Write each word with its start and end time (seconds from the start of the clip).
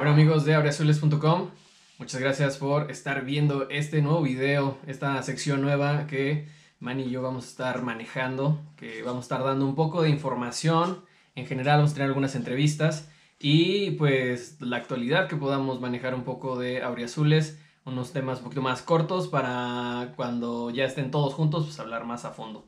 Bueno 0.00 0.14
amigos 0.14 0.46
de 0.46 0.54
abreazules.com, 0.54 1.50
muchas 1.98 2.20
gracias 2.22 2.56
por 2.56 2.90
estar 2.90 3.22
viendo 3.22 3.68
este 3.68 4.00
nuevo 4.00 4.22
video, 4.22 4.78
esta 4.86 5.22
sección 5.22 5.60
nueva 5.60 6.06
que 6.06 6.48
Manny 6.78 7.02
y 7.02 7.10
yo 7.10 7.20
vamos 7.20 7.44
a 7.44 7.48
estar 7.48 7.82
manejando, 7.82 8.58
que 8.78 9.02
vamos 9.02 9.24
a 9.24 9.26
estar 9.26 9.44
dando 9.44 9.66
un 9.66 9.74
poco 9.74 10.00
de 10.00 10.08
información, 10.08 11.04
en 11.34 11.44
general 11.44 11.80
vamos 11.80 11.90
a 11.90 11.94
tener 11.96 12.08
algunas 12.08 12.34
entrevistas 12.34 13.10
y 13.38 13.90
pues 13.90 14.58
la 14.62 14.78
actualidad 14.78 15.28
que 15.28 15.36
podamos 15.36 15.82
manejar 15.82 16.14
un 16.14 16.24
poco 16.24 16.58
de 16.58 16.82
Auriazules, 16.82 17.60
unos 17.84 18.14
temas 18.14 18.38
un 18.38 18.44
poquito 18.44 18.62
más 18.62 18.80
cortos 18.80 19.28
para 19.28 20.14
cuando 20.16 20.70
ya 20.70 20.86
estén 20.86 21.10
todos 21.10 21.34
juntos 21.34 21.66
pues 21.66 21.78
hablar 21.78 22.06
más 22.06 22.24
a 22.24 22.30
fondo. 22.30 22.66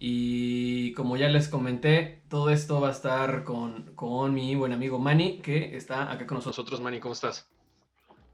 Y 0.00 0.92
como 0.92 1.16
ya 1.16 1.28
les 1.28 1.48
comenté, 1.48 2.22
todo 2.28 2.50
esto 2.50 2.80
va 2.80 2.88
a 2.88 2.92
estar 2.92 3.42
con, 3.42 3.94
con 3.94 4.32
mi 4.32 4.54
buen 4.54 4.72
amigo 4.72 4.98
Manny, 4.98 5.38
que 5.38 5.76
está 5.76 6.12
acá 6.12 6.26
con 6.26 6.36
nosotros. 6.36 6.80
Manny, 6.80 7.00
¿cómo 7.00 7.14
estás? 7.14 7.48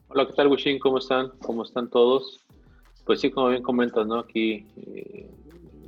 Hola, 0.09 0.27
¿qué 0.27 0.35
tal, 0.35 0.49
Wishin? 0.49 0.79
¿Cómo 0.79 0.99
están? 0.99 1.33
¿Cómo 1.41 1.63
están 1.63 1.89
todos? 1.89 2.41
Pues 3.07 3.21
sí, 3.21 3.31
como 3.31 3.49
bien 3.49 3.63
comentas, 3.63 4.07
¿no? 4.07 4.19
Aquí 4.19 4.67
eh, 4.77 5.31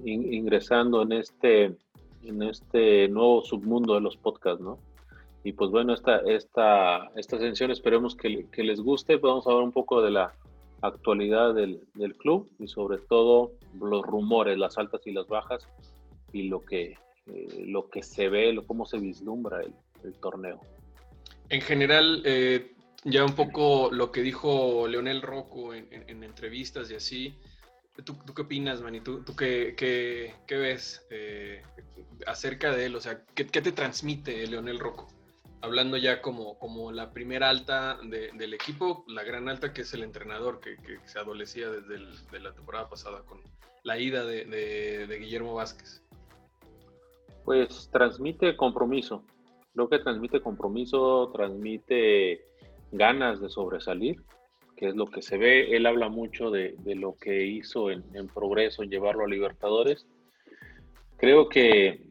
ingresando 0.04 1.02
en 1.02 1.12
este, 1.12 1.64
en 2.24 2.42
este 2.42 3.08
nuevo 3.08 3.42
submundo 3.42 3.94
de 3.94 4.00
los 4.00 4.16
podcasts, 4.16 4.62
¿no? 4.62 4.78
Y 5.44 5.52
pues 5.52 5.70
bueno, 5.70 5.92
esta, 5.92 6.18
esta, 6.26 7.10
esta 7.16 7.38
sesión 7.38 7.70
esperemos 7.70 8.16
que, 8.16 8.46
que 8.50 8.64
les 8.64 8.80
guste. 8.80 9.16
Vamos 9.16 9.46
a 9.46 9.50
hablar 9.50 9.64
un 9.64 9.72
poco 9.72 10.02
de 10.02 10.10
la 10.10 10.34
actualidad 10.82 11.54
del, 11.54 11.80
del, 11.94 12.14
club 12.16 12.48
y 12.58 12.68
sobre 12.68 12.98
todo 12.98 13.52
los 13.80 14.02
rumores, 14.02 14.58
las 14.58 14.78
altas 14.78 15.00
y 15.06 15.12
las 15.12 15.26
bajas 15.26 15.66
y 16.32 16.44
lo 16.44 16.64
que, 16.64 16.96
eh, 17.26 17.64
lo 17.66 17.88
que 17.88 18.02
se 18.02 18.28
ve, 18.28 18.52
lo, 18.52 18.66
cómo 18.66 18.86
se 18.86 18.98
vislumbra 18.98 19.60
el, 19.62 19.72
torneo. 20.20 20.60
En 21.48 21.60
general, 21.60 22.22
eh, 22.24 22.74
ya 23.04 23.24
un 23.24 23.34
poco 23.34 23.90
lo 23.90 24.12
que 24.12 24.22
dijo 24.22 24.86
Leonel 24.86 25.22
Rocco 25.22 25.74
en, 25.74 25.88
en, 25.90 26.22
entrevistas 26.22 26.90
y 26.90 26.94
así. 26.94 27.34
¿Tú, 28.04 28.14
¿Tú, 28.24 28.34
qué 28.34 28.42
opinas, 28.42 28.82
Manny? 28.82 29.00
¿Tú, 29.00 29.24
tú 29.24 29.34
qué, 29.34 29.74
qué, 29.76 30.34
qué, 30.46 30.56
ves 30.56 31.04
eh, 31.10 31.62
acerca 32.26 32.70
de 32.70 32.86
él? 32.86 32.94
O 32.94 33.00
sea, 33.00 33.24
¿qué, 33.34 33.46
¿qué, 33.46 33.62
te 33.62 33.72
transmite 33.72 34.46
Leonel 34.46 34.78
Rocco? 34.78 35.08
Hablando 35.60 35.96
ya 35.96 36.20
como, 36.22 36.58
como 36.58 36.92
la 36.92 37.12
primera 37.12 37.48
alta 37.48 37.98
del 38.02 38.54
equipo, 38.54 39.04
la 39.08 39.24
gran 39.24 39.48
alta 39.48 39.72
que 39.72 39.82
es 39.82 39.94
el 39.94 40.02
entrenador 40.02 40.60
que, 40.60 40.76
se 41.04 41.18
adolecía 41.18 41.70
desde 41.70 42.40
la 42.40 42.52
temporada 42.52 42.88
pasada 42.88 43.22
con 43.26 43.40
la 43.82 43.98
ida 43.98 44.24
de, 44.24 45.16
Guillermo 45.18 45.54
Vázquez. 45.54 46.02
Pues 47.44 47.88
transmite 47.92 48.56
compromiso, 48.56 49.22
creo 49.72 49.88
que 49.88 50.00
transmite 50.00 50.40
compromiso, 50.40 51.30
transmite 51.32 52.44
ganas 52.90 53.40
de 53.40 53.48
sobresalir, 53.48 54.22
que 54.76 54.88
es 54.88 54.96
lo 54.96 55.06
que 55.06 55.22
se 55.22 55.38
ve. 55.38 55.76
Él 55.76 55.86
habla 55.86 56.08
mucho 56.08 56.50
de, 56.50 56.76
lo 56.84 57.16
que 57.16 57.46
hizo 57.46 57.90
en, 57.90 58.02
progreso, 58.34 58.82
en 58.82 58.90
llevarlo 58.90 59.24
a 59.24 59.28
Libertadores. 59.28 60.06
Creo 61.16 61.48
que 61.48 62.04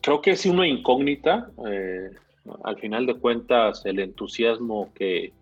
creo 0.00 0.20
que 0.20 0.32
es 0.32 0.44
una 0.46 0.66
incógnita. 0.66 1.50
Eh, 1.68 2.10
al 2.64 2.78
final 2.78 3.06
de 3.06 3.14
cuentas, 3.14 3.84
el 3.86 3.98
entusiasmo 3.98 4.92
que, 4.94 5.32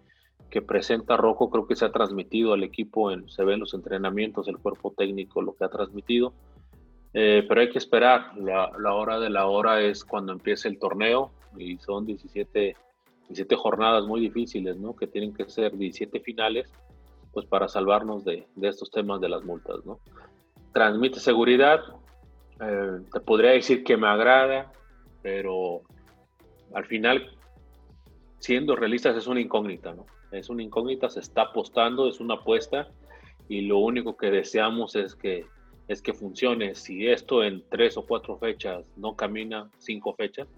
presenta 0.69 1.17
Rojo 1.17 1.51
creo 1.51 1.67
que 1.67 1.75
se 1.75 1.85
ha 1.85 1.91
transmitido 1.91 2.53
al 2.53 2.63
equipo, 2.63 3.11
en, 3.11 3.29
se 3.29 3.43
ve 3.43 3.55
en 3.55 3.61
los 3.61 3.75
entrenamientos, 3.75 4.47
el 4.47 4.59
cuerpo 4.59 4.95
técnico, 4.97 5.43
lo 5.43 5.57
que 5.57 5.65
ha 5.65 5.69
transmitido. 5.69 6.33
Eh, 7.13 7.45
pero 7.49 7.61
hay 7.61 7.71
que 7.71 7.79
esperar, 7.79 8.37
la, 8.37 8.95
hora 8.95 9.19
de 9.19 9.31
la 9.31 9.47
hora 9.47 9.81
es 9.81 10.05
cuando 10.05 10.33
empiece 10.33 10.69
el 10.69 10.79
torneo 10.79 11.33
y 11.57 11.77
son 11.79 12.07
17, 12.07 12.77
17 13.29 13.57
jornadas 13.57 14.05
muy 14.05 14.21
difíciles, 14.21 14.77
¿no? 14.77 14.95
Que 14.95 15.09
tienen 15.09 15.35
que 15.35 15.49
ser 15.51 15.77
17 15.77 16.21
finales, 16.21 16.73
pues 17.33 17.47
para 17.47 17.67
salvarnos 17.67 18.25
de, 18.25 18.47
estos 18.63 18.93
temas 18.93 19.21
de 19.21 19.29
las 19.29 19.43
multas, 19.43 19.85
¿no? 19.85 19.99
Transmite 20.73 21.19
seguridad, 21.19 21.81
eh, 22.61 23.01
te 23.13 23.19
podría 23.19 23.51
decir 23.51 23.83
que 23.83 23.97
me 23.97 24.07
agrada, 24.07 24.73
pero 25.21 25.83
al 26.75 26.85
final, 26.87 27.31
siendo 28.39 28.77
realistas, 28.77 29.17
es 29.17 29.27
una 29.27 29.41
incógnita, 29.41 29.95
¿no? 29.95 30.07
Es 30.33 30.49
una 30.49 30.63
incógnita, 30.63 31.09
se 31.09 31.21
está 31.21 31.43
apostando, 31.43 32.09
es 32.09 32.21
una 32.21 32.35
apuesta 32.35 32.89
y 33.49 33.63
lo 33.63 33.79
único 33.79 34.17
que 34.17 34.31
deseamos 34.31 34.97
es 34.97 35.15
que, 35.15 35.47
es 35.89 36.03
que 36.03 36.13
funcione. 36.13 36.75
Si 36.75 37.07
esto 37.07 37.45
en 37.45 37.63
tres 37.71 37.97
o 37.97 38.05
cuatro 38.05 38.37
fechas 38.39 38.85
no 38.97 39.15
camina, 39.15 39.71
cinco 39.79 40.15
fechas, 40.15 40.49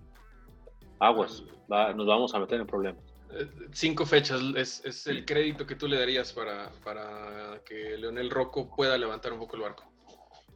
aguas, 0.98 1.44
nos 1.68 2.06
vamos 2.06 2.34
a 2.34 2.38
meter 2.38 2.60
en 2.60 2.66
problemas. 2.66 3.02
Eh, 3.32 3.46
cinco 3.72 4.06
fechas 4.06 4.40
es, 4.56 4.82
es, 4.84 5.06
el 5.08 5.24
crédito 5.24 5.66
que 5.66 5.74
tú 5.74 5.88
le 5.88 5.98
darías 5.98 6.32
para, 6.32 6.70
para 6.84 7.60
que 7.66 7.98
Leonel 7.98 8.30
Rocco 8.30 8.70
pueda 8.74 8.96
levantar 8.96 9.32
un 9.32 9.40
poco 9.40 9.56
el 9.56 9.62
barco. 9.62 9.84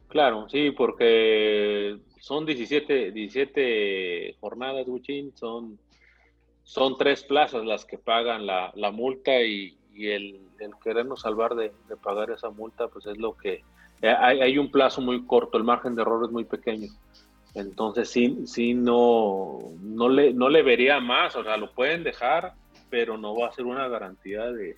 Claro, 0.07 0.47
sí, 0.49 0.71
porque 0.71 1.99
son 2.21 2.45
17, 2.45 3.11
17 3.11 4.35
jornadas, 4.39 4.85
Guchin, 4.85 5.35
son, 5.35 5.79
son 6.63 6.95
tres 6.95 7.23
plazas 7.23 7.65
las 7.65 7.83
que 7.83 7.97
pagan 7.97 8.45
la, 8.45 8.91
multa 8.93 9.41
y, 9.41 9.75
el, 9.95 10.39
querernos 10.83 11.21
salvar 11.21 11.55
de, 11.55 11.71
pagar 12.03 12.29
esa 12.29 12.51
multa, 12.51 12.87
pues 12.87 13.07
es 13.07 13.17
lo 13.17 13.35
que... 13.35 13.63
Eh, 14.03 14.15
hay, 14.17 14.57
un 14.59 14.69
plazo 14.69 15.01
muy 15.01 15.25
corto, 15.25 15.57
el 15.57 15.63
margen 15.63 15.95
de 15.95 16.03
error 16.03 16.23
es 16.23 16.31
muy 16.31 16.45
pequeño. 16.45 16.89
Entonces 17.55 18.09
sí, 18.09 18.43
sí 18.45 18.75
no, 18.75 19.57
no, 19.81 20.07
le, 20.07 20.31
no 20.31 20.47
le 20.49 20.61
vería 20.61 20.99
más, 20.99 21.35
o 21.35 21.43
sea, 21.43 21.57
lo 21.57 21.71
pueden 21.73 22.03
dejar, 22.03 22.53
pero 22.91 23.17
no 23.17 23.35
va 23.35 23.47
a 23.47 23.51
ser 23.51 23.65
una 23.65 23.87
garantía 23.87 24.45
de, 24.51 24.77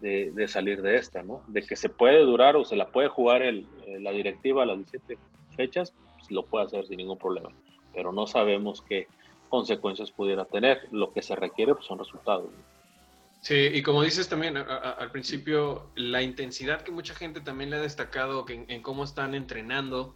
de, 0.00 0.46
salir 0.46 0.82
de 0.82 0.96
esta, 0.96 1.24
¿no? 1.24 1.42
De 1.48 1.62
que 1.62 1.74
se 1.74 1.88
puede 1.88 2.20
durar 2.20 2.54
o 2.54 2.64
se 2.64 2.76
la 2.76 2.90
puede 2.90 3.08
jugar 3.08 3.42
el, 3.42 3.66
la 3.98 4.12
directiva 4.12 4.62
a 4.62 4.66
las 4.66 4.76
17 4.76 5.18
fechas, 5.56 5.92
lo 6.30 6.46
puede 6.46 6.66
hacer 6.66 6.86
sin 6.86 6.96
ningún 6.98 7.18
problema, 7.18 7.50
pero 7.92 8.12
no 8.12 8.26
sabemos 8.26 8.82
qué 8.82 9.08
consecuencias 9.50 10.10
pudiera 10.10 10.46
tener. 10.46 10.88
Lo 10.90 11.12
que 11.12 11.20
se 11.20 11.36
requiere 11.36 11.74
pues, 11.74 11.86
son 11.86 11.98
resultados. 11.98 12.50
Sí, 13.42 13.54
y 13.72 13.82
como 13.82 14.02
dices 14.02 14.28
también 14.28 14.56
al 14.56 15.10
principio, 15.10 15.90
la 15.94 16.22
intensidad 16.22 16.82
que 16.82 16.90
mucha 16.90 17.14
gente 17.14 17.40
también 17.40 17.70
le 17.70 17.76
ha 17.76 17.80
destacado 17.80 18.44
en, 18.48 18.82
cómo 18.82 19.02
están 19.02 19.34
entrenando, 19.34 20.14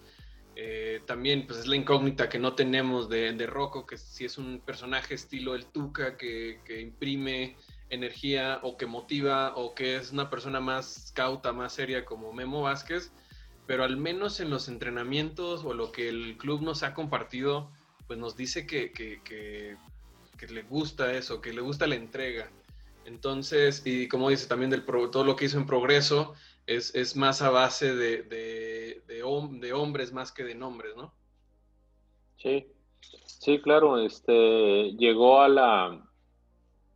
eh, 0.56 1.00
también 1.06 1.46
pues 1.46 1.60
es 1.60 1.66
la 1.66 1.76
incógnita 1.76 2.28
que 2.28 2.38
no 2.38 2.54
tenemos 2.54 3.08
de, 3.08 3.32
de 3.32 3.46
Rocco, 3.46 3.86
que 3.86 3.96
si 3.96 4.26
es 4.26 4.36
un 4.36 4.60
personaje 4.60 5.14
estilo 5.14 5.54
el 5.54 5.64
Tuca 5.64 6.18
que, 6.18 6.60
que, 6.66 6.82
imprime 6.82 7.56
energía 7.88 8.60
o 8.62 8.76
que 8.76 8.86
motiva 8.86 9.54
o 9.56 9.74
que 9.74 9.96
es 9.96 10.12
una 10.12 10.28
persona 10.28 10.60
más 10.60 11.10
cauta, 11.14 11.52
más 11.54 11.72
seria 11.72 12.04
como 12.04 12.30
Memo 12.34 12.62
Vázquez, 12.62 13.10
pero 13.66 13.84
al 13.84 13.96
menos 13.96 14.40
en 14.40 14.50
los 14.50 14.68
entrenamientos 14.68 15.64
o 15.64 15.74
lo 15.74 15.92
que 15.92 16.08
el 16.08 16.36
club 16.36 16.62
nos 16.62 16.82
ha 16.82 16.94
compartido, 16.94 17.70
pues 18.06 18.18
nos 18.18 18.36
dice 18.36 18.66
que, 18.66 18.92
que, 18.92 19.76
le 20.48 20.62
gusta 20.62 21.14
eso, 21.14 21.40
que 21.40 21.54
le 21.54 21.62
gusta 21.62 21.86
la 21.86 21.94
entrega. 21.94 22.50
Entonces, 23.06 23.82
y 23.86 24.08
como 24.08 24.28
dice 24.28 24.46
también 24.46 24.70
del 24.70 24.84
todo 24.84 25.24
lo 25.24 25.36
que 25.36 25.46
hizo 25.46 25.58
en 25.58 25.66
progreso, 25.66 26.34
es, 26.66 26.94
es 26.94 27.16
más 27.16 27.40
a 27.40 27.50
base 27.50 27.94
de, 27.94 28.22
de, 28.22 29.02
de, 29.06 29.22
hombres 29.72 30.12
más 30.12 30.32
que 30.32 30.44
de 30.44 30.54
nombres, 30.54 30.94
¿no? 30.96 31.14
Sí, 32.36 32.66
sí, 33.26 33.58
claro, 33.60 33.98
este, 33.98 34.92
llegó 34.92 35.40
a 35.40 35.48
la, 35.48 36.06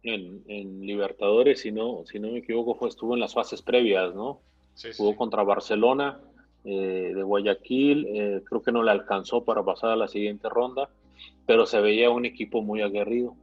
en, 0.03 0.43
en, 0.47 0.81
Libertadores, 0.81 1.61
si 1.61 1.73
no, 1.73 2.05
si 2.05 2.19
no 2.19 2.29
me 2.29 2.39
equivoco, 2.39 2.75
fue, 2.75 2.89
estuvo 2.89 3.15
en 3.15 3.21
las 3.21 3.33
fases 3.33 3.63
previas, 3.63 4.15
¿no? 4.15 4.41
Sí, 4.75 4.91
Jugó 4.97 5.17
contra 5.17 5.43
Barcelona, 5.43 6.21
eh, 6.65 7.13
de 7.15 7.23
Guayaquil, 7.23 8.07
eh, 8.09 8.43
creo 8.45 8.63
que 8.63 8.73
no 8.73 8.83
le 8.83 8.91
alcanzó 8.91 9.45
para 9.45 9.63
pasar 9.63 9.91
a 9.91 9.97
la 9.97 10.09
siguiente 10.09 10.49
ronda, 10.49 10.89
pero 11.47 11.67
se 11.67 11.81
veía 11.81 12.11
un 12.11 12.25
equipo 12.25 12.63
muy 12.63 12.83
aguerrido, 12.83 13.35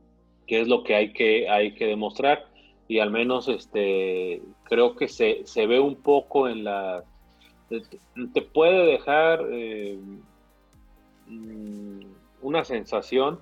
que 0.47 0.62
es 0.62 0.67
lo 0.67 0.83
que 0.83 0.95
hay 0.95 1.13
que, 1.13 1.50
hay 1.50 1.73
que 1.73 1.88
demostrar, 1.88 2.45
y 2.88 3.00
al 3.00 3.09
menos 3.09 3.47
este, 3.47 4.41
creo 4.63 4.95
que 4.95 5.07
se, 5.07 5.41
se 5.45 5.65
ve 5.65 5.79
un 5.79 5.95
poco 5.95 6.47
en 6.47 6.63
la... 6.63 7.03
Te 8.33 8.41
puede 8.44 8.85
dejar 8.85 9.44
eh, 9.50 9.97
mm, 11.27 12.00
una 12.41 12.63
sensación 12.63 13.39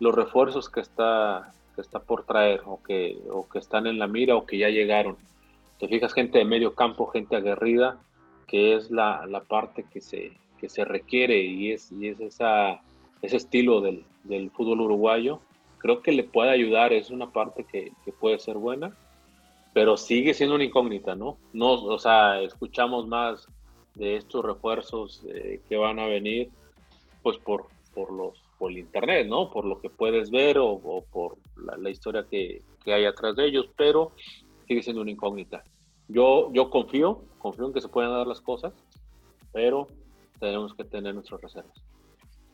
los 0.00 0.14
refuerzos 0.14 0.70
que 0.70 0.80
está, 0.80 1.52
que 1.74 1.82
está 1.82 2.00
por 2.00 2.24
traer 2.24 2.62
o 2.64 2.82
que, 2.82 3.18
o 3.30 3.48
que 3.48 3.58
están 3.58 3.86
en 3.86 3.98
la 3.98 4.06
mira 4.06 4.36
o 4.36 4.46
que 4.46 4.58
ya 4.58 4.68
llegaron. 4.68 5.16
Te 5.78 5.88
fijas 5.88 6.14
gente 6.14 6.38
de 6.38 6.44
medio 6.44 6.74
campo, 6.74 7.06
gente 7.08 7.36
aguerrida, 7.36 7.98
que 8.48 8.74
es 8.74 8.90
la, 8.90 9.26
la 9.26 9.42
parte 9.42 9.84
que 9.84 10.00
se, 10.00 10.32
que 10.58 10.68
se 10.68 10.84
requiere 10.84 11.40
y 11.40 11.72
es, 11.72 11.92
y 11.92 12.08
es 12.08 12.18
esa, 12.18 12.80
ese 13.22 13.36
estilo 13.36 13.80
del, 13.80 14.04
del, 14.24 14.50
fútbol 14.50 14.80
uruguayo, 14.80 15.40
creo 15.78 16.02
que 16.02 16.10
le 16.10 16.24
puede 16.24 16.50
ayudar, 16.50 16.92
es 16.92 17.10
una 17.10 17.30
parte 17.30 17.64
que, 17.64 17.92
que, 18.04 18.10
puede 18.12 18.38
ser 18.38 18.56
buena, 18.56 18.96
pero 19.74 19.96
sigue 19.96 20.34
siendo 20.34 20.56
una 20.56 20.64
incógnita, 20.64 21.14
¿no? 21.14 21.36
no 21.52 21.74
o 21.74 21.98
sea, 21.98 22.40
escuchamos 22.40 23.06
más 23.06 23.46
de 23.94 24.16
estos 24.16 24.44
refuerzos 24.44 25.24
eh, 25.28 25.60
que 25.68 25.76
van 25.76 25.98
a 25.98 26.06
venir, 26.06 26.48
pues 27.22 27.36
por, 27.38 27.66
por 27.94 28.12
los 28.12 28.42
por 28.58 28.72
el 28.72 28.78
internet, 28.78 29.26
¿no? 29.28 29.50
Por 29.50 29.64
lo 29.64 29.80
que 29.80 29.88
puedes 29.88 30.30
ver 30.30 30.58
o, 30.58 31.04
por 31.12 31.38
la, 31.56 31.90
historia 31.90 32.26
que, 32.28 32.60
que, 32.84 32.92
hay 32.92 33.04
atrás 33.04 33.36
de 33.36 33.46
ellos, 33.46 33.70
pero 33.76 34.12
sigue 34.66 34.82
siendo 34.82 35.02
una 35.02 35.12
incógnita. 35.12 35.62
Yo, 36.08 36.52
yo 36.52 36.70
confío, 36.70 37.22
confío 37.38 37.66
en 37.66 37.72
que 37.72 37.80
se 37.80 37.88
puedan 37.88 38.12
dar 38.12 38.26
las 38.26 38.40
cosas, 38.40 38.72
pero 39.52 39.88
tenemos 40.40 40.74
que 40.74 40.84
tener 40.84 41.14
nuestras 41.14 41.40
reservas. 41.40 41.82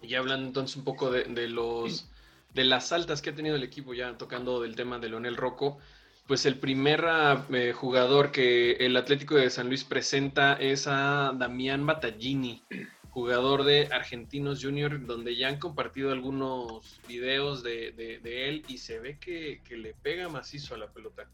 Y 0.02 0.14
hablando 0.14 0.46
entonces 0.46 0.76
un 0.76 0.84
poco 0.84 1.10
de, 1.10 1.24
de 1.24 1.48
los 1.48 2.10
de 2.54 2.64
las 2.64 2.92
altas 2.92 3.20
que 3.20 3.30
ha 3.30 3.34
tenido 3.34 3.56
el 3.56 3.64
equipo, 3.64 3.94
ya 3.94 4.16
tocando 4.16 4.60
del 4.60 4.76
tema 4.76 4.98
de 4.98 5.08
Leonel 5.08 5.36
Rocco, 5.36 5.78
pues 6.26 6.46
el 6.46 6.58
primer 6.58 7.04
eh, 7.52 7.72
jugador 7.72 8.30
que 8.30 8.72
el 8.72 8.96
Atlético 8.96 9.34
de 9.34 9.50
San 9.50 9.68
Luis 9.68 9.84
presenta 9.84 10.54
es 10.54 10.86
a 10.86 11.34
Damián 11.36 11.84
Battaglini, 11.84 12.62
jugador 13.10 13.64
de 13.64 13.88
Argentinos 13.92 14.62
Junior, 14.62 15.04
donde 15.04 15.36
ya 15.36 15.48
han 15.48 15.58
compartido 15.58 16.12
algunos 16.12 17.00
videos 17.06 17.62
de, 17.62 18.20
él 18.24 18.64
y 18.68 18.78
se 18.78 19.00
ve 19.00 19.18
que, 19.18 19.60
le 19.76 19.92
pega 19.94 20.28
macizo 20.28 20.74
a 20.74 20.78
la 20.78 20.90
pelota. 20.90 21.28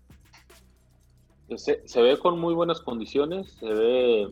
Se, 1.56 2.02
ve 2.02 2.18
con 2.18 2.38
muy 2.38 2.54
buenas 2.54 2.80
condiciones, 2.80 3.52
se 3.58 3.66
ve, 3.66 4.28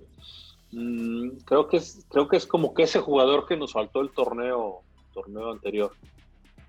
mm, 0.72 1.38
creo, 1.44 1.68
que 1.68 1.78
es, 1.78 2.06
creo 2.08 2.28
que 2.28 2.36
es 2.36 2.46
como 2.46 2.74
que 2.74 2.84
ese 2.84 3.00
jugador 3.00 3.46
que 3.46 3.56
nos 3.56 3.72
faltó 3.72 4.00
el 4.00 4.10
torneo, 4.10 4.82
torneo 5.12 5.50
anterior. 5.50 5.92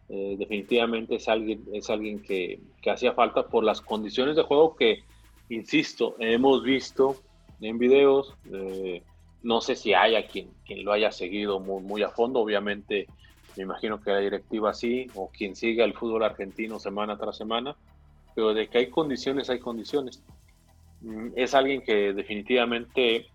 Eh, 0.10 0.36
definitivamente 0.40 1.16
es 1.16 1.28
alguien, 1.28 1.64
es 1.72 1.90
alguien 1.90 2.22
que, 2.22 2.60
hacía 2.92 3.14
falta 3.14 3.48
por 3.48 3.64
las 3.64 3.82
condiciones 3.82 4.36
de 4.36 4.44
juego 4.44 4.76
que, 4.76 5.04
insisto, 5.50 6.16
hemos 6.20 6.64
visto 6.64 7.18
en 7.62 7.78
videos. 7.78 8.34
Eh, 8.52 9.04
no 9.44 9.62
sé 9.62 9.76
si 9.76 9.94
haya 9.94 10.28
quien, 10.28 10.50
quien 10.66 10.84
lo 10.84 10.92
haya 10.92 11.12
seguido 11.12 11.60
muy, 11.60 11.84
muy, 11.84 12.04
a 12.04 12.10
fondo, 12.10 12.40
obviamente 12.40 13.08
me 13.56 13.64
imagino 13.64 14.02
que 14.02 14.12
la 14.12 14.20
directiva 14.20 14.74
sí, 14.74 15.08
o 15.16 15.30
quien 15.30 15.56
siga 15.56 15.86
el 15.86 15.94
fútbol 15.94 16.24
argentino 16.24 16.80
semana 16.80 17.18
tras 17.18 17.38
semana, 17.38 17.76
pero 18.34 18.54
de 18.54 18.68
que 18.68 18.80
hay 18.80 18.90
condiciones, 18.90 19.50
hay 19.50 19.60
condiciones. 19.60 20.24
Mm, 21.02 21.30
es 21.36 21.54
alguien 21.54 21.82
que 21.82 22.14
definitivamente 22.14 23.28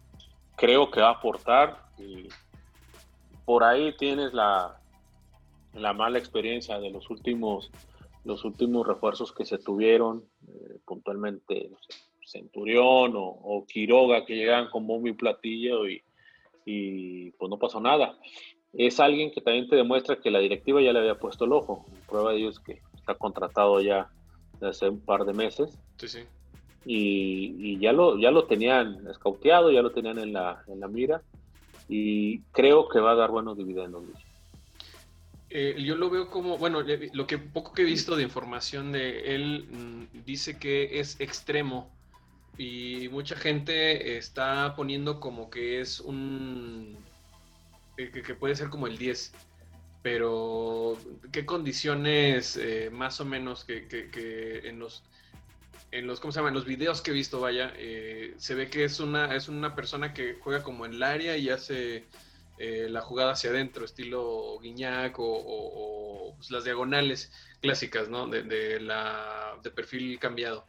creo 0.56 0.90
que 0.90 1.00
va 1.00 1.08
a 1.08 1.12
aportar 1.12 1.84
y 1.99 2.28
por 3.44 3.64
ahí 3.64 3.94
tienes 3.96 4.32
la, 4.32 4.81
la 5.75 5.93
mala 5.93 6.19
experiencia 6.19 6.78
de 6.78 6.90
los 6.90 7.11
últimos, 7.11 7.70
los 8.25 8.44
últimos 8.44 8.87
refuerzos 8.87 9.32
que 9.32 9.44
se 9.44 9.58
tuvieron, 9.58 10.25
eh, 10.46 10.78
puntualmente 10.84 11.70
Centurión 12.25 13.12
o, 13.16 13.64
Quiroga, 13.69 14.25
que 14.25 14.34
llegan 14.34 14.70
con 14.70 14.87
bombo 14.87 15.14
platillo 15.14 15.87
y, 15.87 16.02
y 16.64 17.31
pues 17.32 17.50
no 17.50 17.58
pasó 17.58 17.81
nada. 17.81 18.19
Es 18.72 18.99
alguien 18.99 19.31
que 19.31 19.40
también 19.40 19.69
te 19.69 19.76
demuestra 19.76 20.16
que 20.16 20.31
la 20.31 20.40
directiva 20.40 20.81
ya 20.81 20.93
le 20.93 21.00
había 21.00 21.19
puesto 21.19 21.44
el 21.44 21.52
ojo. 21.52 21.84
Prueba 22.08 22.32
de 22.32 22.38
ello 22.38 22.49
es 22.49 22.58
que 22.58 22.81
está 22.96 23.14
contratado 23.14 23.81
ya 23.81 24.11
desde 24.55 24.69
hace 24.69 24.88
un 24.88 25.00
par 25.00 25.25
de 25.25 25.34
meses. 25.34 25.78
Sí, 25.99 26.08
sí. 26.08 26.20
Y, 26.87 27.79
ya, 27.79 27.93
lo, 27.93 28.19
ya 28.19 28.31
lo 28.31 28.45
tenían 28.45 29.07
escauteado, 29.09 29.71
ya 29.71 29.83
lo 29.83 29.93
tenían 29.93 30.19
en 30.19 30.33
la, 30.33 30.63
en 30.67 30.81
la 30.81 30.89
mira. 30.89 31.23
Y 31.89 32.41
creo 32.53 32.89
que 32.89 33.01
va 33.01 33.13
a 33.13 33.17
dar 33.17 33.31
buenos 33.31 33.57
dividendos. 33.57 34.03
Eh, 35.57 35.77
yo 35.79 35.95
lo 35.95 36.11
veo 36.11 36.31
como, 36.31 36.59
bueno, 36.59 36.83
lo 37.13 37.27
que 37.27 37.39
poco 37.39 37.73
que 37.73 37.83
he 37.83 37.85
visto 37.85 38.17
de 38.17 38.25
información 38.25 38.91
de 38.91 39.37
él 39.37 39.69
mm, 39.71 40.25
dice 40.25 40.59
que 40.59 40.99
es 40.99 41.21
extremo 41.21 41.95
y 42.59 43.09
mucha 43.11 43.37
gente 43.37 44.17
está 44.17 44.75
poniendo 44.75 45.21
como 45.21 45.51
que 45.51 45.81
es 45.81 46.01
un, 46.01 46.97
que, 47.97 48.35
puede 48.35 48.57
ser 48.57 48.69
como 48.69 48.87
el 48.87 48.99
10, 48.99 49.33
pero 50.03 50.97
¿qué 51.33 51.47
condiciones 51.47 52.57
eh, 52.57 52.91
más 52.93 53.21
o 53.21 53.25
menos 53.25 53.65
que, 53.65 54.63
en 54.65 54.79
los 54.79 55.05
en 55.94 56.06
los, 56.06 56.20
¿cómo 56.20 56.32
se 56.32 56.41
llama? 56.41 56.49
En 56.49 56.55
los 56.55 56.64
videos 56.64 57.00
que 57.00 57.12
he 57.12 57.14
visto, 57.14 57.41
vaya, 57.41 57.73
se 58.37 58.55
ve 58.55 58.69
que 58.69 58.85
es 58.85 59.00
una, 59.00 59.35
es 59.35 59.49
una 59.49 59.75
persona 59.75 60.12
que 60.12 60.35
juega 60.41 60.62
como 60.62 60.85
en 60.87 60.94
el 60.94 61.02
área 61.02 61.37
y 61.37 61.49
hace 61.49 62.05
eh, 62.58 62.87
la 62.88 63.00
jugada 63.00 63.32
hacia 63.32 63.50
adentro, 63.50 63.85
estilo 63.85 64.58
Guiñac 64.61 65.17
o, 65.19 66.35
pues, 66.37 66.50
las 66.50 66.64
diagonales 66.64 67.32
clásicas, 67.61 68.08
¿no? 68.08 68.29
De, 68.29 68.81
la, 68.81 69.56
de 69.62 69.70
perfil 69.70 70.19
cambiado. 70.19 70.64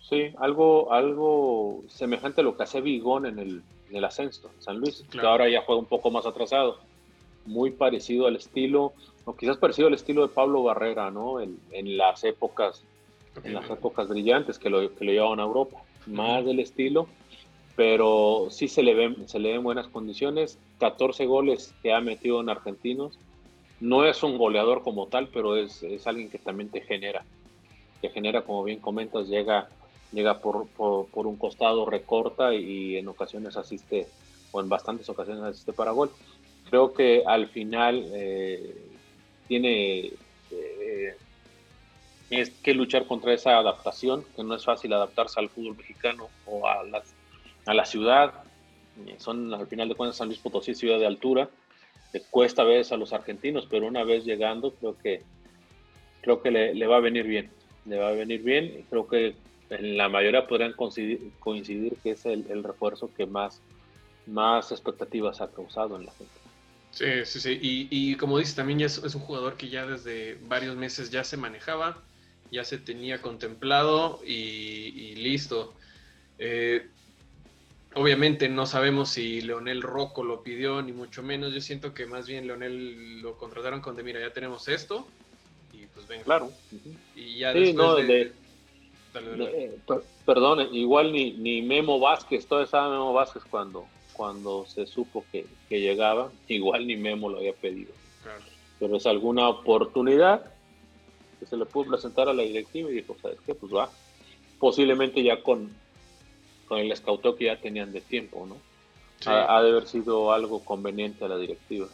Sí, 0.00 0.32
algo, 0.38 0.92
algo 0.92 1.84
semejante 1.88 2.40
a 2.40 2.44
lo 2.44 2.56
que 2.56 2.64
hace 2.64 2.80
Vigón 2.80 3.26
en 3.26 3.38
el, 3.38 3.62
en 3.90 3.96
el 3.96 4.04
ascenso, 4.04 4.50
San 4.58 4.78
Luis, 4.78 5.04
que 5.10 5.20
ahora 5.20 5.48
ya 5.48 5.62
juega 5.62 5.80
un 5.80 5.86
poco 5.86 6.10
más 6.10 6.26
atrasado. 6.26 6.78
Muy 7.44 7.70
parecido 7.70 8.26
al 8.26 8.36
estilo, 8.36 8.92
o 9.24 9.36
quizás 9.36 9.56
parecido 9.58 9.88
al 9.88 9.94
estilo 9.94 10.22
de 10.22 10.34
Pablo 10.34 10.64
Barrera, 10.64 11.10
¿no? 11.10 11.40
En, 11.40 11.60
las 11.96 12.24
épocas, 12.24 12.84
en 13.42 13.54
las 13.54 13.68
épocas 13.70 14.08
brillantes 14.08 14.58
que 14.58 14.70
lo, 14.70 14.94
que 14.94 15.04
lo 15.04 15.12
llevaban 15.12 15.40
a 15.40 15.44
Europa. 15.44 15.82
Más 16.06 16.44
del 16.44 16.60
estilo, 16.60 17.06
pero 17.76 18.48
sí 18.50 18.68
se 18.68 18.82
le 18.82 18.94
ven, 18.94 19.28
se 19.28 19.38
le 19.38 19.52
ven 19.52 19.62
buenas 19.62 19.88
condiciones. 19.88 20.58
14 20.78 21.26
goles 21.26 21.74
que 21.82 21.92
ha 21.92 22.00
metido 22.00 22.40
en 22.40 22.48
Argentinos. 22.48 23.18
No 23.80 24.04
es 24.04 24.22
un 24.22 24.38
goleador 24.38 24.82
como 24.82 25.06
tal, 25.06 25.28
pero 25.28 25.56
es, 25.56 25.82
es 25.82 26.06
alguien 26.06 26.30
que 26.30 26.38
también 26.38 26.70
te 26.70 26.80
genera. 26.82 27.24
Te 28.00 28.10
genera, 28.10 28.42
como 28.42 28.64
bien 28.64 28.78
comentas, 28.78 29.28
llega, 29.28 29.68
llega 30.12 30.40
por, 30.40 30.66
por, 30.68 31.26
un 31.26 31.36
costado, 31.36 31.86
recorta 31.86 32.54
y, 32.54 32.96
en 32.96 33.08
ocasiones 33.08 33.56
asiste, 33.56 34.06
o 34.52 34.60
en 34.60 34.68
bastantes 34.68 35.08
ocasiones 35.08 35.42
asiste 35.42 35.72
para 35.72 35.92
gol. 35.92 36.10
Creo 36.68 36.92
que 36.92 37.22
al 37.26 37.48
final 37.48 38.04
eh, 38.12 38.76
tiene 39.48 40.12
eh, 40.50 41.16
es 42.40 42.50
que 42.50 42.74
luchar 42.74 43.06
contra 43.06 43.32
esa 43.32 43.58
adaptación, 43.58 44.24
que 44.36 44.42
no 44.44 44.54
es 44.54 44.64
fácil 44.64 44.92
adaptarse 44.92 45.38
al 45.40 45.48
fútbol 45.48 45.76
mexicano 45.76 46.28
o 46.46 46.66
a 46.66 46.84
las 46.84 47.14
a 47.66 47.74
la 47.74 47.84
ciudad. 47.84 48.32
Eh, 49.06 49.16
son 49.18 49.52
al 49.54 49.66
final 49.66 49.88
de 49.88 49.94
cuentas 49.94 50.16
San 50.16 50.28
Luis 50.28 50.40
Potosí, 50.40 50.74
ciudad 50.74 50.98
de 50.98 51.06
altura. 51.06 51.48
cuesta 52.30 52.62
a 52.62 52.66
veces 52.66 52.92
a 52.92 52.96
los 52.96 53.12
argentinos, 53.12 53.66
pero 53.70 53.86
una 53.86 54.04
vez 54.04 54.24
llegando 54.24 54.72
creo 54.74 54.98
que 54.98 55.22
creo 56.20 56.40
que 56.40 56.50
le, 56.50 56.86
va 56.86 56.96
a 56.96 57.00
venir 57.00 57.26
bien. 57.26 57.50
Le 57.86 57.98
va 57.98 58.08
a 58.08 58.12
venir 58.12 58.42
bien. 58.42 58.84
Creo 58.88 59.08
que 59.08 59.34
en 59.70 59.96
la 59.96 60.08
mayoría 60.08 60.46
podrían 60.46 60.74
coincidir, 60.74 61.96
que 62.02 62.12
es 62.12 62.24
el, 62.26 62.62
refuerzo 62.62 63.10
que 63.14 63.26
más, 63.26 63.60
más 64.26 64.70
expectativas 64.70 65.40
ha 65.40 65.50
causado 65.50 65.96
en 65.96 66.06
la 66.06 66.12
gente. 66.12 66.32
Sí, 66.92 67.24
sí, 67.24 67.40
sí. 67.40 67.58
Y, 67.90 68.14
como 68.16 68.38
dices, 68.38 68.54
también 68.54 68.78
ya 68.78 68.86
es, 68.86 68.98
un 68.98 69.22
jugador 69.22 69.56
que 69.56 69.68
ya 69.68 69.86
desde 69.86 70.38
varios 70.46 70.76
meses 70.76 71.10
ya 71.10 71.24
se 71.24 71.36
manejaba, 71.36 71.98
ya 72.52 72.62
se 72.62 72.78
tenía 72.78 73.20
contemplado 73.20 74.20
y, 74.24 75.16
listo. 75.16 75.74
Eh, 76.38 76.86
Obviamente 77.94 78.48
no 78.48 78.64
sabemos 78.66 79.10
si 79.10 79.42
Leonel 79.42 79.82
Rocco 79.82 80.24
lo 80.24 80.42
pidió, 80.42 80.80
ni 80.80 80.92
mucho 80.92 81.22
menos. 81.22 81.52
Yo 81.52 81.60
siento 81.60 81.92
que 81.92 82.06
más 82.06 82.26
bien 82.26 82.46
Leonel 82.46 83.20
lo 83.20 83.36
contrataron 83.36 83.80
con 83.80 83.96
de, 83.96 84.02
mira, 84.02 84.20
ya 84.20 84.32
tenemos 84.32 84.66
esto, 84.68 85.06
y 85.74 85.86
pues 85.86 86.08
venga. 86.08 86.24
Claro. 86.24 86.50
Y 87.14 87.38
ya 87.38 87.52
después 87.52 88.06
de... 88.06 88.32
Eh, 89.14 89.78
perdón, 90.24 90.74
igual 90.74 91.12
ni, 91.12 91.32
ni 91.32 91.60
Memo 91.60 92.00
Vázquez, 92.00 92.46
todo 92.46 92.62
estaba 92.62 92.88
Memo 92.88 93.12
Vázquez 93.12 93.42
cuando, 93.50 93.84
cuando 94.14 94.64
se 94.66 94.86
supo 94.86 95.26
que, 95.30 95.44
llegaba, 95.68 96.32
igual 96.48 96.86
ni 96.86 96.96
Memo 96.96 97.28
lo 97.28 97.38
había 97.38 97.52
pedido. 97.52 97.92
Pero 98.78 98.96
es 98.96 99.06
alguna 99.06 99.50
oportunidad 99.50 100.50
que 101.42 101.48
se 101.48 101.56
le 101.56 101.66
pudo 101.66 101.90
presentar 101.90 102.28
a 102.28 102.32
la 102.32 102.44
directiva 102.44 102.88
y 102.88 102.94
dijo, 102.94 103.16
¿sabes 103.20 103.38
qué? 103.44 103.52
Pues 103.52 103.74
va. 103.74 103.90
Posiblemente 104.60 105.24
ya 105.24 105.42
con, 105.42 105.74
con 106.68 106.78
el 106.78 106.96
scout 106.96 107.36
que 107.36 107.46
ya 107.46 107.60
tenían 107.60 107.92
de 107.92 108.00
tiempo, 108.00 108.46
¿no? 108.46 108.56
Ha, 109.26 109.60
de 109.60 109.70
haber 109.70 109.88
sido 109.88 110.32
algo 110.32 110.64
conveniente 110.64 111.24
a 111.24 111.28
la 111.28 111.36
directiva. 111.36 111.88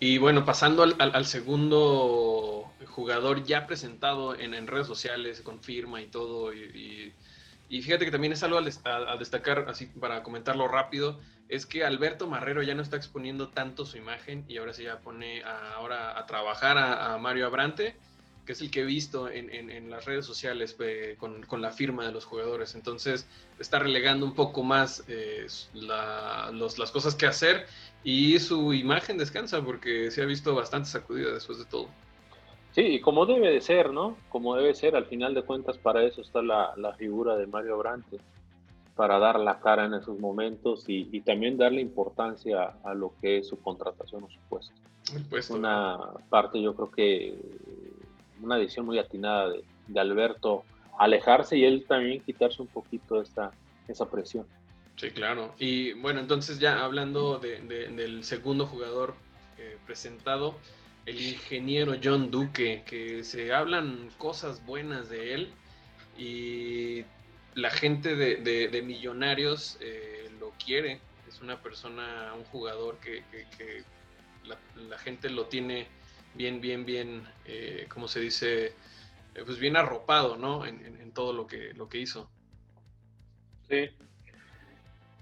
Y 0.00 0.18
bueno, 0.18 0.44
pasando 0.44 0.82
al, 0.82 1.26
segundo 1.26 2.72
jugador 2.88 3.44
ya 3.44 3.66
presentado 3.66 4.34
en, 4.38 4.66
redes 4.66 4.86
sociales, 4.88 5.42
con 5.42 5.60
firma 5.60 6.02
y 6.02 6.06
todo, 6.06 6.52
y, 6.52 7.12
fíjate 7.70 8.04
que 8.04 8.10
también 8.10 8.32
es 8.32 8.42
algo 8.42 8.58
a, 8.58 9.16
destacar, 9.16 9.66
así 9.68 9.86
para 9.86 10.22
comentarlo 10.24 10.66
rápido, 10.68 11.20
es 11.48 11.66
que 11.66 11.84
Alberto 11.84 12.26
Marrero 12.26 12.62
ya 12.62 12.74
no 12.74 12.82
está 12.82 12.96
exponiendo 12.96 13.48
tanto 13.48 13.84
su 13.84 13.96
imagen 13.98 14.44
y 14.48 14.58
ahora 14.58 14.72
se 14.72 14.84
ya 14.84 14.98
pone 15.00 15.42
ahora 15.44 16.18
a 16.18 16.26
trabajar 16.26 16.78
a 16.78 17.16
Mario 17.18 17.46
Abrante 17.46 17.96
que 18.46 18.52
es 18.52 18.60
el 18.62 18.70
que 18.70 18.80
he 18.80 18.84
visto 18.84 19.28
en, 19.28 19.90
las 19.90 20.04
redes 20.04 20.24
sociales 20.24 20.76
eh, 20.78 21.16
con, 21.18 21.60
la 21.60 21.72
firma 21.72 22.06
de 22.06 22.12
los 22.12 22.24
jugadores. 22.24 22.76
Entonces 22.76 23.28
está 23.58 23.80
relegando 23.80 24.24
un 24.24 24.34
poco 24.34 24.62
más 24.62 25.04
eh, 25.08 25.46
las 25.74 26.90
cosas 26.92 27.16
que 27.16 27.26
hacer 27.26 27.66
y 28.04 28.38
su 28.38 28.72
imagen 28.72 29.18
descansa 29.18 29.62
porque 29.62 30.10
se 30.12 30.22
ha 30.22 30.26
visto 30.26 30.54
bastante 30.54 30.88
sacudida 30.88 31.32
después 31.32 31.58
de 31.58 31.64
todo. 31.64 31.88
Sí, 32.70 33.00
como 33.00 33.26
debe 33.26 33.50
de 33.50 33.60
ser, 33.60 33.90
¿no? 33.90 34.16
Como 34.28 34.54
debe 34.54 34.74
ser, 34.74 34.94
al 34.96 35.06
final 35.06 35.34
de 35.34 35.42
cuentas 35.42 35.76
para 35.78 36.04
eso 36.04 36.20
está 36.20 36.40
la, 36.40 36.94
figura 36.96 37.36
de 37.36 37.46
Mario 37.46 37.78
Brante. 37.78 38.18
Para 38.96 39.18
dar 39.18 39.38
la 39.38 39.60
cara 39.60 39.84
en 39.84 39.94
esos 39.94 40.18
momentos 40.18 40.84
y, 40.88 41.20
también 41.20 41.58
darle 41.58 41.82
importancia 41.82 42.74
a 42.82 42.94
lo 42.94 43.12
que 43.20 43.38
es 43.38 43.48
su 43.48 43.60
contratación 43.60 44.24
o 44.24 44.30
su 44.30 44.40
puesto. 44.48 44.74
Una 45.54 45.98
parte, 46.30 46.60
yo 46.60 46.74
creo 46.74 46.90
que 46.90 47.38
una 48.42 48.56
decisión 48.56 48.86
muy 48.86 48.98
atinada 48.98 49.50
de, 49.50 50.00
Alberto 50.00 50.64
alejarse 50.98 51.56
y 51.56 51.64
él 51.64 51.84
también 51.86 52.22
quitarse 52.22 52.60
un 52.60 52.68
poquito 52.68 53.20
esta, 53.20 53.52
esa 53.86 54.10
presión. 54.10 54.46
Sí, 54.96 55.10
claro. 55.10 55.54
Y 55.58 55.92
bueno, 55.92 56.20
entonces 56.20 56.58
ya 56.58 56.82
hablando 56.82 57.38
del 57.38 58.24
segundo 58.24 58.66
jugador 58.66 59.14
eh, 59.58 59.76
presentado, 59.84 60.54
el 61.04 61.20
ingeniero 61.20 61.94
John 62.02 62.30
Duque, 62.30 62.82
que 62.86 63.22
se 63.22 63.52
hablan 63.52 64.08
cosas 64.18 64.64
buenas 64.64 65.08
de 65.10 65.34
él 65.34 65.52
y 66.18 67.04
la 67.56 67.70
gente 67.70 68.14
de, 68.14 68.82
Millonarios 68.82 69.78
eh, 69.80 70.30
lo 70.38 70.52
quiere. 70.64 71.00
Es 71.26 71.40
una 71.40 71.60
persona, 71.60 72.32
un 72.36 72.44
jugador 72.44 72.98
que, 73.00 73.24
la, 74.44 74.98
gente 74.98 75.28
lo 75.30 75.46
tiene 75.46 75.88
bien, 76.34 76.60
bien, 76.60 76.84
bien, 76.84 77.26
eh, 77.46 77.86
como 77.88 78.08
se 78.08 78.20
dice, 78.20 78.66
eh, 78.66 79.42
pues 79.44 79.58
bien 79.58 79.76
arropado, 79.76 80.36
¿no? 80.36 80.64
En, 80.64 81.10
todo 81.12 81.32
lo 81.32 81.46
que, 81.46 81.72
lo 81.72 81.88
que 81.88 81.98
hizo. 81.98 82.28
Sí. 83.68 83.88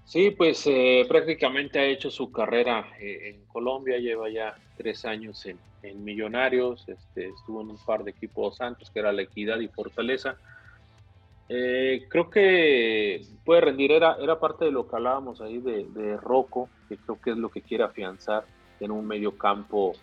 Sí, 0.03 0.31
pues 0.31 0.67
prácticamente 1.07 1.79
ha 1.79 1.85
hecho 1.85 2.11
su 2.11 2.29
carrera 2.33 2.91
en 2.99 3.45
Colombia, 3.45 3.97
lleva 3.97 4.29
ya 4.29 4.55
tres 4.77 5.05
años 5.05 5.45
en, 5.45 5.57
en 5.83 6.03
Millonarios, 6.03 6.83
este, 6.89 7.29
estuvo 7.29 7.61
en 7.61 7.69
un 7.69 7.77
par 7.85 8.03
de 8.03 8.11
equipos 8.11 8.59
antes, 8.59 8.89
que 8.89 8.99
era 8.99 9.13
La 9.13 9.21
Equidad 9.21 9.61
y 9.61 9.69
Fortaleza. 9.69 10.37
Eh, 11.47 12.07
creo 12.09 12.29
que 12.29 13.21
puede 13.43 13.61
rendir, 13.61 13.91
era, 13.91 14.17
era 14.19 14.39
parte 14.39 14.65
de 14.65 14.71
lo 14.71 14.87
que 14.87 14.95
hablábamos 14.95 15.41
ahí 15.41 15.59
de, 15.59 15.85
de 15.85 16.17
Rocco, 16.17 16.69
que 16.89 16.97
creo 16.97 17.19
que 17.21 17.31
es 17.31 17.37
lo 17.37 17.49
que 17.49 17.61
quiere 17.61 17.83
afianzar 17.83 18.45
en 18.79 18.91
un 18.91 19.05
medio 19.05 19.37
campo 19.37 19.93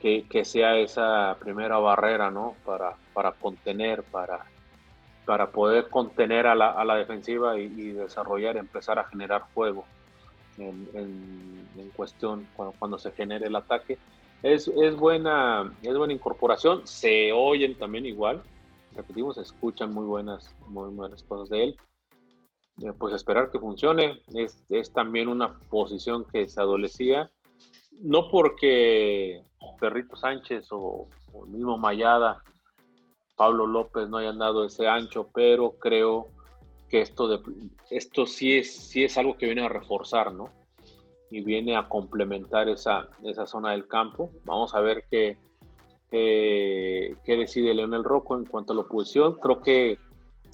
que, 0.00 0.26
que 0.28 0.44
sea 0.44 0.76
esa 0.76 1.36
primera 1.40 1.78
barrera, 1.78 2.30
¿no? 2.30 2.54
Para, 2.64 2.94
para 3.12 3.32
contener, 3.32 4.02
para, 4.04 4.44
para 5.24 5.50
poder 5.50 5.88
contener 5.88 6.46
a 6.46 6.54
la, 6.54 6.70
a 6.70 6.84
la 6.84 6.96
defensiva 6.96 7.58
y, 7.58 7.68
desarrollar, 7.92 8.56
empezar 8.56 8.98
a 8.98 9.04
generar 9.04 9.42
juego 9.54 9.84
en, 10.58 10.88
en, 10.94 11.90
cuestión 11.96 12.46
cuando, 12.54 12.74
cuando, 12.78 12.98
se 12.98 13.12
genere 13.12 13.46
el 13.46 13.56
ataque. 13.56 13.98
Es, 14.42 14.68
es, 14.68 14.96
buena, 14.96 15.72
es 15.82 15.96
buena 15.96 16.12
incorporación, 16.12 16.86
se 16.86 17.32
oyen 17.32 17.76
también 17.76 18.04
igual, 18.04 18.42
repetimos, 18.94 19.38
escuchan 19.38 19.92
muy 19.92 20.06
buenas, 20.06 20.54
muy 20.68 20.90
buenas 20.90 21.22
cosas 21.22 21.48
de 21.48 21.64
él. 21.64 21.76
Eh, 22.82 22.92
pues 22.98 23.14
esperar 23.14 23.50
que 23.50 23.58
funcione. 23.58 24.20
Es, 24.34 24.64
es, 24.68 24.92
también 24.92 25.28
una 25.28 25.58
posición 25.70 26.24
que 26.24 26.48
se 26.48 26.60
adolecía, 26.60 27.30
no 28.00 28.30
porque 28.30 29.44
Perrito 29.78 30.16
Sánchez 30.16 30.66
o, 30.70 31.08
el 31.44 31.50
mismo 31.50 31.78
Mayada, 31.78 32.42
Pablo 33.36 33.66
López 33.66 34.08
no 34.08 34.18
hayan 34.18 34.38
dado 34.38 34.64
ese 34.64 34.86
ancho, 34.88 35.28
pero 35.32 35.72
creo 35.78 36.28
que 36.88 37.00
esto, 37.00 37.28
de, 37.28 37.40
esto 37.90 38.26
sí, 38.26 38.58
es, 38.58 38.76
sí 38.76 39.04
es 39.04 39.18
algo 39.18 39.36
que 39.36 39.46
viene 39.46 39.64
a 39.64 39.68
reforzar, 39.68 40.32
¿no? 40.32 40.50
Y 41.30 41.40
viene 41.40 41.76
a 41.76 41.88
complementar 41.88 42.68
esa, 42.68 43.08
esa 43.24 43.46
zona 43.46 43.72
del 43.72 43.88
campo. 43.88 44.30
Vamos 44.44 44.74
a 44.74 44.80
ver 44.80 45.04
qué, 45.10 45.36
eh, 46.10 47.16
qué 47.24 47.36
decide 47.36 47.74
Leonel 47.74 48.04
Rocco 48.04 48.36
en 48.36 48.44
cuanto 48.44 48.72
a 48.72 48.76
la 48.76 48.82
oposición. 48.82 49.34
Creo 49.40 49.60
que 49.60 49.98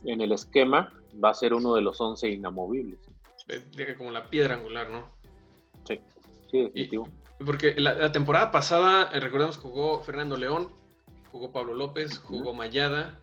en 0.05 0.21
el 0.21 0.33
esquema 0.33 0.93
va 1.23 1.31
a 1.31 1.35
ser 1.35 1.55
uno 1.55 1.75
de 1.75 1.83
los 1.83 2.01
11 2.01 2.31
inamovibles. 2.31 3.01
Como 3.99 4.11
la 4.11 4.31
piedra 4.31 4.55
angular, 4.55 4.91
¿no? 4.91 5.11
Sí, 5.85 6.01
sí, 6.51 6.63
definitivo. 6.63 7.09
porque 7.45 7.75
la, 7.79 8.13
temporada 8.13 8.51
pasada, 8.51 9.11
eh, 9.13 9.21
recordemos, 9.21 9.57
jugó 9.57 10.01
Fernando 10.03 10.37
León, 10.37 10.69
jugó 11.33 11.51
Pablo 11.51 11.75
López, 11.75 12.19
jugó 12.19 12.55
Mayada, 12.55 13.19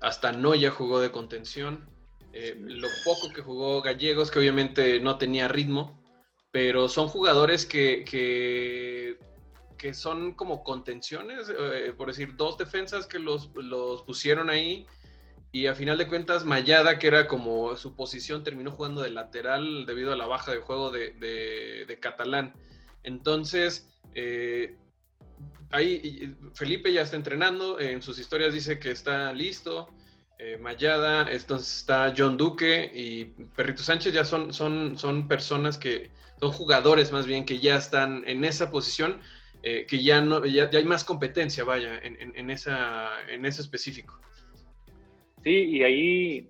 hasta 0.00 0.32
Noya 0.32 0.70
jugó 0.70 1.00
de 1.00 1.10
contención. 1.10 1.88
Eh, 2.32 2.56
lo 2.58 2.88
poco 3.04 3.32
que 3.34 3.42
jugó 3.42 3.82
Gallegos, 3.82 4.30
que 4.30 4.38
obviamente 4.38 5.00
no 5.00 5.18
tenía 5.18 5.48
ritmo, 5.48 5.98
pero 6.50 6.88
son 6.88 7.08
jugadores 7.08 7.66
que, 7.66 8.04
que 8.04 9.18
que 9.80 9.94
son 9.94 10.34
como 10.34 10.62
contenciones, 10.62 11.48
eh, 11.48 11.94
por 11.96 12.08
decir, 12.08 12.36
dos 12.36 12.58
defensas 12.58 13.06
que 13.06 13.18
los, 13.18 13.46
pusieron 14.04 14.50
ahí 14.50 14.86
y 15.52 15.68
a 15.68 15.74
final 15.74 15.96
de 15.96 16.06
cuentas 16.06 16.44
Mayada, 16.44 16.98
que 16.98 17.06
era 17.06 17.26
como 17.26 17.74
su 17.76 17.96
posición, 17.96 18.44
terminó 18.44 18.72
jugando 18.72 19.00
de 19.00 19.08
lateral 19.08 19.86
debido 19.86 20.12
a 20.12 20.16
la 20.16 20.26
baja 20.26 20.52
de 20.52 20.58
juego 20.58 20.90
de, 20.90 21.98
Catalán. 21.98 22.52
Entonces, 23.04 23.88
eh, 24.14 24.76
ahí 25.70 26.36
Felipe 26.52 26.92
ya 26.92 27.00
está 27.00 27.16
entrenando, 27.16 27.80
en 27.80 28.02
sus 28.02 28.18
historias 28.18 28.52
dice 28.52 28.78
que 28.78 28.90
está 28.90 29.32
listo. 29.32 29.88
Eh, 30.38 30.58
Mayada, 30.58 31.30
entonces 31.32 31.78
está 31.78 32.14
John 32.16 32.36
Duque 32.36 32.90
y 32.94 33.24
Perrito 33.56 33.82
Sánchez 33.82 34.12
ya 34.12 34.26
son, 34.26 34.52
son, 34.52 34.98
son 34.98 35.26
personas 35.26 35.78
que 35.78 36.10
son 36.38 36.52
jugadores 36.52 37.12
más 37.12 37.26
bien 37.26 37.46
que 37.46 37.60
ya 37.60 37.76
están 37.76 38.24
en 38.26 38.44
esa 38.44 38.70
posición 38.70 39.20
eh, 39.62 39.86
que 39.86 40.02
ya, 40.02 40.20
no, 40.20 40.44
ya, 40.46 40.70
hay 40.72 40.84
más 40.84 41.04
competencia, 41.04 41.64
vaya, 41.64 41.98
en, 41.98 42.32
en, 42.34 42.50
esa, 42.50 43.10
en 43.28 43.44
ese 43.44 43.60
específico. 43.60 44.18
Sí, 45.42 45.50
y 45.50 45.82
ahí 45.82 46.48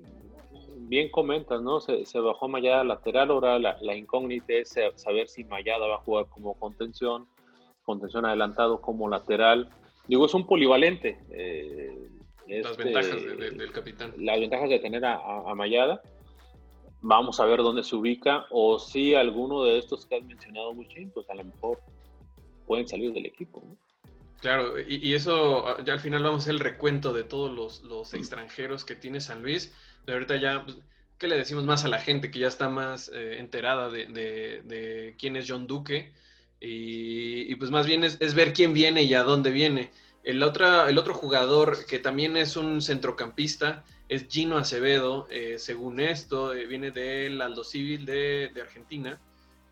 bien 0.91 1.11
comentas, 1.11 1.63
¿no? 1.63 1.81
Se, 1.81 2.05
se 2.05 2.19
bajó 2.21 2.49
Mayada 2.49 2.85
lateral, 2.85 3.31
ahora 3.31 3.59
la, 3.59 3.77
la, 3.81 3.95
incógnita 3.95 4.53
es 4.55 4.75
saber 4.97 5.29
si 5.29 5.45
Mayada 5.45 5.87
va 5.87 5.97
a 5.97 6.01
jugar 6.01 6.27
como 6.29 6.55
contención, 6.55 7.29
contención 7.85 8.27
adelantado 8.27 8.81
como 8.81 9.09
lateral. 9.09 9.71
Digo, 10.09 10.27
es 10.27 10.35
un 10.35 10.47
polivalente. 10.47 11.19
Eh, 11.31 11.97
las 12.49 12.73
este, 12.73 12.85
ventajas 12.85 13.23
del 13.23 13.73
capitán. 13.73 14.13
Las 14.19 14.41
ventajas 14.41 14.69
de 14.69 14.79
tener 14.81 15.05
a, 15.05 15.51
a, 15.51 15.55
Mayada. 15.55 16.03
Vamos 17.01 17.41
a 17.41 17.45
ver 17.45 17.59
dónde 17.59 17.83
se 17.83 17.97
ubica 17.97 18.47
o 18.51 18.79
si 18.79 19.15
alguno 19.15 19.65
de 19.65 19.79
estos 19.79 20.07
que 20.07 20.17
has 20.17 20.25
mencionado, 20.25 20.75
Muchín, 20.75 21.11
pues 21.11 21.29
a 21.31 21.35
lo 21.35 21.45
mejor 21.45 21.81
pueden 22.71 22.87
salir 22.87 23.13
del 23.13 23.27
equipo. 23.27 23.65
Claro, 24.41 24.79
y, 24.79 25.13
eso 25.13 25.67
ah, 25.67 25.83
ya 25.85 25.93
al 25.93 25.99
final 25.99 26.23
vamos 26.23 26.43
a 26.43 26.45
hacer 26.45 26.55
el 26.55 26.61
recuento 26.61 27.13
de 27.13 27.25
todos 27.25 27.83
los, 27.83 28.15
extranjeros 28.15 28.85
que 28.85 28.95
tiene 28.95 29.21
San 29.21 29.43
Luis. 29.43 29.75
Pero 30.05 30.19
ahorita 30.19 30.37
ya, 30.37 30.63
pues, 30.65 30.79
¿qué 31.19 31.27
le 31.27 31.37
decimos 31.37 31.65
más 31.65 31.85
a 31.85 31.89
la 31.89 31.99
gente 31.99 32.31
que 32.31 32.39
ya 32.39 32.47
está 32.47 32.69
más 32.69 33.11
eh, 33.13 33.41
enterada 33.41 33.91
de, 33.91 35.17
quién 35.19 35.35
es 35.35 35.47
John 35.49 35.67
Duque? 35.67 36.13
Y, 36.61 37.53
pues 37.57 37.73
más 37.73 37.89
bien 37.89 38.05
es, 38.05 38.35
ver 38.35 38.53
quién 38.53 38.73
viene 38.73 39.03
y 39.03 39.15
a 39.15 39.25
dónde 39.25 39.51
viene. 39.51 39.91
El, 40.23 40.41
otra, 40.45 40.89
el 40.89 40.97
otro 40.97 41.13
jugador 41.13 41.87
que 41.87 41.99
también 41.99 42.37
es 42.37 42.57
un 42.57 42.83
centrocampista 42.83 43.83
es 44.09 44.29
Gino 44.29 44.59
Acevedo. 44.59 45.27
Eh, 45.29 45.57
según 45.59 45.99
esto, 45.99 46.55
eh, 46.55 46.67
viene 46.67 46.93
del 46.93 47.43
Aldo 47.43 47.65
Civil 47.65 48.07
de, 48.07 48.53
de 48.55 48.61
Argentina. 48.61 49.21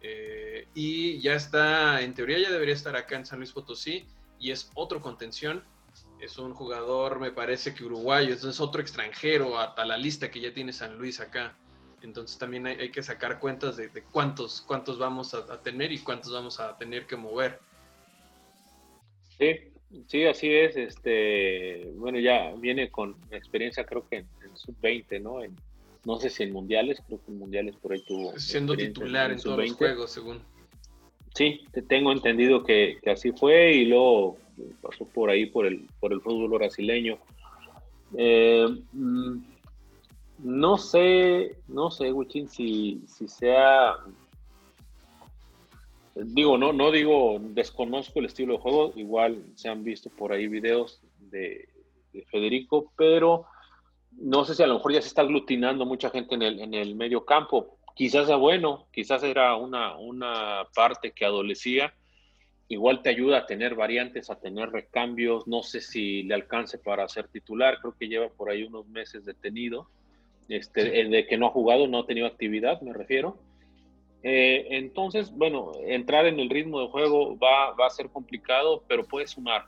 Eh, 0.01 0.68
y 0.81 1.19
ya 1.19 1.35
está, 1.35 2.03
en 2.03 2.15
teoría 2.15 2.39
ya 2.39 2.53
debería 2.53 2.73
estar 2.73 2.95
acá 2.95 3.17
en 3.17 3.27
San 3.27 3.41
Luis 3.41 3.51
Potosí 3.51 4.05
y 4.39 4.53
es 4.53 4.71
otro 4.77 5.03
contención. 5.03 5.65
Es 6.21 6.39
un 6.39 6.55
jugador, 6.55 7.19
me 7.19 7.33
parece 7.33 7.75
que 7.75 7.85
uruguayo, 7.85 8.33
es 8.33 8.61
otro 8.61 8.81
extranjero 8.81 9.59
a, 9.59 9.85
la 9.85 9.97
lista 9.97 10.31
que 10.31 10.39
ya 10.41 10.55
tiene 10.55 10.73
San 10.73 10.97
Luis 10.97 11.19
acá. 11.19 11.57
Entonces 12.01 12.39
también 12.39 12.69
hay, 12.69 12.93
que 12.93 13.03
sacar 13.03 13.41
cuentas 13.41 13.77
de, 13.77 13.91
cuántos, 14.13 14.61
cuántos 14.61 15.01
vamos 15.01 15.35
a, 15.35 15.61
tener 15.63 15.91
y 15.91 15.99
cuántos 15.99 16.33
vamos 16.33 16.61
a 16.61 16.79
tener 16.79 17.09
que 17.09 17.17
mover. 17.17 17.59
Sí, 19.37 19.73
sí, 20.07 20.27
así 20.27 20.55
es. 20.55 20.77
Este, 20.77 21.91
bueno, 21.97 22.21
ya 22.21 22.53
viene 22.55 22.89
con 22.89 23.17
experiencia, 23.33 23.85
creo 23.85 24.09
que 24.09 24.19
en, 24.19 24.29
sub-20, 24.55 25.21
¿no? 25.21 25.43
En, 25.43 25.57
no 26.05 26.21
sé 26.21 26.31
si 26.31 26.45
en 26.45 26.53
mundiales, 26.53 27.03
creo 27.05 27.19
que 27.25 27.33
en 27.33 27.39
mundiales 27.41 27.75
por 27.75 27.95
ahí 27.95 28.05
tuvo. 28.07 28.39
Siendo 28.39 28.77
titular 28.77 29.33
en, 29.33 29.41
todos 29.41 29.59
los 29.59 29.73
juegos, 29.73 30.13
según. 30.13 30.41
Sí, 31.39 31.61
te 31.71 31.83
tengo 31.83 32.11
entendido 32.11 32.65
que, 32.65 32.99
así 33.07 33.31
fue 33.31 33.73
y 33.73 33.85
luego 33.85 34.39
pasó 34.83 35.05
por 35.05 35.31
ahí 35.31 35.47
por 35.47 35.67
el, 35.67 35.87
por 36.01 36.13
el 36.13 36.21
fútbol 36.21 36.51
brasileño. 36.51 37.17
Eh, 38.17 38.67
mm, 38.93 39.39
no 40.41 40.79
sé, 40.79 41.61
no 41.69 41.93
sé, 41.93 42.13
Wichín, 42.13 42.49
si, 42.49 43.05
si 43.07 43.29
sea. 43.29 43.99
Digo, 46.17 46.59
no, 46.59 46.73
no 46.73 46.91
digo, 46.91 47.39
desconozco 47.41 48.19
el 48.19 48.27
estilo 48.27 48.55
de 48.55 48.59
juego, 48.59 48.93
igual 48.97 49.41
se 49.55 49.69
han 49.69 49.85
visto 49.85 50.11
por 50.11 50.33
ahí 50.33 50.49
videos 50.49 51.01
de 51.21 51.69
Federico, 52.33 52.93
pero 52.97 53.47
no 54.11 54.45
sé 54.45 54.57
si 54.57 54.65
a 54.65 54.67
lo 54.67 54.75
mejor 54.75 54.93
ya 54.93 55.03
se 55.03 55.07
está 55.07 55.23
aglutinando 55.23 55.87
mucha 55.87 56.11
gente 56.11 56.35
en 56.35 56.43
el, 56.43 56.59
en 56.59 56.75
el 56.75 56.97
medio 56.97 57.25
campo. 57.25 57.78
Quizás 57.99 58.29
sea 58.29 58.37
bueno, 58.37 58.87
quizás 58.93 59.25
era 59.25 59.57
una, 59.57 59.97
una 59.97 60.69
parte 60.73 61.11
que 61.11 61.25
adolecía. 61.25 61.93
Igual 62.69 63.03
te 63.03 63.09
ayuda 63.09 63.39
a 63.39 63.47
tener 63.47 63.75
variantes, 63.75 64.31
a 64.31 64.39
tener 64.39 64.71
recambios. 64.71 65.49
No 65.49 65.65
sé 65.65 65.81
si 65.81 66.23
le 66.23 66.35
alcance 66.35 66.79
para 66.79 67.09
ser 67.09 67.27
titular. 67.27 67.81
Creo 67.81 67.97
que 67.99 68.07
lleva 68.07 68.29
por 68.29 68.51
ahí 68.51 68.63
unos 68.63 68.87
meses 68.87 69.25
detenido. 69.25 69.89
este, 70.49 71.09
de 71.09 71.27
que 71.27 71.37
no 71.37 71.49
ha 71.49 71.51
jugado, 71.51 71.89
no 71.89 71.99
ha 71.99 72.07
tenido 72.07 72.29
actividad, 72.29 72.81
me 72.83 72.93
refiero. 72.93 73.37
Eh, 74.23 74.69
entonces, 74.71 75.33
bueno, 75.33 75.73
entrar 75.85 76.27
en 76.27 76.39
el 76.39 76.51
ritmo 76.51 76.81
de 76.81 76.91
juego 76.91 77.37
va, 77.37 77.73
va, 77.73 77.89
a 77.89 77.91
ser 77.91 78.11
complicado, 78.11 78.85
pero 78.87 79.03
puede 79.03 79.27
sumar. 79.27 79.65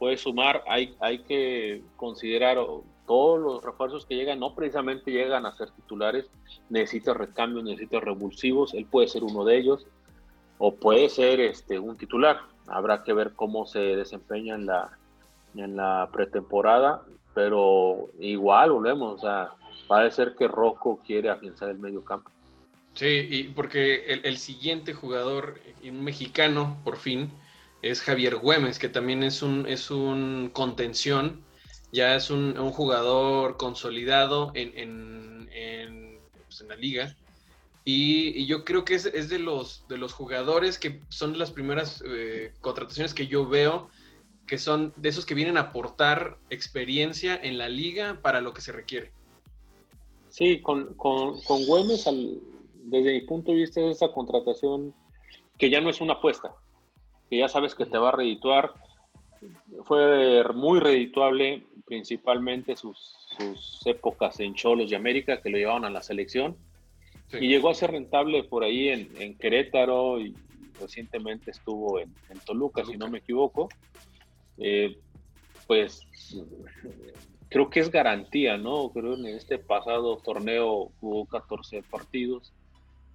Puede 0.00 0.16
sumar, 0.16 0.64
hay, 0.66 0.96
hay 0.98 1.20
que 1.20 1.82
considerar 1.96 2.56
todos 3.06 3.38
los 3.38 3.62
refuerzos 3.62 4.06
que 4.06 4.16
llegan, 4.16 4.40
no 4.40 4.54
precisamente 4.54 5.12
llegan 5.12 5.46
a 5.46 5.56
ser 5.56 5.70
titulares, 5.70 6.26
necesita 6.70 7.14
recambios, 7.14 7.64
necesita 7.64 8.00
revulsivos, 8.00 8.74
él 8.74 8.86
puede 8.86 9.06
ser 9.06 9.22
uno 9.22 9.44
de 9.44 9.58
ellos, 9.58 9.86
o 10.58 10.74
puede 10.74 11.08
ser 11.08 11.40
este, 11.40 11.78
un 11.78 11.96
titular. 11.96 12.40
Habrá 12.66 13.02
que 13.04 13.12
ver 13.12 13.34
cómo 13.34 13.66
se 13.66 13.78
desempeña 13.78 14.54
en 14.54 14.66
la, 14.66 14.98
en 15.54 15.76
la 15.76 16.08
pretemporada, 16.12 17.02
pero 17.34 18.08
igual 18.18 18.72
volvemos, 18.72 19.14
o 19.16 19.18
sea, 19.18 19.50
parece 19.86 20.34
que 20.38 20.48
Rocco 20.48 21.00
quiere 21.06 21.28
afianzar 21.28 21.68
el 21.68 21.78
medio 21.78 22.02
campo. 22.04 22.30
Sí, 22.94 23.28
y 23.30 23.44
porque 23.48 24.20
el, 24.22 24.36
siguiente 24.38 24.94
jugador, 24.94 25.60
un 25.84 26.02
mexicano, 26.02 26.78
por 26.84 26.96
fin, 26.96 27.30
es 27.82 28.00
Javier 28.00 28.36
Güemes, 28.36 28.78
que 28.78 28.88
también 28.88 29.22
es 29.22 29.42
un, 29.42 29.66
es 29.66 29.90
un 29.90 30.50
contención, 30.52 31.42
ya 31.92 32.14
es 32.14 32.30
un, 32.30 32.54
jugador 32.72 33.56
consolidado 33.56 34.52
en, 34.54 34.72
en, 34.76 36.20
pues, 36.46 36.60
la 36.62 36.76
liga. 36.76 37.16
Y, 37.84 38.46
yo 38.46 38.64
creo 38.64 38.84
que 38.84 38.94
es, 38.94 39.04
de, 39.28 39.38
los, 39.38 39.84
de 39.88 39.98
los 39.98 40.12
jugadores 40.12 40.78
que 40.78 41.00
son 41.08 41.38
las 41.38 41.50
primeras 41.50 42.04
eh, 42.06 42.52
contrataciones 42.60 43.14
que 43.14 43.26
yo 43.26 43.48
veo, 43.48 43.88
que 44.46 44.58
son 44.58 44.92
de 44.96 45.08
esos 45.08 45.24
que 45.24 45.34
vienen 45.34 45.56
a 45.56 45.60
aportar 45.60 46.38
experiencia 46.50 47.38
en 47.40 47.56
la 47.56 47.68
liga 47.68 48.20
para 48.20 48.40
lo 48.40 48.52
que 48.52 48.60
se 48.60 48.72
requiere. 48.72 49.12
Sí, 50.28 50.60
con, 50.60 50.94
con, 50.94 51.40
con 51.42 51.64
Güemes 51.66 52.04
desde 52.84 53.12
mi 53.12 53.20
punto 53.22 53.52
de 53.52 53.58
vista, 53.58 53.80
es 53.80 53.96
esa 53.96 54.12
contratación 54.12 54.94
que 55.58 55.70
ya 55.70 55.80
no 55.80 55.90
es 55.90 56.00
una 56.00 56.14
apuesta, 56.14 56.54
que 57.30 57.38
ya 57.38 57.48
sabes 57.48 57.74
que 57.76 57.86
te 57.86 57.96
va 57.96 58.08
a 58.08 58.16
redituar. 58.16 58.74
Fue 59.84 60.44
muy 60.52 60.80
redituable, 60.80 61.64
principalmente 61.86 62.76
sus, 62.76 63.16
épocas 63.86 64.40
en 64.40 64.54
Cholos 64.54 64.90
de 64.90 64.96
América, 64.96 65.40
que 65.40 65.48
lo 65.48 65.56
llevaban 65.56 65.84
a 65.84 65.90
la 65.90 66.02
selección. 66.02 66.56
Y 67.32 67.46
llegó 67.46 67.70
a 67.70 67.74
ser 67.74 67.92
rentable 67.92 68.42
por 68.42 68.64
ahí 68.64 68.88
en, 68.88 69.38
Querétaro 69.38 70.20
y 70.20 70.34
recientemente 70.80 71.52
estuvo 71.52 72.00
en, 72.00 72.12
Toluca, 72.44 72.84
si 72.84 72.96
no 72.96 73.08
me 73.08 73.18
equivoco. 73.18 73.68
Eh, 74.58 74.98
pues 75.68 76.06
creo 77.48 77.70
que 77.70 77.80
es 77.80 77.90
garantía, 77.90 78.58
¿no? 78.58 78.90
Creo 78.90 79.14
que 79.14 79.20
en 79.20 79.26
este 79.36 79.58
pasado 79.58 80.16
torneo 80.16 80.90
jugó 81.00 81.24
14 81.26 81.82
partidos, 81.84 82.52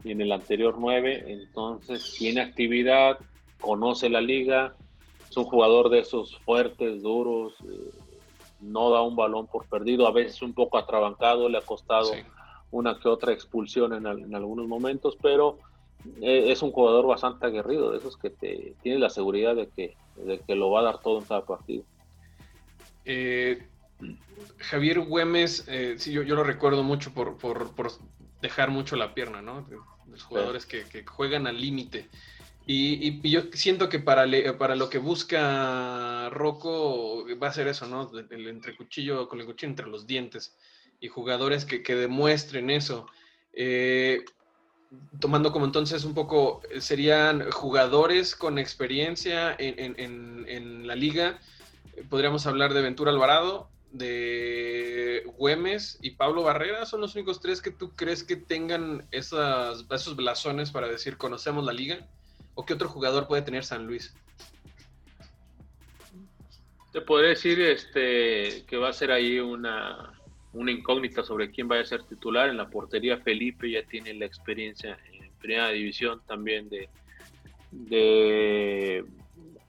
y 0.06 0.12
en 0.12 0.22
el 0.22 0.32
anterior 0.32 0.76
9, 0.78 1.26
entonces 1.28 2.16
tiene 2.18 2.42
actividad, 2.42 3.18
conoce 3.66 4.10
la 4.10 4.22
liga, 4.22 4.76
es 5.28 5.36
un 5.36 5.46
jugador 5.46 5.90
de 5.90 6.00
esos 6.00 6.38
fuertes, 6.46 7.02
duros, 7.02 7.54
eh, 7.64 7.90
no 8.62 8.92
da 8.92 9.02
un 9.02 9.16
balón 9.16 9.48
por 9.48 9.66
perdido, 9.66 10.08
a 10.08 10.12
veces 10.12 10.44
un 10.44 10.54
poco 10.54 10.78
atrabancado, 10.78 11.50
le 11.50 11.58
ha 11.58 11.62
costado 11.62 12.12
una 12.70 13.00
que 13.00 13.10
otra 13.10 13.34
expulsión 13.34 13.94
en, 13.94 14.36
algunos 14.36 14.68
momentos, 14.68 15.18
pero 15.20 15.58
eh, 16.22 16.52
es 16.52 16.62
un 16.62 16.72
jugador 16.72 17.08
bastante 17.08 17.48
aguerrido, 17.48 17.92
de 17.92 17.98
esos 17.98 18.18
que 18.18 18.30
te 18.30 18.76
tienes 18.84 19.02
la 19.02 19.10
seguridad 19.10 19.56
de 19.56 19.68
que, 19.68 19.98
de 20.18 20.40
que 20.40 20.56
lo 20.56 20.70
va 20.70 20.82
a 20.82 20.84
dar 20.84 21.02
todo 21.02 21.18
en 21.18 21.26
cada 21.26 21.44
partido. 21.44 21.84
Eh, 23.04 23.68
Javier 24.58 25.00
Güemes, 25.00 25.66
sí, 25.98 26.12
yo, 26.12 26.22
yo, 26.22 26.36
lo 26.36 26.44
recuerdo 26.44 26.84
mucho 26.84 27.14
por, 27.14 27.38
por, 27.38 27.74
por, 27.74 27.92
dejar 28.42 28.70
mucho 28.70 28.96
la 28.96 29.16
pierna, 29.16 29.42
¿no? 29.42 29.66
los 30.16 30.24
jugadores 30.24 30.66
que, 30.66 31.06
juegan 31.06 31.48
al 31.48 31.60
límite. 31.60 32.08
Y, 32.68 33.30
yo 33.30 33.44
siento 33.54 33.90
que 33.90 34.00
para, 34.00 34.26
para 34.58 34.76
lo 34.76 34.90
que 34.90 34.98
busca 34.98 36.30
Rocco 36.30 37.26
va 37.42 37.50
a 37.50 37.54
ser 37.54 37.68
eso, 37.68 37.86
¿no? 37.88 38.12
El 38.30 38.48
entre 38.48 38.76
cuchillo, 38.76 39.28
con 39.30 39.40
el 39.40 39.46
cuchillo 39.46 39.70
entre 39.70 39.88
los 39.88 40.08
dientes. 40.08 40.56
Y 41.00 41.08
jugadores 41.08 41.66
que, 41.66 41.96
demuestren 41.96 42.70
eso. 42.70 43.08
Eh, 43.54 44.26
tomando 45.20 45.52
como 45.52 45.66
entonces 45.66 46.06
un 46.06 46.14
poco, 46.14 46.62
serían 46.80 47.52
jugadores 47.52 48.36
con 48.36 48.58
experiencia 48.58 49.56
en 49.60 50.88
la 50.88 50.96
liga. 50.96 51.40
Podríamos 52.10 52.48
hablar 52.48 52.74
de 52.74 52.82
Ventura 52.82 53.12
Alvarado, 53.12 53.70
de 53.98 55.24
Güemes 55.38 55.98
y 56.02 56.12
Pablo 56.12 56.44
Barrera 56.44 56.86
son 56.86 57.02
los 57.02 57.16
únicos 57.16 57.40
tres 57.40 57.62
que 57.62 57.72
tú 57.72 57.92
crees 57.96 58.24
que 58.24 58.36
tengan 58.36 59.08
esas, 59.12 59.86
esos 59.90 60.16
blasones 60.16 60.72
para 60.72 60.88
decir 60.88 61.18
conocemos 61.18 61.66
la 61.66 61.74
liga? 61.74 62.08
¿O 62.56 62.66
qué 62.66 62.74
otro 62.74 62.90
jugador 62.90 63.28
puede 63.28 63.42
tener 63.42 63.64
San 63.64 63.86
Luis? 63.86 64.14
Te 66.92 67.02
podría 67.02 67.30
decir 67.30 67.60
este, 67.60 68.66
que 68.66 68.78
va 68.78 68.90
a 68.90 68.94
ser 68.94 69.12
ahí 69.12 69.40
una, 69.40 70.14
una 70.54 70.72
incógnita 70.72 71.24
sobre 71.24 71.52
quién 71.52 71.70
va 71.70 71.80
a 71.80 71.86
ser 71.86 72.04
titular. 72.04 72.50
En 72.50 72.58
la 72.58 72.70
portería 72.70 73.18
Felipe 73.18 73.70
ya 73.70 73.84
tiene 73.84 74.14
la 74.14 74.26
experiencia 74.26 74.98
en 75.12 75.30
primera 75.40 75.70
división 75.70 76.22
también 76.26 76.70
de, 76.70 76.90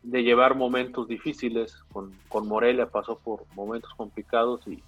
de 0.07 0.23
llevar 0.23 0.55
momentos 0.55 1.09
difíciles. 1.09 1.75
Con, 1.93 2.13
con 2.29 2.47
Morelia 2.47 2.87
pasó 2.87 3.19
por 3.19 3.45
momentos 3.55 3.93
complicados 3.95 4.67
y, 4.67 4.83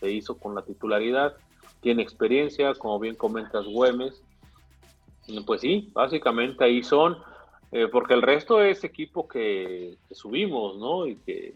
se 0.00 0.10
hizo 0.12 0.36
con 0.36 0.54
la 0.54 0.62
titularidad. 0.62 1.36
Tiene 1.80 2.02
experiencia, 2.02 2.74
como 2.74 3.00
bien 3.00 3.16
comentas, 3.16 3.66
Güemes. 3.66 4.22
Pues 5.44 5.60
sí, 5.60 5.90
básicamente 5.92 6.64
ahí 6.64 6.82
son, 6.82 7.18
eh, 7.72 7.86
porque 7.90 8.14
el 8.14 8.22
resto 8.22 8.62
es 8.62 8.82
equipo 8.84 9.28
que, 9.28 9.96
subimos, 10.10 10.78
¿no? 10.78 11.06
Y 11.06 11.16
que, 11.16 11.54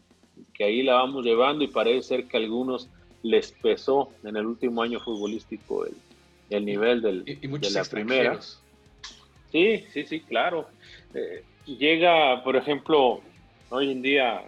ahí 0.61 0.83
la 0.83 0.95
vamos 0.95 1.25
llevando 1.25 1.65
y 1.65 1.69
parece 1.69 2.09
ser 2.09 2.29
que 2.29 2.37
a 2.37 2.41
algunos 2.41 2.89
les 3.23 3.51
pesó 3.51 4.11
en 4.23 4.37
el 4.37 4.47
último 4.47 4.83
año 4.83 5.01
futbolístico 5.01 5.87
el, 6.51 6.65
nivel 6.65 7.03
del, 7.03 7.25
de 7.25 7.71
la 7.71 7.85
primera. 7.85 8.41
Sí, 9.51 9.85
sí, 9.93 10.05
sí, 10.07 10.21
claro. 10.21 10.69
Eh, 11.15 11.43
llega, 11.67 12.45
por 12.45 12.57
ejemplo, 12.57 13.21
hoy 13.71 13.91
en 13.91 14.03
día 14.03 14.45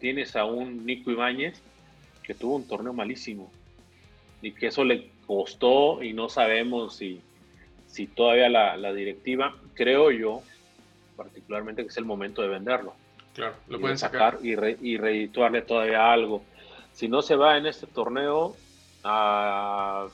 tienes 0.00 0.34
a 0.34 0.44
un 0.44 0.84
Nico 0.84 1.10
Ibáñez 1.10 1.62
que 2.24 2.34
tuvo 2.34 2.56
un 2.56 2.66
torneo 2.66 2.92
malísimo 2.92 3.50
y 4.42 4.52
que 4.52 4.68
eso 4.68 4.84
le 4.84 5.10
costó 5.26 6.02
y 6.02 6.12
no 6.12 6.28
sabemos 6.28 6.96
si, 6.96 7.20
si 7.90 8.06
todavía 8.06 8.48
la, 8.48 8.92
directiva, 8.92 9.54
creo 9.74 10.10
yo, 10.10 10.42
particularmente 11.16 11.82
que 11.82 11.88
es 11.88 11.96
el 11.96 12.04
momento 12.04 12.42
de 12.42 12.48
venderlo. 12.48 12.94
Claro, 13.34 13.54
lo 13.68 13.80
pueden 13.80 13.98
sacar, 13.98 14.38
y, 14.42 14.50
y 14.50 14.96
reedituarle 14.96 15.62
todavía 15.62 16.12
algo. 16.12 16.42
Si 16.92 17.08
no 17.08 17.22
se 17.22 17.36
va 17.36 17.56
en 17.56 17.66
este 17.66 17.86
torneo, 17.86 18.56
a 19.04 20.08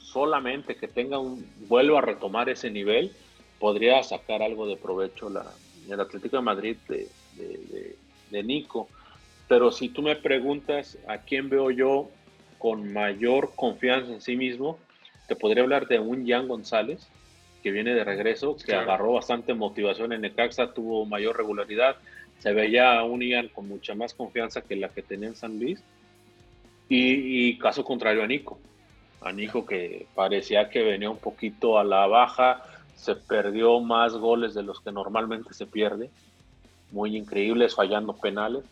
solamente 0.00 0.76
que 0.76 0.88
tenga 0.88 1.18
un, 1.18 1.46
vuelva 1.68 1.98
a 1.98 2.02
retomar 2.02 2.48
ese 2.48 2.70
nivel, 2.70 3.12
podría 3.58 4.02
sacar 4.02 4.42
algo 4.42 4.66
de 4.66 4.76
provecho 4.76 5.28
la, 5.28 5.44
el 5.88 6.00
Atlético 6.00 6.36
de 6.36 6.42
Madrid 6.42 6.76
de, 6.88 7.08
de, 8.30 8.42
Nico. 8.42 8.88
Pero 9.48 9.70
si 9.70 9.88
tú 9.88 10.02
me 10.02 10.16
preguntas 10.16 10.98
a 11.06 11.18
quién 11.18 11.48
veo 11.48 11.70
yo 11.70 12.08
con 12.58 12.92
mayor 12.92 13.52
confianza 13.54 14.12
en 14.12 14.20
sí 14.20 14.36
mismo, 14.36 14.78
te 15.26 15.36
podría 15.36 15.62
hablar 15.62 15.86
de 15.88 15.98
un 15.98 16.26
Jan 16.26 16.48
González, 16.48 17.06
que 17.62 17.70
viene 17.70 17.94
de 17.94 18.04
regreso, 18.04 18.56
que 18.56 18.74
agarró 18.74 19.14
bastante 19.14 19.54
motivación 19.54 20.12
en 20.12 20.20
Necaxa, 20.20 20.72
tuvo 20.72 21.04
mayor 21.04 21.36
regularidad, 21.36 21.96
se 22.38 22.52
veía 22.52 23.02
un 23.02 23.22
Ian 23.22 23.48
con 23.48 23.66
mucha 23.66 23.94
más 23.94 24.14
confianza 24.14 24.62
que 24.62 24.76
la 24.76 24.88
que 24.88 25.02
tenía 25.02 25.28
en 25.28 25.36
San 25.36 25.58
Luis. 25.58 25.82
Y, 26.88 27.48
y 27.48 27.58
caso 27.58 27.82
contrario 27.82 28.22
a 28.22 28.26
Nico, 28.26 28.60
a 29.20 29.32
Nico 29.32 29.66
que 29.66 30.06
parecía 30.14 30.70
que 30.70 30.82
venía 30.82 31.10
un 31.10 31.18
poquito 31.18 31.78
a 31.78 31.84
la 31.84 32.06
baja, 32.06 32.62
se 32.94 33.14
perdió 33.14 33.80
más 33.80 34.14
goles 34.14 34.54
de 34.54 34.62
los 34.62 34.80
que 34.80 34.92
normalmente 34.92 35.52
se 35.52 35.66
pierde, 35.66 36.10
muy 36.90 37.16
increíbles, 37.16 37.74
fallando 37.74 38.14
penales. 38.14 38.64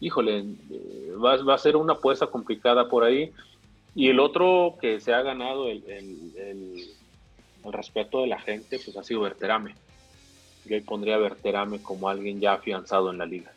Híjole, 0.00 0.38
eh, 0.38 1.12
va, 1.22 1.54
a 1.54 1.58
ser 1.58 1.76
una 1.76 1.94
apuesta 1.94 2.26
complicada 2.26 2.88
por 2.88 3.04
ahí. 3.04 3.32
Y 3.94 4.08
el 4.08 4.20
otro 4.20 4.76
que 4.80 5.00
se 5.00 5.12
ha 5.12 5.22
ganado 5.22 5.68
el, 5.68 5.82
respeto 7.64 8.22
de 8.22 8.28
la 8.28 8.40
gente, 8.40 8.78
pues 8.78 8.96
ha 8.96 9.02
sido 9.02 9.20
Berterame. 9.20 9.74
Yo 10.64 10.74
ahí 10.74 10.80
pondría 10.80 11.16
a 11.16 11.18
Berterame 11.18 11.82
como 11.82 12.08
alguien 12.08 12.40
ya 12.40 12.54
afianzado 12.54 13.10
en 13.10 13.18
la 13.18 13.26
liga. 13.26 13.52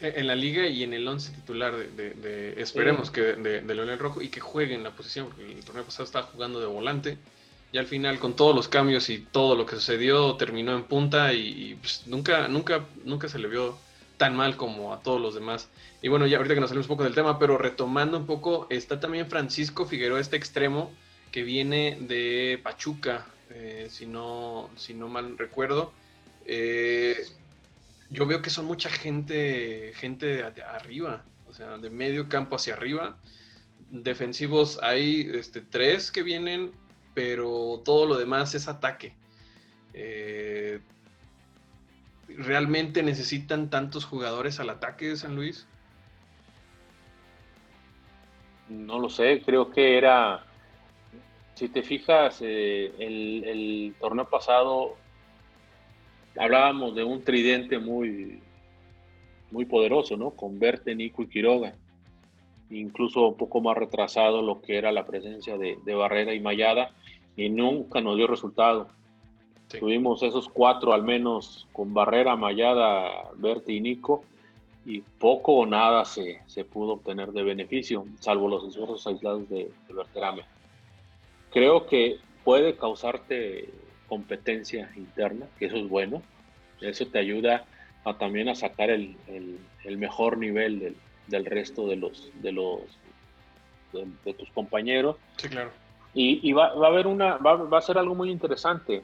En 0.00 0.26
la 0.26 0.36
liga 0.36 0.66
y 0.66 0.84
en 0.84 0.94
el 0.94 1.06
once 1.08 1.32
titular 1.32 1.74
de, 1.76 2.54
esperemos 2.56 3.10
que 3.10 3.20
de, 3.20 3.62
de 3.62 3.74
Leonel 3.74 3.98
Rojo 3.98 4.22
y 4.22 4.28
que 4.28 4.38
juegue 4.38 4.74
en 4.74 4.84
la 4.84 4.92
posición, 4.92 5.26
porque 5.26 5.50
el 5.50 5.64
torneo 5.64 5.84
pasado 5.84 6.04
estaba 6.04 6.26
jugando 6.26 6.60
de 6.60 6.66
volante 6.66 7.18
y 7.72 7.78
al 7.78 7.86
final 7.86 8.18
con 8.18 8.34
todos 8.34 8.54
los 8.54 8.68
cambios 8.68 9.10
y 9.10 9.18
todo 9.18 9.54
lo 9.54 9.66
que 9.66 9.76
sucedió 9.76 10.34
terminó 10.36 10.74
en 10.74 10.84
punta 10.84 11.32
y, 11.32 11.76
pues, 11.80 12.06
nunca, 12.06 12.48
nunca, 12.48 12.86
nunca 13.04 13.28
se 13.28 13.38
le 13.38 13.48
vio 13.48 13.76
tan 14.18 14.36
mal 14.36 14.56
como 14.56 14.92
a 14.92 15.00
todos 15.00 15.20
los 15.20 15.34
demás. 15.34 15.70
Y 16.02 16.08
bueno, 16.08 16.26
ya 16.26 16.36
ahorita 16.36 16.54
que 16.54 16.60
nos 16.60 16.68
salimos 16.68 16.86
un 16.86 16.96
poco 16.96 17.04
del 17.04 17.14
tema, 17.14 17.38
pero 17.38 17.56
retomando 17.56 18.18
un 18.18 18.26
poco, 18.26 18.66
está 18.68 19.00
también 19.00 19.30
Francisco 19.30 19.86
Figueroa, 19.86 20.20
este 20.20 20.36
extremo 20.36 20.90
que 21.32 21.42
viene 21.42 21.96
de 22.00 22.60
Pachuca, 22.62 23.26
eh, 23.50 23.88
si, 23.90 24.06
no, 24.06 24.68
si 24.76 24.92
no 24.92 25.08
mal 25.08 25.38
recuerdo. 25.38 25.92
Eh, 26.44 27.16
yo 28.10 28.26
veo 28.26 28.42
que 28.42 28.50
son 28.50 28.66
mucha 28.66 28.90
gente, 28.90 29.92
gente 29.94 30.26
de 30.26 30.62
arriba, 30.62 31.24
o 31.48 31.54
sea, 31.54 31.78
de 31.78 31.90
medio 31.90 32.28
campo 32.28 32.56
hacia 32.56 32.74
arriba. 32.74 33.18
Defensivos 33.90 34.78
hay 34.82 35.30
este, 35.34 35.60
tres 35.60 36.10
que 36.10 36.22
vienen, 36.22 36.72
pero 37.14 37.82
todo 37.84 38.06
lo 38.06 38.18
demás 38.18 38.54
es 38.54 38.66
ataque. 38.68 39.14
Eh, 39.94 40.80
¿Realmente 42.38 43.02
necesitan 43.02 43.68
tantos 43.68 44.04
jugadores 44.04 44.60
al 44.60 44.70
ataque 44.70 45.08
de 45.08 45.16
San 45.16 45.34
Luis? 45.34 45.66
No 48.68 49.00
lo 49.00 49.10
sé, 49.10 49.42
creo 49.44 49.72
que 49.72 49.98
era, 49.98 50.44
si 51.54 51.68
te 51.68 51.82
fijas, 51.82 52.38
eh, 52.40 52.92
el, 53.00 53.92
torneo 53.98 54.28
pasado 54.28 54.94
hablábamos 56.38 56.94
de 56.94 57.02
un 57.02 57.24
tridente 57.24 57.80
muy, 57.80 58.40
muy 59.50 59.64
poderoso, 59.64 60.16
¿no? 60.16 60.30
Con 60.30 60.60
Verte, 60.60 60.94
Nico 60.94 61.24
y 61.24 61.28
Quiroga. 61.28 61.74
Incluso 62.70 63.26
un 63.26 63.36
poco 63.36 63.60
más 63.60 63.76
retrasado 63.76 64.42
lo 64.42 64.60
que 64.60 64.78
era 64.78 64.92
la 64.92 65.06
presencia 65.06 65.58
de, 65.58 65.76
de 65.84 65.94
Barrera 65.94 66.32
y 66.34 66.40
Mayada 66.40 66.92
y 67.36 67.50
nunca 67.50 68.00
nos 68.00 68.16
dio 68.16 68.28
resultado. 68.28 68.90
Tuvimos 69.68 70.22
esos 70.22 70.48
cuatro 70.48 70.94
al 70.94 71.02
menos 71.02 71.66
con 71.72 71.92
Barrera, 71.92 72.36
Mayada, 72.36 73.28
Berti 73.36 73.76
y 73.76 73.80
Nico 73.80 74.24
y 74.86 75.02
poco 75.02 75.56
o 75.56 75.66
nada 75.66 76.06
se, 76.06 76.40
se 76.46 76.64
pudo 76.64 76.94
obtener 76.94 77.32
de 77.32 77.42
beneficio, 77.42 78.06
salvo 78.20 78.48
los 78.48 78.66
esfuerzos 78.66 79.06
aislados 79.06 79.48
de, 79.50 79.70
de 79.86 79.94
Berterame. 79.94 80.42
Creo 81.52 81.86
que 81.86 82.18
puede 82.44 82.76
causarte 82.76 83.68
competencia 84.08 84.90
interna, 84.96 85.46
que 85.58 85.66
eso 85.66 85.76
es 85.76 85.86
bueno, 85.86 86.22
eso 86.80 87.06
te 87.06 87.18
ayuda 87.18 87.66
a 88.04 88.14
también 88.14 88.48
a 88.48 88.54
sacar 88.54 88.88
el, 88.88 89.16
el, 89.84 89.98
mejor 89.98 90.38
nivel 90.38 90.78
del, 90.78 90.96
del, 91.26 91.44
resto 91.44 91.86
de 91.86 91.96
los 91.96 92.30
de 92.40 92.52
los 92.52 92.80
de, 93.92 94.32
tus 94.32 94.48
compañeros. 94.50 95.16
Sí, 95.36 95.48
claro. 95.48 95.70
Y, 96.14 96.40
y 96.48 96.52
va, 96.54 96.72
va, 96.74 96.86
a 96.86 96.90
haber 96.90 97.06
una 97.06 97.36
va, 97.36 97.56
va, 97.56 97.78
a 97.78 97.82
ser 97.82 97.98
algo 97.98 98.14
muy 98.14 98.30
interesante 98.30 99.02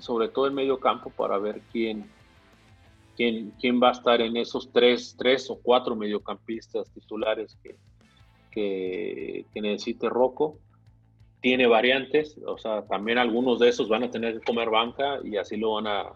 sobre 0.00 0.28
todo 0.28 0.46
en 0.46 0.54
medio 0.54 0.78
campo, 0.78 1.10
para 1.10 1.38
ver 1.38 1.60
quién, 1.72 2.10
quién, 3.16 3.52
quién 3.60 3.80
va 3.82 3.88
a 3.88 3.92
estar 3.92 4.20
en 4.20 4.36
esos 4.36 4.70
tres, 4.72 5.14
tres 5.18 5.50
o 5.50 5.58
cuatro 5.60 5.96
mediocampistas 5.96 6.90
titulares 6.90 7.56
que, 7.62 7.76
que, 8.50 9.44
que 9.52 9.60
necesite 9.60 10.08
Rocco. 10.08 10.58
Tiene 11.40 11.66
variantes, 11.66 12.36
o 12.44 12.58
sea, 12.58 12.82
también 12.86 13.18
algunos 13.18 13.60
de 13.60 13.68
esos 13.68 13.88
van 13.88 14.02
a 14.02 14.10
tener 14.10 14.40
que 14.40 14.44
comer 14.44 14.70
banca 14.70 15.20
y 15.22 15.36
así 15.36 15.56
lo 15.56 15.74
van 15.74 15.86
a 15.86 16.12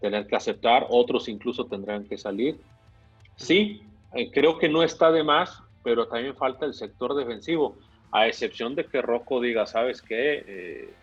tener 0.00 0.26
que 0.26 0.34
aceptar, 0.34 0.86
otros 0.88 1.28
incluso 1.28 1.66
tendrán 1.66 2.04
que 2.04 2.18
salir. 2.18 2.58
Sí, 3.36 3.82
eh, 4.14 4.30
creo 4.30 4.58
que 4.58 4.68
no 4.68 4.82
está 4.82 5.12
de 5.12 5.22
más, 5.22 5.62
pero 5.82 6.08
también 6.08 6.36
falta 6.36 6.66
el 6.66 6.74
sector 6.74 7.14
defensivo, 7.14 7.76
a 8.10 8.26
excepción 8.26 8.74
de 8.74 8.84
que 8.86 9.00
Rocco 9.00 9.40
diga, 9.40 9.66
¿sabes 9.66 10.02
qué? 10.02 10.44
Eh, 10.46 10.94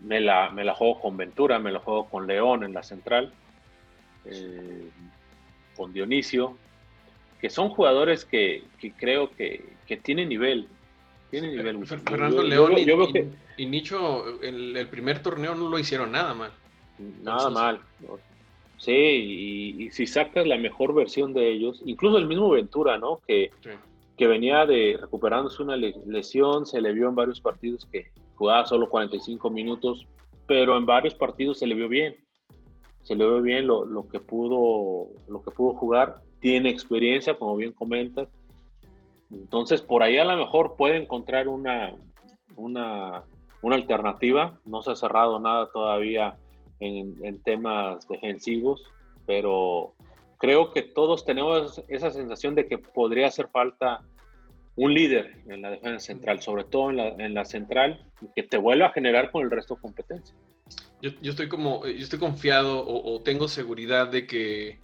me 0.00 0.20
la, 0.20 0.50
me 0.50 0.64
la 0.64 0.74
juego 0.74 1.00
con 1.00 1.16
Ventura, 1.16 1.58
me 1.58 1.72
la 1.72 1.80
juego 1.80 2.08
con 2.08 2.26
León 2.26 2.64
en 2.64 2.72
la 2.72 2.82
central, 2.82 3.32
eh, 4.24 4.88
con 5.76 5.92
Dionisio, 5.92 6.56
que 7.40 7.50
son 7.50 7.70
jugadores 7.70 8.24
que, 8.24 8.64
que 8.78 8.92
creo 8.92 9.30
que, 9.30 9.64
que, 9.86 9.96
tienen 9.96 10.28
nivel. 10.28 10.68
Tienen 11.30 11.56
nivel. 11.56 11.86
Fernando 11.86 12.42
León 12.42 12.74
y, 13.56 13.66
Nicho, 13.66 14.40
el, 14.42 14.76
el, 14.76 14.88
primer 14.88 15.22
torneo 15.22 15.54
no 15.54 15.68
lo 15.68 15.78
hicieron 15.78 16.12
nada 16.12 16.34
mal. 16.34 16.52
Nada 17.22 17.50
mal. 17.50 17.80
Sí, 18.78 18.92
y, 18.92 19.84
y, 19.84 19.90
si 19.90 20.06
sacas 20.06 20.46
la 20.46 20.58
mejor 20.58 20.94
versión 20.94 21.32
de 21.32 21.50
ellos, 21.50 21.80
incluso 21.86 22.18
el 22.18 22.26
mismo 22.26 22.50
Ventura, 22.50 22.98
¿no? 22.98 23.20
Que, 23.26 23.50
sí. 23.62 23.70
que 24.16 24.26
venía 24.26 24.66
de 24.66 24.98
recuperándose 25.00 25.62
una 25.62 25.76
lesión, 25.76 26.66
se 26.66 26.80
le 26.80 26.92
vio 26.92 27.08
en 27.08 27.14
varios 27.14 27.40
partidos 27.40 27.86
que, 27.90 28.10
jugaba 28.34 28.66
solo 28.66 28.88
45 28.88 29.50
minutos, 29.50 30.06
pero 30.46 30.76
en 30.76 30.86
varios 30.86 31.14
partidos 31.14 31.58
se 31.58 31.66
le 31.66 31.74
vio 31.74 31.88
bien. 31.88 32.16
Se 33.02 33.14
le 33.14 33.24
vio 33.24 33.42
bien 33.42 33.66
lo, 33.66 33.84
lo, 33.84 34.08
que, 34.08 34.20
pudo, 34.20 35.08
lo 35.28 35.42
que 35.42 35.50
pudo 35.50 35.74
jugar. 35.74 36.22
Tiene 36.40 36.70
experiencia, 36.70 37.34
como 37.38 37.56
bien 37.56 37.72
comentas. 37.72 38.28
Entonces, 39.30 39.82
por 39.82 40.02
ahí 40.02 40.18
a 40.18 40.24
lo 40.24 40.36
mejor 40.36 40.76
puede 40.76 40.96
encontrar 40.96 41.48
una, 41.48 41.94
una, 42.56 43.24
una 43.62 43.76
alternativa. 43.76 44.58
No 44.64 44.82
se 44.82 44.92
ha 44.92 44.96
cerrado 44.96 45.38
nada 45.38 45.70
todavía 45.72 46.36
en, 46.80 47.14
en 47.22 47.42
temas 47.42 48.06
defensivos, 48.08 48.82
pero 49.26 49.94
creo 50.38 50.72
que 50.72 50.82
todos 50.82 51.24
tenemos 51.24 51.82
esa 51.88 52.10
sensación 52.10 52.54
de 52.54 52.66
que 52.66 52.78
podría 52.78 53.28
hacer 53.28 53.48
falta 53.48 54.02
un 54.76 54.92
líder 54.92 55.42
en 55.46 55.62
la 55.62 55.70
defensa 55.70 56.06
central, 56.06 56.42
sobre 56.42 56.64
todo 56.64 56.90
en 56.90 56.96
la, 56.96 57.08
en 57.08 57.34
la 57.34 57.44
central, 57.44 58.04
que 58.34 58.42
te 58.42 58.56
vuelva 58.56 58.86
a 58.86 58.92
generar 58.92 59.30
con 59.30 59.42
el 59.42 59.50
resto 59.50 59.76
de 59.76 59.80
competencia. 59.80 60.34
Yo, 61.00 61.10
yo 61.20 61.30
estoy 61.30 61.48
como, 61.48 61.86
yo 61.86 62.02
estoy 62.02 62.18
confiado 62.18 62.80
o, 62.80 63.14
o 63.14 63.22
tengo 63.22 63.46
seguridad 63.48 64.08
de 64.08 64.26
que 64.26 64.80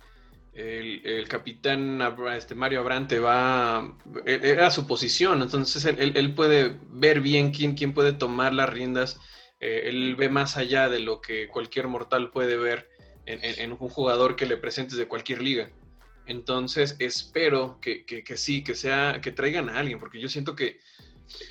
el, 0.52 1.04
el, 1.04 1.28
capitán 1.28 2.00
este 2.36 2.54
Mario 2.54 2.80
Abrante 2.80 3.18
va, 3.18 3.96
era 4.26 4.70
su 4.70 4.86
posición, 4.86 5.42
entonces 5.42 5.84
él, 5.84 6.12
él, 6.14 6.34
puede 6.34 6.76
ver 6.88 7.20
bien 7.20 7.52
quién, 7.52 7.74
quién 7.74 7.94
puede 7.94 8.12
tomar 8.12 8.52
las 8.52 8.68
riendas, 8.68 9.18
eh, 9.60 9.82
él 9.86 10.16
ve 10.16 10.28
más 10.28 10.56
allá 10.56 10.88
de 10.88 11.00
lo 11.00 11.20
que 11.20 11.48
cualquier 11.48 11.88
mortal 11.88 12.30
puede 12.30 12.56
ver 12.56 12.88
en, 13.26 13.42
en, 13.44 13.60
en 13.60 13.72
un 13.72 13.88
jugador 13.88 14.36
que 14.36 14.46
le 14.46 14.56
presentes 14.56 14.96
de 14.96 15.06
cualquier 15.06 15.40
liga. 15.40 15.70
Entonces 16.26 16.96
espero 16.98 17.78
que, 17.80 18.04
que, 18.04 18.36
sí, 18.36 18.62
que 18.62 18.74
sea, 18.74 19.20
que 19.20 19.32
traigan 19.32 19.68
a 19.68 19.78
alguien, 19.78 19.98
porque 19.98 20.20
yo 20.20 20.28
siento 20.28 20.54
que 20.54 20.78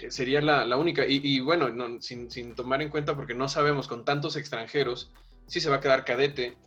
eh, 0.01 0.11
sería 0.11 0.41
la, 0.41 0.65
la 0.65 0.77
única. 0.77 1.05
Y, 1.05 1.39
bueno, 1.39 1.69
no, 1.69 2.01
sin, 2.01 2.31
sin, 2.31 2.55
tomar 2.55 2.81
en 2.81 2.89
cuenta, 2.89 3.15
porque 3.15 3.33
no 3.33 3.49
sabemos 3.49 3.87
con 3.87 4.05
tantos 4.05 4.35
extranjeros, 4.35 5.11
si 5.47 5.59
se 5.59 5.69
va 5.69 5.77
a 5.77 5.81
quedar 5.81 6.05
cadete. 6.05 6.57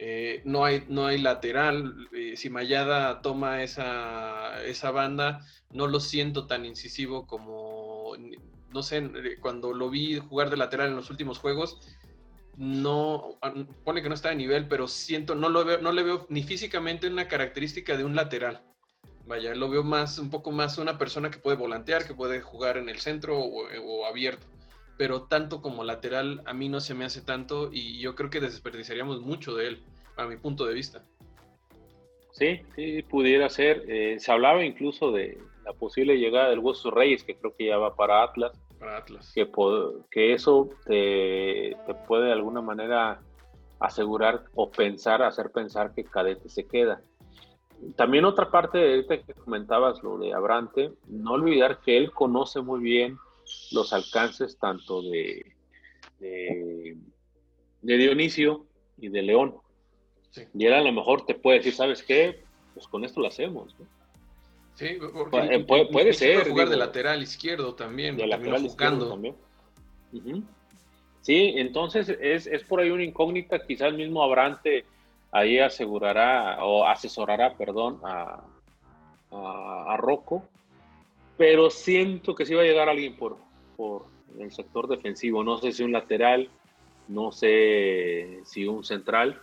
Eh, 0.00 0.42
no, 0.44 0.64
hay, 0.64 0.84
no 0.88 1.06
hay 1.06 1.18
lateral. 1.18 2.08
Eh, 2.12 2.36
si 2.36 2.50
Mayada 2.50 3.20
toma 3.20 3.62
esa, 3.62 4.62
esa 4.64 4.90
banda, 4.90 5.44
no 5.72 5.88
lo 5.88 6.00
siento 6.00 6.46
tan 6.46 6.64
incisivo 6.64 7.26
como, 7.26 8.12
no 8.72 8.82
sé, 8.82 9.10
cuando 9.40 9.72
lo 9.72 9.90
vi 9.90 10.18
jugar 10.18 10.50
de 10.50 10.56
lateral 10.56 10.90
en 10.90 10.96
los 10.96 11.10
últimos 11.10 11.38
juegos, 11.38 11.80
no, 12.58 13.38
pone 13.84 14.02
que 14.02 14.08
no 14.08 14.16
está 14.16 14.30
de 14.30 14.36
nivel, 14.36 14.66
pero 14.66 14.88
siento, 14.88 15.36
no, 15.36 15.48
lo 15.48 15.64
veo, 15.64 15.78
no 15.80 15.92
le 15.92 16.02
veo 16.02 16.26
ni 16.28 16.42
físicamente 16.42 17.06
una 17.06 17.28
característica 17.28 17.96
de 17.96 18.04
un 18.04 18.16
lateral. 18.16 18.62
Vaya, 19.26 19.54
lo 19.54 19.68
veo 19.68 19.84
más, 19.84 20.18
un 20.18 20.28
poco 20.28 20.50
más 20.50 20.76
una 20.78 20.98
persona 20.98 21.30
que 21.30 21.38
puede 21.38 21.56
volantear, 21.56 22.04
que 22.04 22.14
puede 22.14 22.40
jugar 22.40 22.76
en 22.76 22.88
el 22.88 22.98
centro 22.98 23.38
o, 23.38 23.68
o 23.84 24.06
abierto. 24.06 24.46
Pero 24.96 25.22
tanto 25.22 25.62
como 25.62 25.84
lateral, 25.84 26.42
a 26.46 26.52
mí 26.52 26.68
no 26.68 26.80
se 26.80 26.94
me 26.94 27.04
hace 27.04 27.20
tanto 27.20 27.70
y 27.72 28.00
yo 28.00 28.16
creo 28.16 28.30
que 28.30 28.40
desperdiciaríamos 28.40 29.20
mucho 29.20 29.54
de 29.54 29.68
él, 29.68 29.84
a 30.16 30.26
mi 30.26 30.36
punto 30.36 30.66
de 30.66 30.74
vista. 30.74 31.04
Sí, 32.32 32.62
sí, 32.74 33.02
pudiera 33.02 33.48
ser. 33.50 33.84
Eh, 33.86 34.18
se 34.18 34.32
hablaba 34.32 34.64
incluso 34.64 35.12
de 35.12 35.38
la 35.64 35.74
posible 35.74 36.16
llegada 36.16 36.50
del 36.50 36.58
Hueso 36.58 36.90
Reyes, 36.90 37.22
que 37.22 37.36
creo 37.36 37.54
que 37.56 37.66
ya 37.66 37.76
va 37.76 37.94
para 37.94 38.24
Atlas 38.24 38.52
para 38.78 38.98
Atlas. 38.98 39.32
Que, 39.34 39.50
que 40.10 40.32
eso 40.32 40.70
te, 40.86 41.76
te, 41.86 41.94
puede 42.06 42.26
de 42.26 42.32
alguna 42.32 42.60
manera 42.60 43.20
asegurar 43.80 44.44
o 44.54 44.70
pensar, 44.70 45.22
hacer 45.22 45.50
pensar 45.50 45.94
que 45.94 46.04
Cadete 46.04 46.48
se 46.48 46.66
queda. 46.66 47.02
También 47.96 48.24
otra 48.24 48.50
parte 48.50 48.78
de 48.78 48.98
este 49.00 49.22
que 49.22 49.34
comentabas, 49.34 50.02
lo 50.02 50.18
de 50.18 50.32
Abrante, 50.32 50.92
no 51.06 51.32
olvidar 51.32 51.80
que 51.80 51.96
él 51.96 52.10
conoce 52.10 52.60
muy 52.60 52.80
bien 52.80 53.18
los 53.72 53.92
alcances 53.92 54.58
tanto 54.58 55.02
de, 55.02 55.54
de, 56.18 56.96
de 57.82 57.96
Dionisio 57.96 58.66
y 58.96 59.08
de 59.08 59.22
León. 59.22 59.56
Sí. 60.30 60.42
Y 60.54 60.66
él 60.66 60.74
a 60.74 60.82
lo 60.82 60.92
mejor 60.92 61.24
te 61.24 61.34
puede 61.34 61.58
decir, 61.58 61.74
¿sabes 61.74 62.02
qué? 62.02 62.42
Pues 62.74 62.88
con 62.88 63.04
esto 63.04 63.20
lo 63.20 63.28
hacemos. 63.28 63.76
¿no? 63.78 63.97
Sí, 64.78 64.96
porque 65.12 65.58
puede, 65.66 65.86
puede 65.86 66.12
ser. 66.12 66.34
Puede 66.34 66.50
jugar 66.50 66.66
digo, 66.68 66.78
de 66.78 66.86
lateral 66.86 67.20
izquierdo 67.20 67.74
también. 67.74 68.16
De 68.16 68.28
lateral 68.28 68.64
izquierdo 68.64 69.08
también. 69.08 69.34
Uh 70.12 70.16
-huh. 70.18 70.42
Sí, 71.20 71.54
entonces 71.56 72.08
es, 72.08 72.46
es, 72.46 72.62
por 72.62 72.78
ahí 72.78 72.90
una 72.90 73.02
incógnita. 73.02 73.66
Quizás 73.66 73.88
el 73.88 73.96
mismo 73.96 74.22
Abrante 74.22 74.84
ahí 75.32 75.58
asegurará 75.58 76.64
o 76.64 76.86
asesorará, 76.86 77.54
perdón, 77.54 77.98
a, 78.04 78.40
a, 79.32 79.94
a 79.94 79.96
Rocco. 79.96 80.44
Pero 81.36 81.70
siento 81.70 82.36
que 82.36 82.46
sí 82.46 82.54
va 82.54 82.62
a 82.62 82.64
llegar 82.66 82.88
alguien 82.88 83.16
por, 83.16 83.36
por 83.76 84.06
el 84.38 84.52
sector 84.52 84.86
defensivo. 84.86 85.42
No 85.42 85.58
sé 85.58 85.72
si 85.72 85.82
un 85.82 85.90
lateral, 85.90 86.48
no 87.08 87.32
sé 87.32 88.42
si 88.44 88.64
un 88.64 88.84
central 88.84 89.42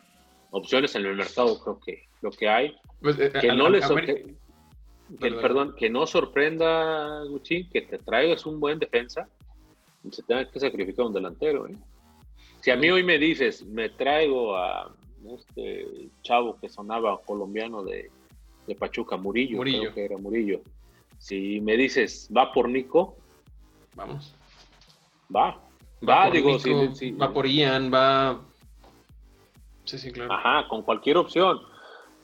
opciones 0.52 0.95
en 0.95 1.06
el 1.06 1.17
mercado 1.17 1.60
creo 1.62 1.80
que 1.82 2.04
lo 2.21 2.32
que 2.32 2.48
hay. 2.48 2.74
Pues, 3.02 3.19
eh, 3.19 3.34
que 3.41 3.52
no 3.52 3.67
les 3.69 3.86
perdón, 5.20 5.76
que 5.78 5.89
no 5.89 6.08
sorprenda, 6.08 7.24
Gucci, 7.26 7.68
que 7.70 7.82
te 7.82 7.98
traigas 8.00 8.46
un 8.46 8.60
buen 8.60 8.80
defensa 8.80 9.28
y 10.04 10.12
se 10.12 10.24
tenga 10.24 10.50
que 10.50 10.60
sacrificar 10.60 11.06
un 11.06 11.13
delantero. 11.13 11.68
¿eh? 11.68 11.76
Si 12.62 12.72
a 12.72 12.76
mí 12.76 12.89
hoy 12.89 13.04
me 13.04 13.18
dices, 13.18 13.63
me 13.65 13.89
traigo 13.89 14.56
a 14.56 14.91
este 15.36 16.10
chavo 16.22 16.58
que 16.60 16.70
sonaba 16.70 17.20
colombiano 17.22 17.84
de, 17.84 18.10
Pachuca, 18.80 19.15
Murillo, 19.15 19.58
Murillo, 19.58 19.94
que 19.94 20.06
era 20.06 20.18
Murillo. 20.18 20.62
Si 21.20 21.62
me 21.62 21.78
dices, 21.78 22.30
va 22.36 22.52
por 22.52 22.68
Nico, 22.68 23.15
vamos. 23.96 24.34
Va, 25.34 25.60
va, 26.08 26.30
digo, 26.32 26.58
va 27.22 27.34
por 27.34 27.48
Ian, 27.48 27.94
va. 27.94 28.41
Sí, 29.84 30.00
sí, 30.00 30.12
claro. 30.12 30.34
Ajá, 30.34 30.68
con 30.68 30.82
cualquier 30.82 31.18
opción. 31.18 31.60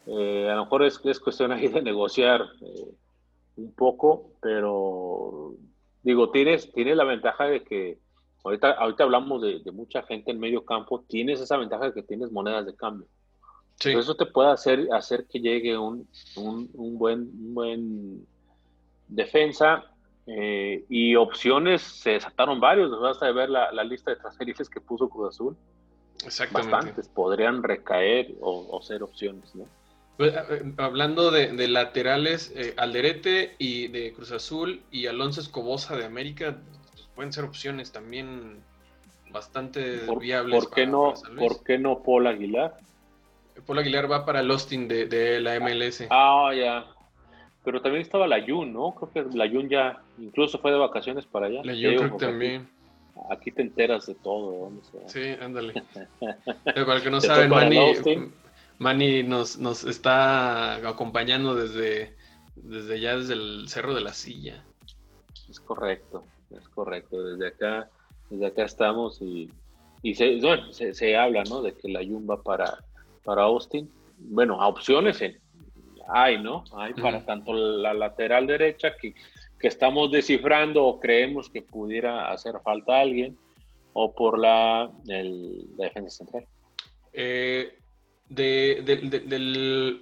Eh, 0.07 0.49
a 0.49 0.55
lo 0.55 0.63
mejor 0.63 0.83
es, 0.83 0.99
es 1.03 1.19
cuestión 1.19 1.51
ahí 1.51 1.67
de 1.67 1.81
negociar 1.81 2.41
eh, 2.61 2.87
un 3.57 3.73
poco, 3.73 4.31
pero 4.41 5.53
digo, 6.03 6.31
tienes, 6.31 6.71
tienes 6.73 6.97
la 6.97 7.03
ventaja 7.03 7.45
de 7.45 7.63
que 7.63 7.99
ahorita, 8.43 8.71
ahorita 8.71 9.03
hablamos 9.03 9.41
de, 9.41 9.71
mucha 9.71 10.01
gente 10.03 10.31
en 10.31 10.39
medio 10.39 10.65
campo, 10.65 11.03
tienes 11.07 11.39
esa 11.39 11.57
ventaja 11.57 11.85
de 11.85 11.93
que 11.93 12.03
tienes 12.03 12.31
monedas 12.31 12.65
de 12.65 12.75
cambio. 12.75 13.07
Eso 13.83 14.15
te 14.15 14.27
puede 14.27 14.51
hacer, 14.51 14.87
hacer 14.93 15.25
que 15.25 15.39
llegue 15.39 15.75
un, 15.75 16.07
un, 16.35 16.99
buen, 16.99 17.53
buen 17.53 18.27
defensa 19.07 19.83
eh, 20.27 20.85
y 20.87 21.15
opciones, 21.15 21.81
se 21.81 22.11
desataron 22.11 22.59
varios, 22.59 22.91
basta 22.99 23.25
de 23.25 23.33
ver 23.33 23.49
la, 23.49 23.71
la 23.71 23.83
lista 23.83 24.11
de 24.11 24.17
transferencias 24.17 24.69
que 24.69 24.81
puso 24.81 25.09
Cruz 25.09 25.29
Azul. 25.29 25.57
Exactamente. 26.23 26.71
Bastantes 26.71 27.07
podrían 27.07 27.63
recaer 27.63 28.35
o, 28.39 28.67
o 28.69 28.81
ser 28.83 29.01
opciones, 29.01 29.55
¿no? 29.55 29.65
Pues, 30.17 30.33
hablando 30.77 31.31
de, 31.31 31.67
laterales, 31.67 32.53
eh, 32.55 32.73
Alderete 32.77 33.55
y 33.57 33.87
de 33.87 34.13
Cruz 34.13 34.31
Azul 34.31 34.81
y 34.91 35.07
Alonso 35.07 35.41
Escobosa 35.41 35.95
de 35.95 36.05
América 36.05 36.57
pues, 36.91 37.07
pueden 37.15 37.33
ser 37.33 37.43
opciones 37.43 37.91
también 37.91 38.61
bastante 39.31 40.01
viables. 40.19 40.59
¿por 40.59 40.73
qué, 40.73 40.85
no, 40.85 41.13
¿Por 41.37 41.63
qué 41.63 41.77
no 41.77 42.03
Paul 42.03 42.27
Aguilar? 42.27 42.77
Paul 43.65 43.79
Aguilar 43.79 44.11
va 44.11 44.25
para 44.25 44.41
el 44.41 44.51
Austin 44.51 44.87
de, 44.87 45.39
la 45.41 45.59
MLS. 45.59 46.05
Ah, 46.09 46.51
ya. 46.55 46.85
Pero 47.63 47.81
también 47.81 48.01
estaba 48.01 48.27
la 48.27 48.43
Jun, 48.45 48.73
¿no? 48.73 48.95
Creo 48.95 49.11
que 49.29 49.37
la 49.37 49.47
Jun 49.47 49.69
ya 49.69 50.01
incluso 50.17 50.57
fue 50.57 50.71
de 50.71 50.77
vacaciones 50.77 51.25
para 51.25 51.47
allá. 51.47 51.61
La 51.63 51.73
Jun 51.73 51.97
creo 51.97 52.17
que 52.17 52.25
también. 52.25 52.69
Aquí, 53.29 53.51
te 53.51 53.61
enteras 53.61 54.07
de 54.07 54.15
todo. 54.15 54.71
Sí, 55.07 55.35
ándale. 55.39 55.73
para 56.65 56.95
el 56.95 57.03
que 57.03 57.11
no 57.11 57.21
saben, 57.21 57.49
Manny, 57.49 57.93
Manny 58.81 59.21
nos, 59.21 59.59
nos 59.59 59.83
está 59.83 60.75
acompañando 60.87 61.53
desde, 61.53 62.15
desde 62.55 62.99
ya 62.99 63.15
desde 63.15 63.33
el 63.35 63.69
Cerro 63.69 63.93
de 63.93 64.01
la 64.01 64.11
Silla. 64.11 64.65
Es 65.47 65.59
correcto, 65.59 66.23
es 66.49 66.67
correcto. 66.69 67.21
Desde 67.23 67.49
acá, 67.49 67.91
desde 68.31 68.47
acá 68.47 68.65
estamos 68.65 69.21
y, 69.21 69.51
y 70.01 70.15
se, 70.15 70.37
bueno, 70.37 70.73
se, 70.73 71.15
habla, 71.15 71.43
¿no? 71.43 71.61
De 71.61 71.73
que 71.75 71.89
la 71.89 72.01
Yumba 72.01 72.41
para, 72.41 72.79
para 73.23 73.43
Austin. 73.43 73.87
Bueno, 74.17 74.57
opciones 74.67 75.21
hay, 76.07 76.41
¿no? 76.41 76.63
Hay 76.73 76.95
para 76.95 77.23
tanto 77.23 77.53
la 77.53 77.93
lateral 77.93 78.47
derecha 78.47 78.95
que, 78.99 79.13
que 79.59 79.67
estamos 79.67 80.11
descifrando 80.11 80.83
o 80.85 80.99
creemos 80.99 81.51
que 81.51 81.61
pudiera 81.61 82.31
hacer 82.31 82.55
falta 82.63 82.99
alguien, 82.99 83.37
o 83.93 84.11
por 84.11 84.39
la, 84.39 84.89
el, 85.07 85.67
la 85.77 85.85
defensa 85.85 86.17
central. 86.17 86.47
Eh, 87.13 87.77
del 88.35 90.01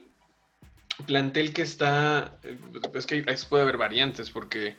plantel 1.06 1.54
que 1.54 1.62
está, 1.62 2.38
es 2.94 3.06
que 3.06 3.16
ahí 3.16 3.36
puede 3.50 3.64
haber 3.64 3.78
variantes, 3.78 4.30
porque 4.30 4.78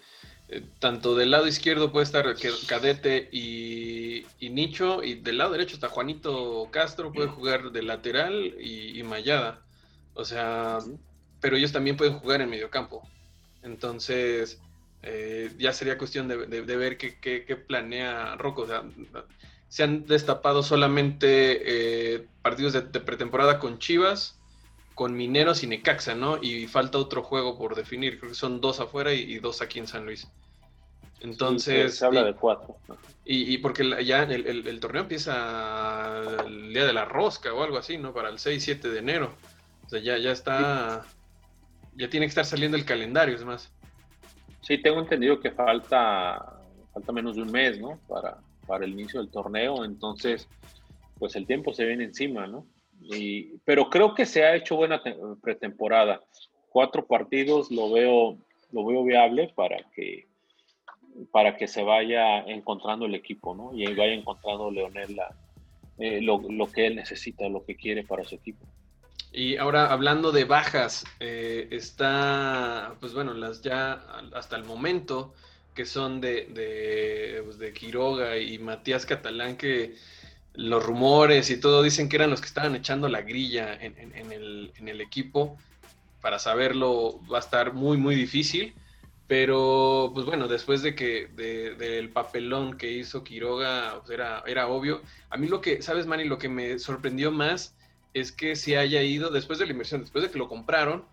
eh, 0.49 0.63
tanto 0.81 1.15
del 1.15 1.31
lado 1.31 1.47
izquierdo 1.47 1.93
puede 1.93 2.05
estar 2.05 2.27
Cadete 2.67 3.29
y, 3.31 4.25
Nicho, 4.41 5.03
y 5.03 5.15
del 5.15 5.39
lado 5.39 5.53
derecho 5.53 5.75
está 5.75 5.89
Juanito 5.89 6.69
Castro, 6.73 7.13
puede 7.13 7.29
jugar 7.29 7.71
de 7.71 7.83
lateral 7.83 8.57
y, 8.61 9.01
Mayada. 9.05 9.63
O 10.15 10.25
sea, 10.25 10.79
pero 11.41 11.57
ellos 11.57 11.73
también 11.73 11.97
pueden 11.97 12.19
jugar 12.19 12.41
en 12.41 12.51
medio 12.51 12.69
campo. 12.69 13.09
Entonces, 13.63 14.61
eh, 15.03 15.51
ya 15.59 15.73
sería 15.73 15.99
cuestión 15.99 16.27
de, 16.27 16.37
ver 16.37 16.99
qué, 16.99 17.65
planea 17.69 18.35
Rocco. 18.37 18.63
O 18.63 18.67
sea, 18.67 18.83
se 19.71 19.85
han 19.85 20.05
destapado 20.05 20.65
solamente 20.65 22.15
eh, 22.17 22.27
partidos 22.43 22.73
de, 22.73 22.83
pretemporada 22.83 23.61
con 23.61 23.79
Chivas, 23.79 24.37
con 24.97 25.17
Mineros 25.17 25.63
y 25.63 25.69
Necaxa, 25.69 26.17
¿no? 26.17 26.43
Y 26.43 26.67
falta 26.67 26.99
otro 26.99 27.23
juego 27.23 27.57
por 27.57 27.77
definir, 27.77 28.19
creo 28.19 28.31
que 28.33 28.37
son 28.37 28.61
dos 28.61 28.81
afuera 28.81 29.15
y, 29.15 29.39
dos 29.39 29.63
aquí 29.63 29.79
en 29.79 29.87
San 29.87 30.05
Luis. 30.05 30.29
Entonces... 31.21 31.97
se 31.97 32.05
habla 32.05 32.25
de 32.25 32.35
cuatro. 32.35 32.77
Y, 33.25 33.59
porque 33.59 34.05
ya 34.05 34.25
el, 34.25 34.81
torneo 34.81 35.03
empieza 35.03 36.21
el 36.45 36.73
día 36.73 36.85
de 36.85 36.93
la 36.93 37.05
rosca 37.05 37.55
o 37.55 37.63
algo 37.63 37.79
así, 37.79 37.97
¿no? 37.97 38.13
Para 38.13 38.29
el 38.29 38.39
6-7 38.39 38.81
de 38.81 38.99
enero. 38.99 39.33
O 39.87 39.89
sea, 39.89 40.01
ya, 40.01 40.19
ya 40.19 40.33
está... 40.33 41.07
Ya 41.95 42.11
tiene 42.11 42.27
que 42.27 42.31
estar 42.31 42.45
saliendo 42.45 42.77
el 42.77 42.85
calendario, 42.85 43.37
es 43.37 43.45
más. 43.45 43.71
Sí, 44.63 44.79
tengo 44.79 44.99
entendido 44.99 45.39
que 45.39 45.53
falta, 45.53 46.61
falta 46.93 47.13
menos 47.13 47.37
de 47.37 47.43
un 47.43 47.53
mes, 47.53 47.79
¿no? 47.79 48.01
Para, 48.09 48.39
para 48.71 48.85
el 48.85 48.93
inicio 48.93 49.19
del 49.19 49.33
torneo, 49.33 49.85
entonces 49.85 50.49
pues 51.19 51.35
el 51.35 51.45
tiempo 51.45 51.73
se 51.73 51.85
viene 51.85 52.05
encima, 52.05 52.47
¿no? 52.47 52.67
Y, 53.03 53.59
pero 53.65 53.91
creo 53.91 54.15
que 54.15 54.25
se 54.27 54.45
ha 54.45 54.55
hecho 54.55 54.77
buena 54.77 55.03
pretemporada. 55.43 56.21
Cuatro 56.69 57.05
partidos 57.05 57.73
lo 57.73 57.91
veo, 57.91 58.39
lo 58.71 58.87
veo 58.87 59.03
viable 59.03 59.53
para 59.57 59.79
que, 59.93 60.29
para 61.33 61.57
que 61.57 61.67
se 61.67 61.83
vaya 61.83 62.39
encontrando 62.43 63.07
el 63.07 63.17
equipo, 63.17 63.57
¿no? 63.57 63.73
Y 63.75 63.93
vaya 63.93 64.13
encontrando 64.13 64.71
Leonel 64.71 65.21
eh, 65.99 66.21
lo, 66.23 66.41
que 66.71 66.87
él 66.87 66.95
necesita, 66.95 67.49
lo 67.49 67.65
que 67.65 67.75
quiere 67.75 68.05
para 68.05 68.23
su 68.23 68.37
equipo. 68.37 68.65
Y 69.33 69.57
ahora 69.57 69.91
hablando 69.91 70.31
de 70.31 70.45
bajas, 70.45 71.05
eh, 71.19 71.67
está, 71.73 72.95
pues 73.01 73.15
bueno, 73.15 73.35
las 73.35 73.63
ya 73.63 73.95
hasta 74.33 74.55
el 74.55 74.63
momento 74.63 75.35
que 75.81 75.87
son 75.87 76.21
de, 76.21 76.45
de, 76.51 77.41
pues, 77.43 77.59
de 77.59 77.73
Quiroga 77.73 78.37
y 78.37 78.59
Matías 78.59 79.07
Catalán, 79.07 79.57
que 79.57 79.95
los 80.53 80.85
rumores 80.85 81.49
y 81.49 81.59
todo 81.59 81.83
dicen 81.83 82.11
que 82.11 82.17
eran 82.17 82.29
los 82.29 82.43
que 82.43 82.49
estaban 82.49 82.75
echando 82.75 83.09
la 83.09 83.23
grilla 83.23 83.73
en, 83.81 83.97
en, 83.97 84.31
el, 84.31 84.73
en 84.77 84.89
el, 84.89 85.01
equipo. 85.01 85.57
Para 86.21 86.39
saberlo 86.39 87.19
va 87.33 87.39
a 87.39 87.41
estar 87.41 87.73
muy, 87.73 87.97
muy 87.97 88.15
difícil. 88.15 88.75
Pero, 89.27 90.11
pues 90.13 90.27
bueno, 90.27 90.49
después 90.49 90.83
de 90.83 90.95
que 90.95 91.29
del 91.29 92.11
papelón 92.11 92.77
que 92.77 92.93
hizo 92.93 93.25
Quiroga, 93.25 94.01
pues, 94.01 94.11
era, 94.11 94.43
era 94.47 94.69
obvio. 94.69 95.01
A 95.31 95.39
mí 95.39 95.49
lo 95.49 95.63
que, 95.63 95.81
¿sabes, 95.81 96.05
Manny? 96.05 96.25
Lo 96.25 96.37
que 96.37 96.51
me 96.51 96.79
sorprendió 96.79 97.33
más 97.33 97.75
es 98.13 98.33
que 98.33 98.55
se 98.55 98.77
haya 98.77 99.01
ido, 99.03 99.31
después 99.31 99.59
de 99.59 99.65
la 99.65 99.73
inversión, 99.73 100.03
después 100.03 100.25
de 100.25 100.31
que 100.31 100.39
lo 100.39 100.47
compraron, 100.47 101.07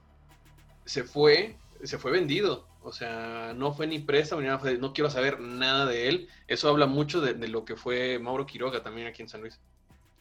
se 0.83 1.05
fue, 1.05 1.55
se 1.85 1.97
fue 1.97 2.11
vendido. 2.11 2.66
O 2.87 2.93
sea, 2.93 3.53
no 3.53 3.73
fue 3.73 3.85
ni 3.85 3.99
presa 3.99 4.37
ni 4.37 4.47
nada, 4.47 4.71
no 4.79 4.93
quiero 4.93 5.09
saber 5.09 5.41
nada 5.41 5.85
de 5.85 6.07
él. 6.07 6.29
Eso 6.47 6.69
habla 6.69 6.85
mucho 6.85 7.19
de, 7.19 7.35
lo 7.49 7.65
que 7.65 7.75
fue 7.75 8.17
Mauro 8.17 8.45
Quiroga 8.45 8.81
también 8.81 9.07
aquí 9.07 9.21
en 9.21 9.27
San 9.27 9.41
Luis. 9.41 9.59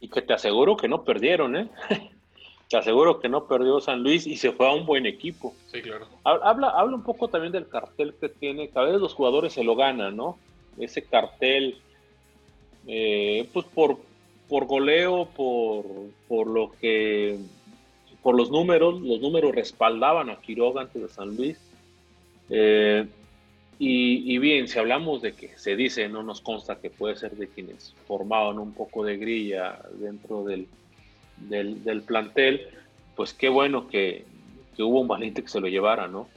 Y 0.01 0.09
que 0.09 0.21
te 0.21 0.33
aseguro 0.33 0.77
que 0.77 0.89
no 0.89 1.05
perdieron, 1.05 1.55
¿eh? 1.55 1.71
te 2.69 2.77
aseguro 2.77 3.21
que 3.21 3.29
no 3.29 3.47
perdió 3.47 3.81
San 3.81 4.03
Luis 4.03 4.27
y 4.27 4.37
se 4.37 4.51
fue 4.51 4.67
a 4.69 4.73
un 4.73 4.85
buen 4.85 5.07
equipo. 5.07 5.55
Sí, 5.69 5.81
claro. 5.81 6.09
Habla, 6.25 6.71
habla 6.71 6.97
un 6.97 7.05
poco 7.05 7.29
también 7.29 7.53
del 7.53 7.69
cartel 7.69 8.17
que 8.21 8.31
tiene. 8.31 8.69
Cada 8.71 8.87
vez 8.87 9.01
los 9.01 9.15
jugadores 9.15 9.53
se 9.53 9.63
lo 9.63 9.77
ganan, 9.77 10.17
¿no? 10.17 10.37
Ese 10.77 11.05
cartel, 11.05 11.79
eh, 12.89 13.49
pues 13.53 13.65
por, 13.67 13.97
por 14.49 14.67
goleo, 14.67 15.29
por, 15.37 15.85
por 16.27 16.49
lo 16.49 16.73
que, 16.81 17.39
por 18.25 18.37
los 18.37 18.51
números, 18.51 19.01
los 19.01 19.21
números 19.21 19.55
respaldaban 19.55 20.31
a 20.31 20.41
Quiroga 20.41 20.81
antes 20.81 21.01
de 21.01 21.09
San 21.09 21.37
Luis 21.37 21.61
eh, 22.51 23.07
y, 23.79 24.39
bien, 24.39 24.69
si 24.69 24.79
hablamos 24.79 25.21
de 25.21 25.33
que 25.33 25.59
se 25.59 25.77
dice, 25.77 26.09
no 26.09 26.23
nos 26.23 26.41
consta 26.41 26.81
que 26.81 26.89
puede 26.89 27.17
ser 27.17 27.33
de 27.33 27.49
quienes 27.49 27.95
formaban 28.07 28.59
un 28.59 28.73
poco 28.73 29.05
de 29.05 29.19
grilla 29.19 29.83
dentro 29.99 30.45
del, 30.45 30.67
del, 31.37 32.03
plantel, 32.03 32.69
pues 33.15 33.35
qué 33.35 33.51
bueno 33.51 33.87
que, 33.89 34.25
hubo 34.79 35.01
un 35.01 35.09
valiente 35.09 35.43
que 35.43 35.49
se 35.49 35.61
lo 35.61 35.69
llevara, 35.69 36.09
¿no? 36.09 36.29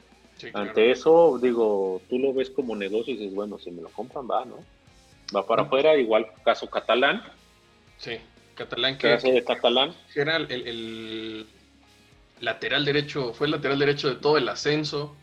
Ante 0.52 0.90
eso, 0.90 1.38
digo, 1.40 2.02
tú 2.10 2.18
lo 2.18 2.34
ves 2.34 2.50
como 2.50 2.76
negocio 2.76 3.14
y 3.14 3.16
dices, 3.16 3.34
bueno, 3.34 3.58
si 3.58 3.70
me 3.70 3.82
lo 3.82 3.88
compran, 3.88 4.28
va, 4.30 4.44
¿no? 4.44 4.56
Va 5.34 5.46
para 5.46 5.62
afuera, 5.62 5.96
igual 5.96 6.26
caso 6.44 6.68
catalán. 6.68 7.22
Sí, 7.98 8.18
catalán 8.54 8.98
que, 8.98 9.08
de 9.08 9.44
catalán. 9.44 9.94
era 10.14 10.36
el, 10.36 10.50
el, 10.50 11.46
lateral 12.40 12.84
derecho, 12.84 13.32
fue 13.32 13.46
el 13.46 13.52
lateral 13.52 13.78
derecho 13.78 14.08
de 14.08 14.16
todo 14.16 14.36
el 14.36 14.48
ascenso 14.48 15.14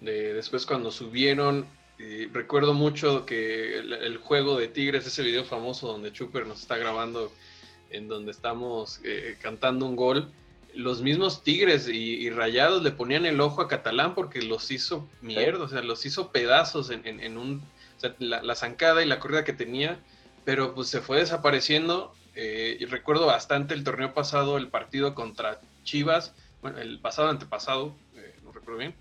después 0.00 0.66
cuando 0.66 0.90
subieron. 0.90 1.66
recuerdo 2.32 2.74
mucho 2.74 3.24
que 3.26 3.78
el, 3.78 4.18
juego 4.18 4.58
de 4.58 4.68
Tigres, 4.68 5.06
ese 5.06 5.22
video 5.22 5.44
famoso 5.44 5.88
donde 5.88 6.12
Chuper 6.12 6.46
nos 6.46 6.60
está 6.60 6.76
grabando 6.76 7.32
en 7.90 8.08
donde 8.08 8.30
estamos 8.30 9.00
eh, 9.04 9.36
cantando 9.40 9.86
un 9.86 9.96
gol, 9.96 10.30
los 10.74 11.00
mismos 11.02 11.42
Tigres 11.42 11.88
y, 11.88 12.28
Rayados 12.30 12.82
le 12.82 12.90
ponían 12.90 13.24
el 13.24 13.40
ojo 13.40 13.62
a 13.62 13.68
Catalán 13.68 14.14
porque 14.14 14.42
los 14.42 14.70
hizo 14.70 15.08
mierda, 15.22 15.64
o 15.64 15.68
sea, 15.68 15.82
los 15.82 16.04
hizo 16.04 16.30
pedazos 16.30 16.90
en, 16.90 17.38
un, 17.38 17.62
o 17.96 18.00
sea, 18.00 18.14
la, 18.18 18.54
zancada 18.54 19.02
y 19.02 19.06
la 19.06 19.18
corrida 19.18 19.44
que 19.44 19.54
tenía, 19.54 19.98
pero 20.44 20.74
pues 20.74 20.88
se 20.88 21.00
fue 21.00 21.18
desapareciendo. 21.18 22.14
Eh, 22.34 22.76
y 22.78 22.84
recuerdo 22.84 23.24
bastante 23.24 23.72
el 23.72 23.82
torneo 23.82 24.12
pasado, 24.12 24.58
el 24.58 24.68
partido 24.68 25.14
contra 25.14 25.58
Chivas, 25.84 26.34
bueno, 26.60 26.78
el 26.78 26.98
pasado 26.98 27.30
antepasado, 27.30 27.96
eh, 28.14 28.34
no 28.44 28.52
recuerdo 28.52 28.78
bien, 28.78 28.94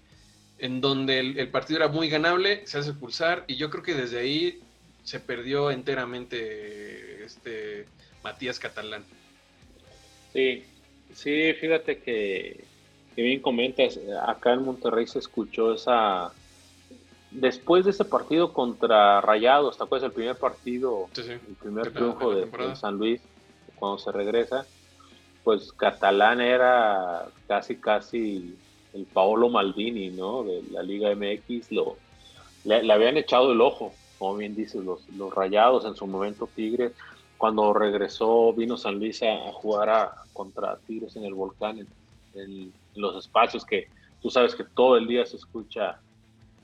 en 0.59 0.81
donde 0.81 1.19
el, 1.19 1.47
partido 1.49 1.79
era 1.79 1.87
muy 1.87 2.09
ganable, 2.09 2.65
se 2.65 2.77
hace 2.77 2.91
expulsar 2.91 3.43
y 3.47 3.55
yo 3.55 3.69
creo 3.69 3.83
que 3.83 3.93
desde 3.93 4.19
ahí 4.19 4.61
se 5.03 5.19
perdió 5.19 5.71
enteramente 5.71 7.23
este 7.25 7.85
Matías 8.23 8.59
Catalán. 8.59 9.03
Sí, 10.33 10.65
Sí, 11.15 11.53
fíjate 11.53 11.99
que, 11.99 12.65
bien 13.15 13.41
comentas, 13.41 13.97
acá 14.27 14.53
en 14.53 14.63
Monterrey 14.63 15.07
se 15.07 15.19
escuchó 15.19 15.73
esa... 15.73 16.31
Después 17.31 17.83
de 17.85 17.91
ese 17.91 18.05
partido 18.05 18.53
contra 18.53 19.19
Rayados, 19.21 19.77
¿te 19.77 19.83
acuerdas 19.83 20.07
el 20.07 20.13
primer 20.13 20.37
partido, 20.37 21.09
el 21.17 21.39
primer 21.59 21.91
triunfo 21.91 22.33
de, 22.33 22.75
San 22.75 22.97
Luis, 22.97 23.21
cuando 23.75 23.97
se 23.97 24.11
regresa? 24.11 24.65
Pues 25.43 25.73
Catalán 25.73 26.39
era 26.39 27.27
casi, 27.47 27.75
casi 27.75 28.55
el 28.95 29.05
Paolo 29.05 29.49
Maldini, 29.49 30.09
¿no? 30.09 30.43
De 30.43 30.63
la 30.71 30.81
Liga 30.81 31.13
MX, 31.13 31.71
lo, 31.71 31.97
le, 32.63 32.91
habían 32.91 33.17
echado 33.17 33.51
el 33.51 33.61
ojo, 33.61 33.93
como 34.17 34.37
bien 34.37 34.55
dices, 34.55 34.83
los, 34.83 35.07
los 35.09 35.33
Rayados, 35.33 35.85
en 35.85 35.95
su 35.95 36.07
momento 36.07 36.49
Tigres, 36.55 36.93
cuando 37.37 37.73
regresó, 37.73 38.53
vino 38.53 38.77
San 38.77 38.97
Luis 38.97 39.21
a, 39.21 39.51
jugar 39.51 39.89
a, 39.89 40.11
contra 40.33 40.77
Tigres 40.87 41.15
en 41.17 41.25
el 41.25 41.33
volcán, 41.33 41.85
en, 42.33 42.73
los 42.95 43.17
espacios 43.17 43.65
que 43.65 43.89
tú 44.21 44.29
sabes 44.29 44.55
que 44.55 44.63
todo 44.63 44.95
el 44.95 45.05
día 45.05 45.25
se 45.25 45.35
escucha, 45.35 45.99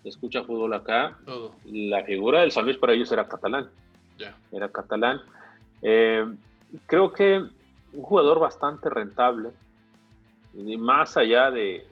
se 0.02 0.10
escucha 0.10 0.44
fútbol 0.44 0.74
acá. 0.74 1.18
La 1.66 2.04
figura 2.06 2.42
del 2.42 2.52
San 2.52 2.64
Luis 2.64 2.78
para 2.78 2.94
ellos 2.94 3.12
era 3.12 3.28
catalán. 3.28 3.70
Era 4.52 4.70
catalán. 4.70 5.20
Eh, 5.82 6.26
creo 6.86 7.12
que 7.12 7.44
un 7.94 8.02
jugador 8.02 8.40
bastante 8.40 8.90
rentable, 8.90 9.50
y 10.54 10.78
más 10.78 11.18
allá 11.18 11.52
de, 11.52 11.86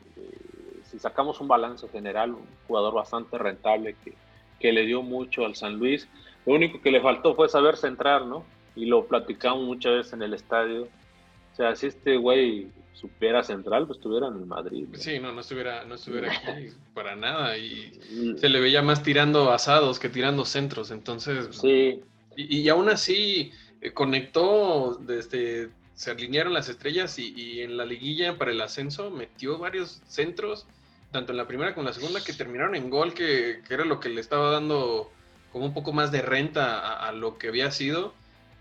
si 1.00 1.04
sacamos 1.04 1.40
un 1.40 1.48
balance 1.48 1.88
general, 1.88 2.32
un 2.32 2.46
jugador 2.68 2.94
bastante 2.94 3.38
rentable 3.38 3.96
que, 4.04 4.14
que 4.60 4.74
le 4.74 4.86
dio 4.86 5.02
mucho 5.02 5.46
al 5.46 5.56
San 5.56 5.78
Luis. 5.78 6.10
Lo 6.46 6.56
único 6.56 6.82
que 6.82 6.92
le 6.92 7.00
faltó 7.00 7.36
fue 7.36 7.48
saber 7.48 7.78
centrar, 7.78 8.26
¿no? 8.26 8.44
y 8.76 8.86
lo 8.86 9.06
platicamos 9.06 9.66
muchas 9.66 9.94
veces 9.94 10.14
en 10.14 10.22
el 10.24 10.34
estadio. 10.34 10.84
O 10.84 11.56
sea, 11.56 11.76
si 11.76 11.88
este 11.88 12.18
güey 12.18 12.68
supiera 12.94 13.44
central, 13.44 13.88
pues 13.88 13.98
estuviera 13.98 14.28
en 14.28 14.48
Madrid. 14.48 14.88
Sí, 14.94 15.20
no, 15.20 15.32
no 15.32 15.42
estuviera, 15.42 15.86
no 15.86 15.96
estuviera 15.96 16.32
aquí 16.48 16.70
para 16.94 17.16
nada. 17.16 17.58
Y 17.58 18.00
mm. 18.12 18.38
se 18.38 18.50
le 18.50 18.60
veía 18.60 18.82
más 18.82 19.04
tirando 19.04 19.52
asados 19.52 20.00
que 20.00 20.10
tirando 20.10 20.46
centros. 20.46 20.92
Entonces, 20.92 21.50
sí. 21.52 22.02
Y, 22.36 22.60
y 22.60 22.70
aún 22.70 22.90
así 22.90 23.52
eh, 23.82 23.92
conectó, 23.92 24.98
desde, 25.02 25.70
se 25.94 26.12
alinearon 26.12 26.54
las 26.54 26.70
estrellas 26.70 27.20
y, 27.20 27.62
en 27.62 27.76
la 27.76 27.86
liguilla 27.86 28.38
para 28.38 28.52
el 28.52 28.62
ascenso 28.62 29.12
metió 29.12 29.58
varios 29.58 30.02
centros, 30.08 30.68
tanto 31.12 31.32
en 31.32 31.38
la 31.38 31.48
primera 31.48 31.74
como 31.74 31.88
en 31.88 31.94
la 31.94 32.00
segunda, 32.00 32.24
que 32.24 32.34
terminaron 32.34 32.76
en 32.76 32.90
gol, 32.90 33.14
que, 33.14 33.62
era 33.70 33.86
lo 33.86 34.00
que 34.00 34.10
le 34.10 34.22
estaba 34.22 34.52
dando 34.52 35.12
como 35.52 35.66
un 35.66 35.74
poco 35.74 35.94
más 35.94 36.12
de 36.12 36.22
renta 36.22 36.96
a 36.96 37.12
lo 37.12 37.38
que 37.38 37.48
había 37.48 37.72
sido 37.72 38.14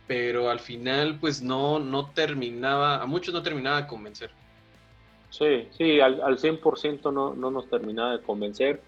pero 0.08 0.50
al 0.50 0.58
final 0.58 1.18
pues 1.20 1.42
no, 1.42 1.78
no 1.78 2.10
terminaba, 2.10 3.00
a 3.00 3.06
muchos 3.06 3.32
no 3.32 3.42
terminaba 3.42 3.82
de 3.82 3.86
convencer. 3.86 4.30
Sí, 5.30 5.68
sí, 5.76 6.00
al, 6.00 6.22
al 6.22 6.38
100% 6.38 7.12
no, 7.12 7.34
no 7.34 7.50
nos 7.50 7.68
terminaba 7.68 8.16
de 8.16 8.22
convencer. 8.22 8.80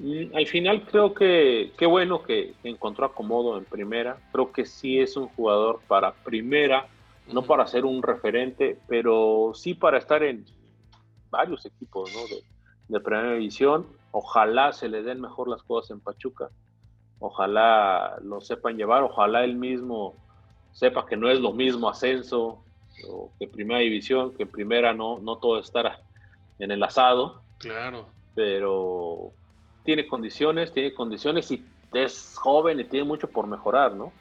Mm, 0.00 0.36
al 0.36 0.46
final 0.48 0.84
creo 0.84 1.14
que 1.14 1.72
qué 1.78 1.86
bueno 1.86 2.24
que 2.24 2.54
encontró 2.64 3.06
acomodo 3.06 3.56
en 3.56 3.64
primera. 3.64 4.18
Creo 4.32 4.50
que 4.50 4.66
sí 4.66 4.98
es 4.98 5.16
un 5.16 5.28
jugador 5.28 5.80
para 5.86 6.12
primera, 6.12 6.88
no 7.32 7.42
para 7.42 7.66
ser 7.68 7.84
un 7.84 8.02
referente, 8.02 8.76
pero 8.88 9.52
sí 9.54 9.74
para 9.74 9.98
estar 9.98 10.24
en 10.24 10.44
varios 11.30 11.64
equipos 11.64 12.10
¿no? 12.12 12.22
de, 12.22 12.42
de 12.90 13.00
primera 13.00 13.32
división. 13.32 13.86
Ojalá 14.12 14.72
se 14.72 14.88
le 14.88 15.02
den 15.02 15.20
mejor 15.20 15.48
las 15.48 15.62
cosas 15.62 15.90
en 15.92 16.00
Pachuca. 16.00 16.50
Ojalá 17.18 18.18
lo 18.22 18.40
sepan 18.40 18.76
llevar. 18.76 19.02
Ojalá 19.02 19.44
él 19.44 19.56
mismo 19.56 20.14
sepa 20.72 21.06
que 21.06 21.16
no 21.16 21.28
es 21.28 21.40
lo 21.40 21.52
mismo 21.52 21.88
ascenso 21.88 22.62
o 23.08 23.30
que 23.38 23.48
primera 23.48 23.80
división, 23.80 24.34
que 24.34 24.44
en 24.44 24.50
primera 24.50 24.92
no, 24.92 25.18
no 25.20 25.36
todo 25.36 25.58
estará 25.58 26.00
en 26.58 26.70
el 26.70 26.82
asado. 26.82 27.42
Claro. 27.58 28.06
Pero 28.34 29.32
tiene 29.84 30.06
condiciones, 30.06 30.72
tiene 30.72 30.94
condiciones 30.94 31.50
y 31.50 31.64
es 31.92 32.36
joven 32.36 32.80
y 32.80 32.84
tiene 32.84 33.04
mucho 33.04 33.28
por 33.28 33.46
mejorar, 33.46 33.92
¿no? 33.92 34.12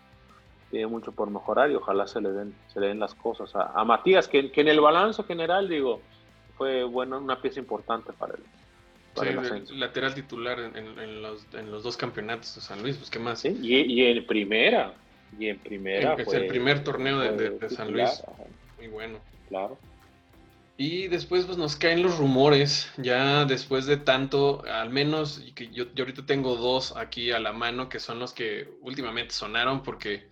Tiene 0.72 0.88
mucho 0.88 1.12
por 1.12 1.30
mejorar 1.30 1.72
y 1.72 1.76
ojalá 1.76 2.08
se 2.08 2.22
le 2.22 2.32
den, 2.32 2.56
se 2.68 2.80
le 2.80 2.88
den 2.88 3.00
las 3.00 3.16
cosas 3.16 3.52
a, 3.56 3.84
Matías, 3.84 4.28
que, 4.28 4.52
en 4.54 4.68
el 4.68 4.80
balance 4.80 5.24
general, 5.24 5.68
digo, 5.68 6.02
fue 6.58 6.84
bueno, 6.84 7.18
una 7.18 7.42
pieza 7.42 7.60
importante 7.60 8.14
para 8.14 8.36
él. 8.36 8.44
Sí, 9.16 9.76
lateral 9.76 10.14
titular 10.14 10.60
en, 10.60 11.22
los, 11.22 11.84
dos 11.84 11.98
campeonatos 11.98 12.56
de 12.56 12.62
San 12.62 12.82
Luis, 12.82 12.98
pues 12.98 13.10
qué 13.10 13.20
más. 13.20 13.42
¿Sí? 13.42 13.58
Y, 13.62 13.76
y 13.82 14.06
en 14.06 14.26
primera, 14.26 14.94
y 15.38 15.48
en 15.48 15.60
primera. 15.60 16.14
Es 16.16 16.34
el 16.34 16.48
primer 16.48 16.84
torneo 16.84 17.20
de, 17.20 17.70
San 17.70 17.92
Luis. 17.92 18.24
Muy 18.78 18.88
bueno. 18.88 19.20
Claro. 19.48 19.78
Y 20.78 21.10
después 21.10 21.46
pues 21.46 21.58
nos 21.58 21.76
caen 21.76 22.02
los 22.02 22.18
rumores, 22.18 22.90
ya 22.96 23.44
después 23.44 23.86
de 23.86 23.98
tanto, 23.98 24.64
al 24.66 24.90
menos, 24.90 25.44
y 25.46 25.52
que 25.52 25.68
yo, 25.72 25.94
yo, 25.94 26.06
ahorita 26.06 26.26
tengo 26.26 26.56
dos 26.56 26.96
aquí 26.96 27.32
a 27.32 27.40
la 27.40 27.52
mano, 27.52 27.90
que 27.90 28.00
son 28.00 28.18
los 28.18 28.32
que 28.32 28.70
últimamente 28.82 29.34
sonaron, 29.34 29.84
porque 29.84 30.30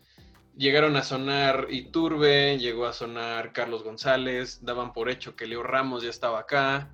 llegaron 0.56 0.96
a 0.96 1.04
sonar 1.04 1.68
Iturbe, 1.70 2.58
llegó 2.58 2.86
a 2.86 2.94
sonar 2.94 3.52
Carlos 3.52 3.84
González, 3.84 4.64
daban 4.64 4.94
por 4.94 5.10
hecho 5.10 5.36
que 5.36 5.48
Leo 5.48 5.64
Ramos 5.64 6.04
ya 6.04 6.10
estaba 6.10 6.40
acá, 6.40 6.92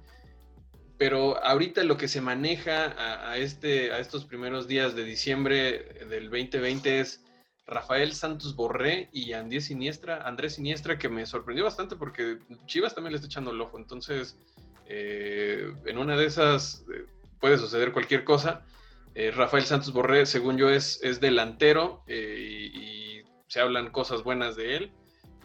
pero 1.04 1.38
ahorita 1.44 1.84
lo 1.84 1.98
que 1.98 2.08
se 2.08 2.22
maneja 2.22 2.96
a, 3.30 3.38
este, 3.38 3.92
a 3.92 4.00
estos 4.00 4.24
primeros 4.24 4.70
días 4.70 4.96
de 4.96 5.04
diciembre 5.04 5.98
del 6.08 6.30
2020 6.30 7.02
es 7.02 7.26
Rafael 7.68 8.13
Santos 8.13 8.56
Borré 8.56 9.10
y 9.12 9.34
Andrés 9.34 9.66
Siniestra, 9.66 10.26
Andrés 10.26 10.54
Siniestra, 10.56 10.98
que 10.98 11.10
me 11.10 11.26
sorprendió 11.26 11.66
bastante 11.66 11.98
porque 11.98 12.38
Chivas 12.68 12.96
también 12.96 13.12
le 13.12 13.18
está 13.18 13.28
echando 13.28 13.52
el 13.52 13.60
ojo. 13.60 13.78
Entonces, 13.78 14.39
eh, 14.88 15.74
en 15.86 15.98
una 15.98 16.16
de 16.16 16.26
esas 16.26 16.86
eh, 16.96 17.04
puede 17.42 17.58
suceder 17.58 17.92
cualquier 17.92 18.24
cosa. 18.24 18.66
Eh, 19.13 19.32
Rafael 19.32 19.66
Santos 19.66 19.92
Borré, 19.92 20.26
según 20.26 20.58
yo, 20.58 20.70
es, 20.70 21.04
es 21.04 21.20
delantero 21.20 22.06
y, 22.08 23.24
se 23.50 23.60
hablan 23.60 23.92
cosas 23.92 24.24
buenas 24.24 24.56
de 24.56 24.78
él. 24.78 24.92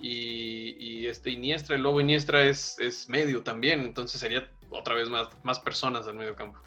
Y, 0.00 1.08
este 1.08 1.30
Iniestra, 1.30 1.74
el 1.74 1.82
Lobo 1.82 2.00
Iniestra, 2.00 2.44
es, 2.44 2.78
es 2.78 3.08
medio 3.08 3.42
también. 3.42 3.80
Entonces 3.80 4.20
sería 4.20 4.48
otra 4.70 4.94
vez 4.94 5.08
más, 5.08 5.28
más 5.42 5.60
personas 5.60 6.06
al 6.06 6.14
medio 6.14 6.34
campo. 6.34 6.58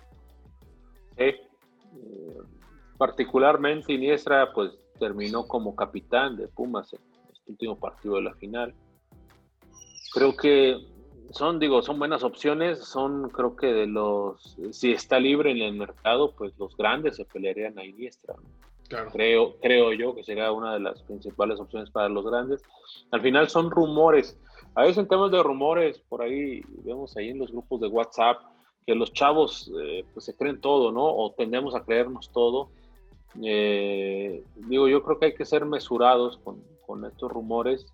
Sí. 1.17 1.35
particularmente 2.97 3.93
Iniestra, 3.93 4.53
pues 4.53 4.71
terminó 4.99 5.47
como 5.47 5.75
capitán 5.75 6.37
de 6.37 6.47
Pumas 6.47 6.93
en 6.93 6.99
este 7.31 7.51
último 7.51 7.79
partido 7.79 8.15
de 8.15 8.21
la 8.21 8.33
final. 8.35 8.73
Creo 10.13 10.35
que 10.35 10.77
son, 11.31 11.59
digo, 11.59 11.81
son 11.81 11.97
buenas 11.97 12.23
opciones, 12.23 12.79
son 12.83 13.29
creo 13.29 13.55
que 13.55 13.67
de 13.67 13.87
los, 13.87 14.57
si 14.71 14.91
está 14.91 15.19
libre 15.19 15.51
en 15.51 15.61
el 15.61 15.73
mercado, 15.73 16.33
pues 16.35 16.53
los 16.57 16.75
grandes 16.75 17.15
se 17.15 17.25
pelearían 17.25 17.77
a 17.79 17.85
Iniestra. 17.85 18.35
Creo, 19.13 19.55
creo 19.61 19.93
yo 19.93 20.13
que 20.13 20.23
sería 20.23 20.51
una 20.51 20.73
de 20.73 20.81
las 20.81 21.01
principales 21.03 21.59
opciones 21.59 21.89
para 21.89 22.09
los 22.09 22.25
grandes. 22.25 22.61
Al 23.11 23.21
final 23.21 23.49
son 23.49 23.71
rumores. 23.71 24.37
A 24.75 24.83
veces 24.83 24.99
en 24.99 25.07
temas 25.07 25.31
de 25.31 25.43
rumores, 25.43 25.99
por 26.07 26.21
ahí 26.21 26.61
vemos 26.83 27.15
ahí 27.17 27.29
en 27.29 27.39
los 27.39 27.51
grupos 27.51 27.81
de 27.81 27.87
WhatsApp 27.87 28.37
que 28.85 28.95
los 28.95 29.13
chavos 29.13 29.71
eh, 29.81 30.03
pues 30.13 30.25
se 30.25 30.35
creen 30.35 30.59
todo, 30.59 30.91
¿no? 30.91 31.05
O 31.05 31.33
tendemos 31.33 31.75
a 31.75 31.83
creernos 31.83 32.31
todo 32.31 32.69
eh, 33.41 34.43
digo, 34.55 34.87
yo 34.87 35.03
creo 35.03 35.19
que 35.19 35.25
hay 35.27 35.35
que 35.35 35.45
ser 35.45 35.65
mesurados 35.65 36.37
con, 36.37 36.63
con 36.85 37.05
estos 37.05 37.31
rumores. 37.31 37.85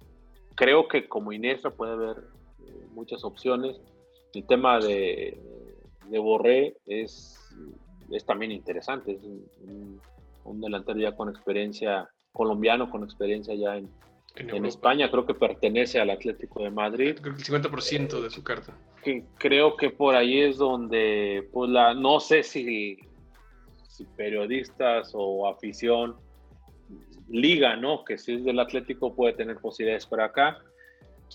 Creo 0.55 0.87
que 0.87 1.07
como 1.07 1.31
Iniestra 1.31 1.71
puede 1.71 1.93
haber 1.93 2.17
eh, 2.65 2.87
muchas 2.93 3.23
opciones. 3.23 3.79
El 4.33 4.45
tema 4.45 4.79
de, 4.79 5.39
de 6.09 6.19
Borré 6.19 6.77
es, 6.85 7.39
es 8.11 8.25
también 8.25 8.51
interesante. 8.51 9.13
Es 9.13 9.23
un, 9.23 10.01
delantero 10.61 10.99
ya 10.99 11.15
con 11.15 11.29
experiencia, 11.29 12.09
colombiano 12.31 12.89
con 12.89 13.03
experiencia 13.03 13.53
ya 13.53 13.77
en, 13.77 13.89
en, 14.39 14.65
España. 14.65 15.09
Creo 15.09 15.25
que 15.25 15.33
pertenece 15.33 15.99
al 15.99 16.09
Atlético 16.09 16.63
de 16.63 16.71
Madrid. 16.71 17.17
Creo 17.21 17.35
que 17.35 17.41
el 17.41 17.63
50% 17.63 18.21
de 18.21 18.29
su 18.29 18.43
carta. 18.43 18.73
Que 19.03 19.23
creo 19.37 19.75
que 19.77 19.89
por 19.89 20.15
ahí 20.15 20.41
es 20.41 20.57
donde, 20.57 21.47
pues 21.51 21.69
la, 21.69 21.93
no 21.93 22.19
sé 22.19 22.43
si 22.43 22.97
periodistas 24.15 25.11
o 25.13 25.47
afición 25.47 26.15
liga, 27.29 27.75
¿no? 27.75 28.03
Que 28.05 28.17
si 28.17 28.35
es 28.35 28.45
del 28.45 28.59
Atlético 28.59 29.15
puede 29.15 29.33
tener 29.33 29.57
posibilidades 29.57 30.05
para 30.05 30.25
acá. 30.25 30.59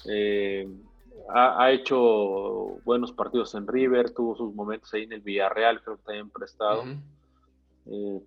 Eh, 0.08 0.68
ha, 1.28 1.70
hecho 1.70 2.78
buenos 2.84 3.12
partidos 3.12 3.54
en 3.54 3.66
River, 3.66 4.10
tuvo 4.10 4.36
sus 4.36 4.54
momentos 4.54 4.92
ahí 4.94 5.04
en 5.04 5.12
el 5.12 5.20
Villarreal, 5.20 5.82
creo 5.82 5.96
que 5.98 6.02
también 6.04 6.30
prestado. 6.30 6.84
Eh, 7.86 8.20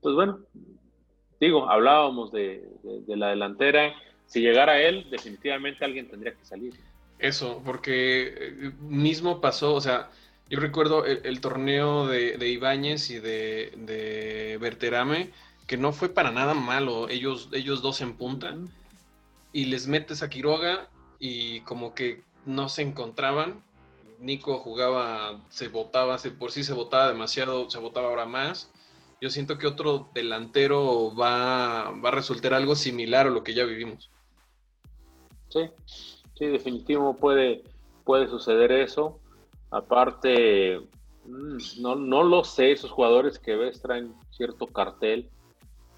pues 0.00 0.14
bueno, 0.14 0.40
digo, 1.38 1.68
hablábamos 1.68 2.32
de, 2.32 2.66
la 3.06 3.28
delantera. 3.28 3.94
Si 4.30 4.40
llegara 4.40 4.80
él, 4.80 5.08
definitivamente 5.10 5.84
alguien 5.84 6.08
tendría 6.08 6.32
que 6.32 6.44
salir. 6.44 6.72
Eso, 7.18 7.60
porque 7.66 8.32
eh, 8.38 8.72
mismo 8.80 9.40
pasó, 9.40 9.74
o 9.74 9.80
sea, 9.80 10.08
yo 10.48 10.60
recuerdo 10.60 11.04
el, 11.04 11.40
torneo 11.40 12.06
de, 12.06 12.38
de, 12.38 12.48
Ibáñez 12.48 13.10
y 13.10 13.18
de, 13.18 13.72
de 13.76 14.56
Berterame, 14.60 15.30
que 15.66 15.76
no 15.76 15.92
fue 15.92 16.08
para 16.08 16.30
nada 16.30 16.54
malo, 16.54 17.08
ellos, 17.08 17.48
ellos 17.52 17.82
dos 17.82 18.00
en 18.00 18.14
punta, 18.14 18.56
y 19.52 19.64
les 19.66 19.88
metes 19.88 20.22
a 20.22 20.30
Quiroga 20.30 20.88
y 21.18 21.60
como 21.62 21.94
que 21.94 22.22
no 22.46 22.68
se 22.68 22.82
encontraban. 22.82 23.62
Nico 24.20 24.58
jugaba, 24.58 25.40
se 25.48 25.68
votaba, 25.68 26.18
se, 26.18 26.30
por 26.30 26.52
sí 26.52 26.62
se 26.62 26.72
votaba 26.72 27.08
demasiado, 27.08 27.68
se 27.68 27.78
votaba 27.78 28.08
ahora 28.08 28.26
más. 28.26 28.70
Yo 29.20 29.28
siento 29.28 29.58
que 29.58 29.66
otro 29.66 30.08
delantero 30.14 31.14
va, 31.14 31.88
a 31.88 32.10
resultar 32.10 32.54
algo 32.54 32.74
similar 32.76 33.26
a 33.26 33.30
lo 33.30 33.42
que 33.44 33.54
ya 33.54 33.64
vivimos. 33.64 34.10
Sí, 35.50 35.60
sí, 36.34 36.46
definitivo 36.46 37.14
puede, 37.14 37.62
puede 38.04 38.26
suceder 38.28 38.72
eso. 38.72 39.20
Aparte, 39.70 40.80
mm, 41.26 41.80
no, 41.80 41.94
no 41.96 42.22
lo 42.22 42.44
sé, 42.44 42.72
esos 42.72 42.90
jugadores 42.90 43.38
que 43.38 43.56
ves 43.56 43.82
traen 43.82 44.14
cierto 44.30 44.66
cartel 44.66 45.28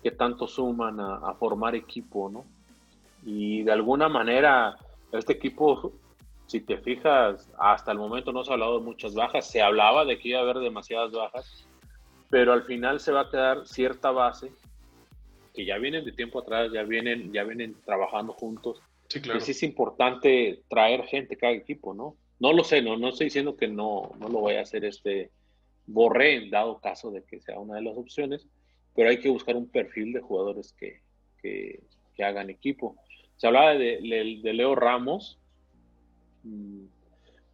que 0.03 0.11
tanto 0.11 0.49
suman 0.49 0.99
a 0.99 1.33
formar 1.35 1.77
equipo, 1.77 2.29
¿no? 2.29 2.45
Y 3.25 3.63
de 3.63 3.71
alguna 3.71 4.09
manera, 4.09 4.77
este 5.13 5.35
equipo 5.35 5.93
si 6.53 6.61
te 6.61 6.77
fijas, 6.77 7.51
hasta 7.59 7.93
el 7.93 7.99
momento 7.99 8.31
no 8.31 8.45
se 8.45 8.51
ha 8.51 8.55
hablado 8.55 8.79
de 8.79 8.85
muchas 8.85 9.15
bajas, 9.15 9.51
se 9.51 9.63
hablaba 9.63 10.05
de 10.05 10.19
que 10.19 10.29
iba 10.29 10.41
a 10.41 10.43
haber 10.43 10.59
demasiadas 10.59 11.11
bajas, 11.11 11.67
pero 12.29 12.53
al 12.53 12.65
final 12.65 13.01
se 13.01 13.11
va 13.11 13.23
a 13.23 13.31
quedar 13.31 13.67
cierta 13.67 14.11
base 14.11 14.53
que 15.55 15.65
ya 15.65 15.79
vienen 15.79 16.05
de 16.05 16.13
tiempo 16.13 16.41
atrás, 16.41 16.71
ya 16.71 16.83
vienen, 16.83 17.33
ya 17.33 17.45
vienen 17.45 17.75
trabajando 17.87 18.35
juntos. 18.35 18.83
Sí, 19.13 19.21
claro. 19.21 19.39
Y 19.39 19.43
sí 19.43 19.51
es 19.53 19.63
importante 19.63 20.63
traer 20.69 21.05
gente 21.05 21.37
cada 21.37 21.53
equipo, 21.53 21.95
¿no? 21.95 22.17
No 22.39 22.53
lo 22.53 22.65
sé, 22.65 22.83
no, 22.83 22.97
no 22.97 23.11
estoy 23.11 23.27
diciendo 23.27 23.57
que 23.57 23.69
no, 23.69 24.13
no 24.19 24.29
lo 24.29 24.41
voy 24.41 24.55
a 24.55 24.63
hacer 24.63 24.85
este 24.85 25.31
borré 25.87 26.37
en 26.37 26.51
dado 26.51 26.81
caso 26.81 27.11
de 27.11 27.23
que 27.25 27.41
sea 27.41 27.59
una 27.59 27.77
de 27.77 27.83
las 27.83 27.97
opciones, 27.97 28.49
pero 28.95 29.11
hay 29.11 29.19
que 29.19 29.29
buscar 29.29 29.57
un 29.57 29.69
perfil 29.69 30.13
de 30.13 30.21
jugadores 30.21 30.73
que, 30.73 31.01
que, 31.41 31.81
hagan 32.23 32.51
equipo. 32.51 32.97
Se 33.37 33.49
hablaba 33.49 33.75
de, 33.75 33.99
de 34.01 34.53
Leo 34.53 34.77
Ramos, 34.77 35.41
Mm, 36.43 36.87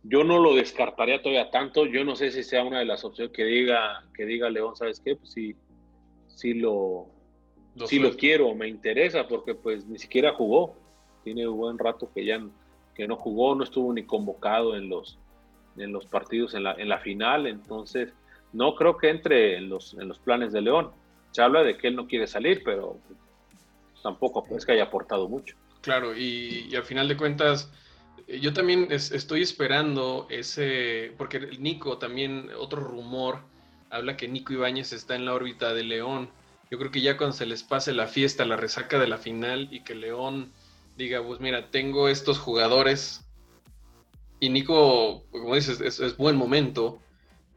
yo 0.05 0.25
no 0.25 0.39
lo 0.39 0.55
descartaría 0.55 1.21
todavía 1.21 1.51
tanto. 1.51 1.87
Yo 1.87 2.05
no 2.05 2.17
sé 2.17 2.31
si 2.31 2.43
sea 2.43 2.65
una 2.65 2.79
de 2.79 2.85
las 2.85 3.05
opciones 3.05 3.33
que 3.33 3.45
diga, 3.45 4.05
que 4.15 4.25
diga 4.25 4.51
León, 4.51 4.77
¿sabes 4.77 5.01
qué? 5.01 5.17
Pues 5.17 5.33
sí, 5.33 5.55
sí 6.29 6.55
lo, 6.55 7.07
sí 7.87 7.99
lo 7.99 8.17
quiero, 8.17 8.55
me 8.55 8.69
interesa, 8.69 9.27
porque 9.27 9.55
pues 9.55 9.87
ni 9.87 9.99
siquiera 9.99 10.33
jugó. 10.33 10.77
Tiene 11.29 11.47
un 11.47 11.59
buen 11.59 11.79
rato 11.79 12.11
que 12.15 12.25
ya 12.25 12.41
que 12.95 13.07
no 13.07 13.17
jugó, 13.17 13.55
no 13.55 13.65
estuvo 13.65 13.93
ni 13.93 14.05
convocado 14.05 14.75
en 14.75 14.89
los, 14.89 15.19
en 15.77 15.93
los 15.93 16.07
partidos 16.07 16.55
en 16.55 16.65
la, 16.65 16.73
en 16.73 16.89
la 16.89 16.99
final. 17.01 17.47
Entonces, 17.47 18.15
no 18.55 18.75
creo 18.75 18.97
que 18.97 19.11
entre 19.11 19.59
en 19.59 19.69
los, 19.69 19.93
en 19.93 20.09
los 20.09 20.19
planes 20.19 20.53
de 20.53 20.63
León. 20.63 20.91
Se 21.33 21.43
habla 21.43 21.63
de 21.63 21.77
que 21.77 21.89
él 21.89 21.97
no 21.97 22.07
quiere 22.07 22.27
salir, 22.27 22.63
pero 22.65 22.99
tampoco 24.03 24.47
es 24.57 24.65
que 24.65 24.73
haya 24.73 24.85
aportado 24.85 25.29
mucho. 25.29 25.55
Claro, 25.83 26.17
y, 26.17 26.75
al 26.75 26.85
final 26.85 27.09
de 27.09 27.19
cuentas 27.19 27.71
yo 28.41 28.55
también 28.55 28.89
estoy 28.91 29.43
esperando 29.43 30.27
ese, 30.31 31.13
porque 31.19 31.41
Nico 31.59 31.99
también, 31.99 32.49
otro 32.59 32.81
rumor, 32.81 33.41
habla 33.91 34.17
que 34.17 34.29
Nico 34.29 34.55
Ibáñez 34.55 34.95
está 34.95 35.15
en 35.15 35.27
la 35.27 35.35
órbita 35.35 35.75
de 35.75 35.85
León. 35.85 36.31
Yo 36.71 36.79
creo 36.79 36.91
que 36.91 37.03
ya 37.03 37.19
cuando 37.19 37.37
se 37.37 37.47
les 37.47 37.63
pase 37.63 37.93
la 37.93 38.07
fiesta, 38.07 38.47
la 38.47 38.57
resaca 38.57 38.99
de 38.99 39.09
la 39.09 39.19
final 39.19 39.69
y 39.71 39.85
que 39.85 39.95
León 39.95 40.53
diga, 40.99 41.23
pues 41.23 41.41
mira, 41.41 41.71
tengo 41.71 42.09
estos 42.09 42.39
jugadores. 42.39 43.25
Y 44.41 44.51
Nico, 44.51 45.25
como 45.31 45.55
dices, 45.55 45.81
es, 45.81 46.17
buen 46.17 46.37
momento, 46.37 47.01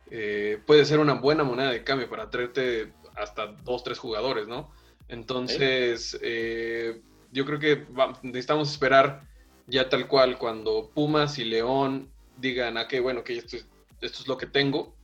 eh, 0.09 0.59
puede 0.65 0.85
ser 0.85 0.99
una 0.99 1.15
buena 1.15 1.43
moneda 1.43 1.71
de 1.71 1.83
cambio 1.83 2.09
para 2.09 2.29
traerte 2.29 2.93
hasta 3.15 3.47
dos, 3.47 3.83
tres 3.83 3.99
jugadores, 3.99 4.47
¿no? 4.47 4.71
Entonces, 5.09 6.17
eh, 6.21 7.01
yo 7.31 7.45
creo 7.45 7.59
que 7.59 7.85
necesitamos 8.21 8.71
esperar 8.71 9.27
ya 9.67 9.89
tal 9.89 10.07
cual, 10.07 10.37
cuando 10.37 10.91
Pumas 10.93 11.37
y 11.37 11.43
León 11.43 12.09
digan, 12.37 12.77
ah, 12.77 12.87
que 12.87 12.99
bueno, 12.99 13.23
que 13.23 13.37
esto, 13.37 13.57
esto 14.01 14.21
es 14.21 14.27
lo 14.27 14.37
que 14.37 14.47
tengo 14.47 14.95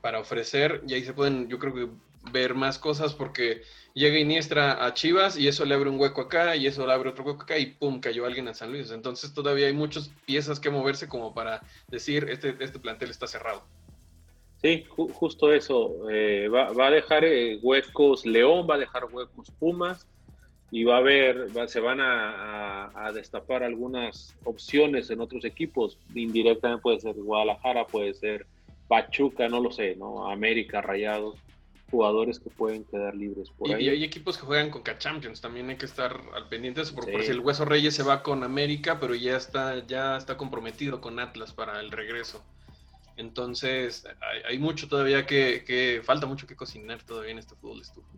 para 0.00 0.20
ofrecer, 0.20 0.82
y 0.86 0.94
ahí 0.94 1.04
se 1.04 1.12
pueden, 1.12 1.48
yo 1.48 1.58
creo 1.58 1.74
que 1.74 1.88
ver 2.32 2.54
más 2.54 2.78
cosas 2.78 3.14
porque 3.14 3.62
llega 3.94 4.18
Iniestra 4.18 4.84
a 4.84 4.94
Chivas 4.94 5.38
y 5.38 5.48
eso 5.48 5.64
le 5.64 5.74
abre 5.74 5.90
un 5.90 5.98
hueco 5.98 6.22
acá 6.22 6.56
y 6.56 6.66
eso 6.66 6.86
le 6.86 6.92
abre 6.92 7.10
otro 7.10 7.24
hueco 7.24 7.42
acá 7.42 7.58
y 7.58 7.66
pum, 7.66 8.00
cayó 8.00 8.26
alguien 8.26 8.48
a 8.48 8.54
San 8.54 8.70
Luis. 8.72 8.90
Entonces 8.90 9.32
todavía 9.32 9.66
hay 9.66 9.72
muchas 9.72 10.10
piezas 10.26 10.60
que 10.60 10.70
moverse 10.70 11.08
como 11.08 11.34
para 11.34 11.62
decir, 11.88 12.28
este, 12.28 12.56
este 12.60 12.78
plantel 12.78 13.10
está 13.10 13.26
cerrado. 13.26 13.64
Sí, 14.62 14.84
justo 14.88 15.52
eso. 15.52 16.10
Eh, 16.10 16.48
va, 16.48 16.86
a 16.86 16.90
dejar 16.90 17.24
eh, 17.24 17.58
huecos 17.62 18.26
León, 18.26 18.66
va 18.68 18.74
a 18.74 18.78
dejar 18.78 19.06
huecos 19.06 19.50
Pumas 19.58 20.06
y 20.70 20.84
va 20.84 20.96
a 20.96 20.98
haber, 20.98 21.48
se 21.66 21.80
van 21.80 21.98
a, 22.00 23.10
destapar 23.14 23.64
algunas 23.64 24.36
opciones 24.44 25.10
en 25.10 25.20
otros 25.20 25.44
equipos. 25.44 25.98
Indirectamente 26.14 26.82
puede 26.82 27.00
ser 27.00 27.14
Guadalajara, 27.14 27.86
puede 27.86 28.14
ser 28.14 28.46
Pachuca, 28.86 29.48
no 29.48 29.60
lo 29.60 29.72
sé, 29.72 29.96
¿no? 29.96 30.30
América, 30.30 30.80
Rayados, 30.80 31.38
jugadores 31.90 32.38
que 32.38 32.50
pueden 32.50 32.84
quedar 32.84 33.14
libres 33.14 33.50
por 33.50 33.68
y, 33.68 33.72
ahí. 33.72 33.84
Y 33.84 33.88
hay 33.88 34.04
equipos 34.04 34.38
que 34.38 34.46
juegan 34.46 34.70
con 34.70 34.82
K-Champions, 34.82 35.40
también 35.40 35.68
hay 35.70 35.76
que 35.76 35.86
estar 35.86 36.20
al 36.34 36.48
pendiente 36.48 36.82
por, 36.94 37.04
si 37.04 37.30
el 37.30 37.40
Hueso 37.40 37.64
Reyes 37.64 37.94
se 37.94 38.02
va 38.02 38.22
con 38.22 38.44
América, 38.44 38.98
pero 39.00 39.14
ya 39.14 39.36
está, 39.36 39.86
ya 39.86 40.16
está 40.16 40.36
comprometido 40.36 41.00
con 41.00 41.18
Atlas 41.18 41.52
para 41.52 41.80
el 41.80 41.90
regreso. 41.90 42.42
Entonces, 43.16 44.06
hay, 44.48 44.58
mucho 44.58 44.88
todavía 44.88 45.26
que, 45.26 45.62
que, 45.66 46.00
falta 46.02 46.26
mucho 46.26 46.46
que 46.46 46.56
cocinar 46.56 47.02
todavía 47.02 47.32
en 47.32 47.38
este 47.38 47.54
fútbol 47.54 47.82
estufa. 47.82 48.08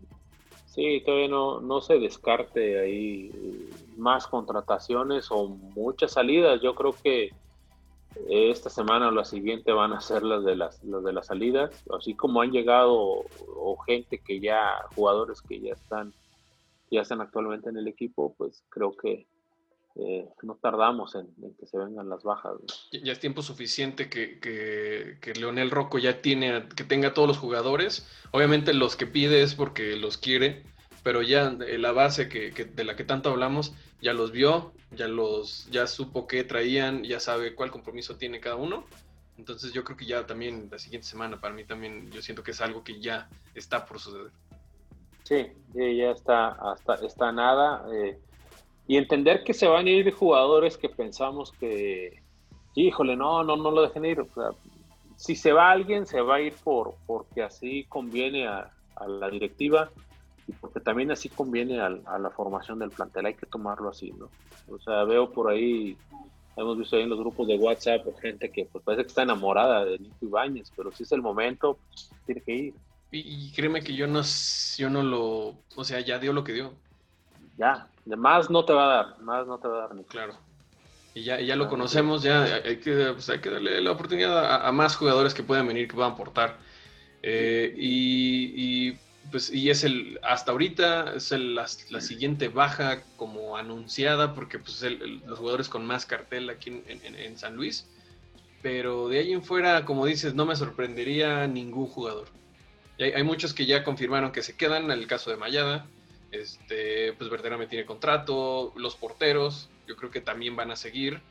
Sí, 0.67 1.03
todavía 1.05 1.27
no, 1.27 1.59
no 1.59 1.81
se 1.81 1.99
descarte 1.99 2.79
ahí 2.79 3.69
más 3.97 4.25
contrataciones 4.27 5.27
o 5.29 5.47
muchas 5.47 6.13
salidas. 6.13 6.61
Yo 6.61 6.73
creo 6.73 6.95
que 7.03 7.31
esta 8.29 8.69
semana 8.69 9.07
o 9.07 9.11
la 9.11 9.25
siguiente 9.25 9.71
van 9.71 9.93
a 9.93 10.01
ser 10.01 10.23
las 10.23 10.43
de 10.43 10.55
las, 10.55 10.79
de 10.81 11.13
las 11.13 11.27
salidas, 11.27 11.83
así 11.97 12.13
como 12.13 12.41
han 12.41 12.51
llegado 12.51 12.93
o, 12.93 13.77
gente 13.85 14.19
que 14.19 14.39
ya, 14.39 14.85
jugadores 14.95 15.41
que 15.41 15.59
ya 15.59 15.73
están, 15.73 16.13
ya 16.91 17.01
están 17.01 17.21
actualmente 17.21 17.69
en 17.69 17.77
el 17.77 17.87
equipo, 17.87 18.33
pues 18.37 18.63
creo 18.69 18.95
que 18.95 19.27
eh, 19.95 20.27
no 20.41 20.55
tardamos 20.55 21.15
en, 21.15 21.27
que 21.59 21.65
se 21.65 21.77
vengan 21.77 22.09
las 22.09 22.23
bajas. 22.23 22.53
Ya 22.91 23.11
es 23.11 23.19
tiempo 23.19 23.41
suficiente 23.41 24.09
que, 24.09 24.39
que, 24.39 25.17
que, 25.21 25.33
Leonel 25.33 25.71
Rocco 25.71 25.99
ya 25.99 26.21
tiene, 26.21 26.67
que 26.75 26.83
tenga 26.83 27.13
todos 27.13 27.27
los 27.27 27.37
jugadores. 27.37 28.07
Obviamente 28.31 28.73
los 28.73 28.95
que 28.95 29.05
pide 29.05 29.43
es 29.43 29.53
porque 29.53 29.95
los 29.95 30.17
quiere, 30.17 30.63
pero 31.03 31.21
ya 31.21 31.51
la 31.51 31.91
base 31.91 32.29
que, 32.29 32.51
de 32.51 32.83
la 32.83 32.95
que 32.95 33.03
tanto 33.03 33.29
hablamos 33.29 33.73
ya 34.01 34.13
los 34.13 34.31
vio, 34.31 34.73
ya 34.91 35.07
los, 35.07 35.69
ya 35.69 35.85
supo 35.87 36.27
qué 36.27 36.43
traían, 36.43 37.03
ya 37.03 37.19
sabe 37.19 37.55
cuál 37.55 37.71
compromiso 37.71 38.15
tiene 38.15 38.39
cada 38.39 38.55
uno. 38.55 38.85
Entonces 39.37 39.73
yo 39.73 39.83
creo 39.83 39.97
que 39.97 40.05
ya 40.05 40.25
también 40.25 40.69
la 40.71 40.79
siguiente 40.79 41.07
semana 41.07 41.39
para 41.39 41.53
mí 41.53 41.63
también 41.63 42.09
yo 42.11 42.21
siento 42.21 42.43
que 42.43 42.51
es 42.51 42.61
algo 42.61 42.83
que 42.83 42.99
ya 42.99 43.29
está 43.55 43.85
por 43.85 43.99
suceder. 43.99 44.31
Sí, 45.23 45.47
ya 45.73 46.11
está, 46.11 46.49
hasta 46.49 46.95
está 46.95 47.31
nada. 47.31 47.85
Eh, 47.93 48.19
y 48.87 48.97
entender 48.97 49.43
que 49.43 49.53
se 49.53 49.67
van 49.67 49.87
a 49.87 49.89
ir 49.89 50.11
jugadores 50.11 50.77
que 50.77 50.89
pensamos 50.89 51.51
que, 51.53 52.21
híjole, 52.75 53.15
no, 53.15 53.43
no, 53.43 53.55
no 53.55 53.71
lo 53.71 53.83
dejen 53.83 54.05
ir. 54.05 54.25
si 55.15 55.35
se 55.35 55.53
va 55.53 55.71
alguien, 55.71 56.05
se 56.05 56.21
va 56.21 56.35
a 56.35 56.41
ir 56.41 56.53
por 56.63 56.95
porque 57.07 57.41
así 57.41 57.85
conviene 57.85 58.47
a, 58.47 58.69
la 59.07 59.29
directiva 59.29 59.89
y 60.47 60.51
porque 60.53 60.79
también 60.79 61.11
así 61.11 61.29
conviene 61.29 61.79
a, 61.79 61.89
la 61.89 62.29
formación 62.29 62.79
del 62.79 62.89
plantel. 62.89 63.27
Hay 63.27 63.33
que 63.35 63.45
tomarlo 63.45 63.89
así, 63.89 64.11
¿no? 64.11 64.29
O 64.69 64.79
sea, 64.79 65.03
veo 65.03 65.31
por 65.31 65.49
ahí, 65.49 65.97
hemos 66.55 66.77
visto 66.77 66.95
ahí 66.95 67.03
en 67.03 67.09
los 67.09 67.19
grupos 67.19 67.47
de 67.47 67.57
WhatsApp 67.57 68.05
gente 68.21 68.51
que 68.51 68.65
pues, 68.65 68.83
parece 68.83 69.03
que 69.03 69.07
está 69.09 69.23
enamorada 69.23 69.85
de 69.85 69.99
Nico 69.99 70.17
Ibáñez, 70.21 70.71
pero 70.75 70.91
si 70.91 71.03
es 71.03 71.11
el 71.11 71.21
momento, 71.21 71.77
pues, 71.89 72.11
tiene 72.25 72.41
que 72.41 72.55
ir. 72.55 72.73
Y, 73.11 73.19
y, 73.19 73.51
créeme 73.53 73.83
que 73.83 73.93
yo 73.95 74.07
no, 74.07 74.21
yo 74.77 74.89
no 74.89 75.03
lo, 75.03 75.55
o 75.75 75.83
sea, 75.83 75.99
ya 75.99 76.17
dio 76.17 76.33
lo 76.33 76.43
que 76.43 76.53
dio 76.53 76.73
ya, 77.57 77.87
de 78.05 78.15
más 78.15 78.49
no 78.49 78.65
te 78.65 78.73
va 78.73 78.85
a 78.85 78.95
dar, 78.95 79.19
más 79.19 79.47
no 79.47 79.57
te 79.57 79.67
va 79.67 79.77
a 79.77 79.81
dar. 79.87 79.95
Ni. 79.95 80.03
Claro. 80.03 80.33
Y 81.13 81.23
ya, 81.23 81.39
ya 81.39 81.55
lo 81.55 81.69
conocemos, 81.69 82.23
ya 82.23 82.43
hay 82.43 82.77
que, 82.77 83.11
pues 83.13 83.29
hay 83.29 83.39
que 83.39 83.51
darle 83.51 83.81
la 83.81 83.91
oportunidad 83.91 84.65
a, 84.65 84.71
más 84.71 84.95
jugadores 84.95 85.33
que 85.35 85.43
puedan 85.43 85.67
venir, 85.67 85.87
que 85.87 85.93
puedan 85.93 86.13
aportar. 86.13 86.57
Eh, 87.21 87.73
y, 87.77 88.97
pues, 89.31 89.51
y 89.51 89.69
es 89.69 89.83
el, 89.83 90.19
hasta 90.23 90.51
ahorita, 90.51 91.15
es 91.15 91.31
la, 91.31 91.67
siguiente 91.67 92.47
baja 92.49 93.03
como 93.15 93.57
anunciada, 93.57 94.33
porque 94.33 94.59
pues 94.59 94.83
los 95.25 95.39
jugadores 95.39 95.69
con 95.69 95.85
más 95.85 96.05
cartel 96.05 96.49
aquí 96.49 96.83
en, 96.87 97.37
San 97.37 97.55
Luis. 97.55 97.87
Pero 98.61 99.09
de 99.09 99.19
ahí 99.19 99.33
en 99.33 99.43
fuera, 99.43 99.85
como 99.85 100.05
dices, 100.05 100.35
no 100.35 100.45
me 100.45 100.55
sorprendería 100.55 101.47
ningún 101.47 101.87
jugador. 101.87 102.27
hay, 102.99 103.23
muchos 103.23 103.53
que 103.53 103.65
ya 103.65 103.83
confirmaron 103.83 104.31
que 104.31 104.43
se 104.43 104.55
quedan, 104.55 104.85
en 104.85 104.91
el 104.91 105.07
caso 105.07 105.29
de 105.29 105.37
Mayada, 105.37 105.87
este, 106.31 107.13
pues 107.13 107.29
Verderame 107.29 107.67
tiene 107.67 107.85
contrato, 107.85 108.73
los 108.75 108.95
porteros, 108.95 109.69
yo 109.87 109.95
creo 109.95 110.11
que 110.11 110.21
también 110.21 110.55
van 110.55 110.71
a 110.71 110.75
seguir. 110.75 111.21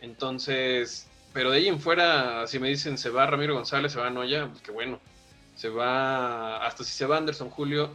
Entonces, 0.00 1.08
pero 1.32 1.50
de 1.50 1.58
ahí 1.58 1.68
en 1.68 1.80
fuera, 1.80 2.46
si 2.46 2.58
me 2.58 2.68
dicen 2.68 2.96
se 2.96 3.10
va 3.10 3.26
Ramiro 3.26 3.54
González, 3.54 3.92
se 3.92 3.98
va 3.98 4.10
Noya, 4.10 4.48
pues 4.48 4.62
que 4.62 4.70
bueno. 4.70 5.00
Se 5.54 5.68
va, 5.68 6.64
hasta 6.66 6.84
si 6.84 6.92
se 6.92 7.06
va 7.06 7.16
Anderson 7.16 7.50
Julio. 7.50 7.90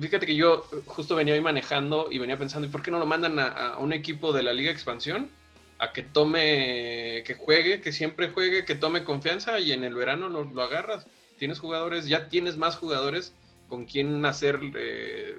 Fíjate 0.00 0.26
que 0.26 0.36
yo 0.36 0.64
justo 0.86 1.16
venía 1.16 1.34
ahí 1.34 1.40
manejando 1.40 2.08
y 2.10 2.18
venía 2.18 2.38
pensando, 2.38 2.66
¿y 2.66 2.70
por 2.70 2.82
qué 2.82 2.90
no 2.90 2.98
lo 2.98 3.06
mandan 3.06 3.38
a, 3.38 3.76
un 3.78 3.92
equipo 3.92 4.32
de 4.32 4.42
la 4.42 4.52
Liga 4.52 4.70
Expansión? 4.70 5.28
A 5.78 5.92
que 5.92 6.02
tome, 6.02 7.24
que 7.26 7.34
juegue, 7.34 7.80
que 7.80 7.92
siempre 7.92 8.30
juegue, 8.30 8.64
que 8.64 8.76
tome 8.76 9.04
confianza 9.04 9.58
y 9.58 9.72
en 9.72 9.82
el 9.82 9.94
verano 9.94 10.28
lo, 10.28 10.62
agarras. 10.62 11.06
Tienes 11.38 11.58
jugadores, 11.58 12.06
ya 12.06 12.28
tienes 12.28 12.56
más 12.56 12.76
jugadores 12.76 13.34
con 13.68 13.84
quien 13.86 14.24
hacer 14.24 14.60
eh, 14.76 15.36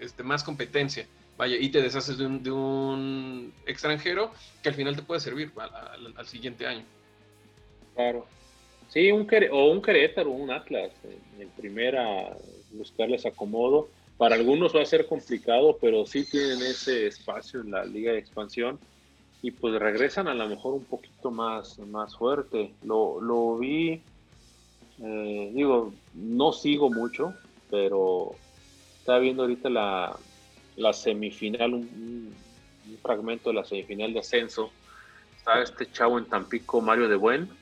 este, 0.00 0.22
más 0.22 0.44
competencia. 0.44 1.06
Vaya, 1.36 1.56
y 1.56 1.70
te 1.70 1.80
deshaces 1.80 2.18
de 2.18 2.26
un, 2.26 3.52
extranjero 3.64 4.30
que 4.62 4.68
al 4.68 4.74
final 4.74 4.94
te 4.94 5.02
puede 5.02 5.20
servir 5.20 5.50
al, 5.56 6.26
siguiente 6.26 6.66
año. 6.66 6.84
Claro. 7.94 8.26
Sí, 8.90 9.12
un, 9.12 9.28
o 9.52 9.70
un 9.70 9.80
Querétaro, 9.80 10.30
un 10.30 10.50
Atlas, 10.50 10.90
en, 11.38 11.48
primera, 11.50 12.36
buscarles 12.72 13.24
acomodo. 13.24 13.88
Para 14.18 14.34
algunos 14.34 14.74
va 14.74 14.82
a 14.82 14.86
ser 14.86 15.06
complicado, 15.06 15.78
pero 15.80 16.04
sí 16.06 16.24
tienen 16.24 16.60
ese 16.62 17.06
espacio 17.06 17.60
en 17.60 17.70
la 17.70 17.84
liga 17.84 18.12
de 18.12 18.18
expansión 18.18 18.78
y 19.42 19.52
pues 19.52 19.74
regresan 19.80 20.28
a 20.28 20.34
lo 20.34 20.46
mejor 20.48 20.74
un 20.74 20.84
poquito 20.84 21.30
más, 21.30 21.78
más 21.78 22.16
fuerte. 22.16 22.72
Lo, 22.82 23.20
lo 23.20 23.56
vi, 23.56 24.02
eh, 25.02 25.50
digo, 25.54 25.94
no 26.14 26.52
sigo 26.52 26.90
mucho, 26.90 27.32
pero 27.70 28.34
estaba 28.98 29.20
viendo 29.20 29.44
ahorita 29.44 29.70
la, 29.70 30.16
la 30.76 30.92
semifinal, 30.92 31.74
un, 31.74 32.34
fragmento 33.02 33.50
de 33.50 33.54
la 33.54 33.64
semifinal 33.64 34.12
de 34.12 34.18
ascenso. 34.18 34.70
Está 35.36 35.62
este 35.62 35.90
chavo 35.90 36.18
en 36.18 36.26
Tampico, 36.26 36.80
Mario 36.80 37.08
de 37.08 37.16
Buen. 37.16 37.59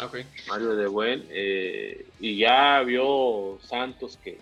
Okay. 0.00 0.24
Mario 0.48 0.74
de 0.76 0.86
Buen. 0.86 1.24
Eh, 1.30 2.06
y 2.20 2.38
ya 2.38 2.82
vio 2.82 3.58
Santos 3.62 4.18
que, 4.22 4.38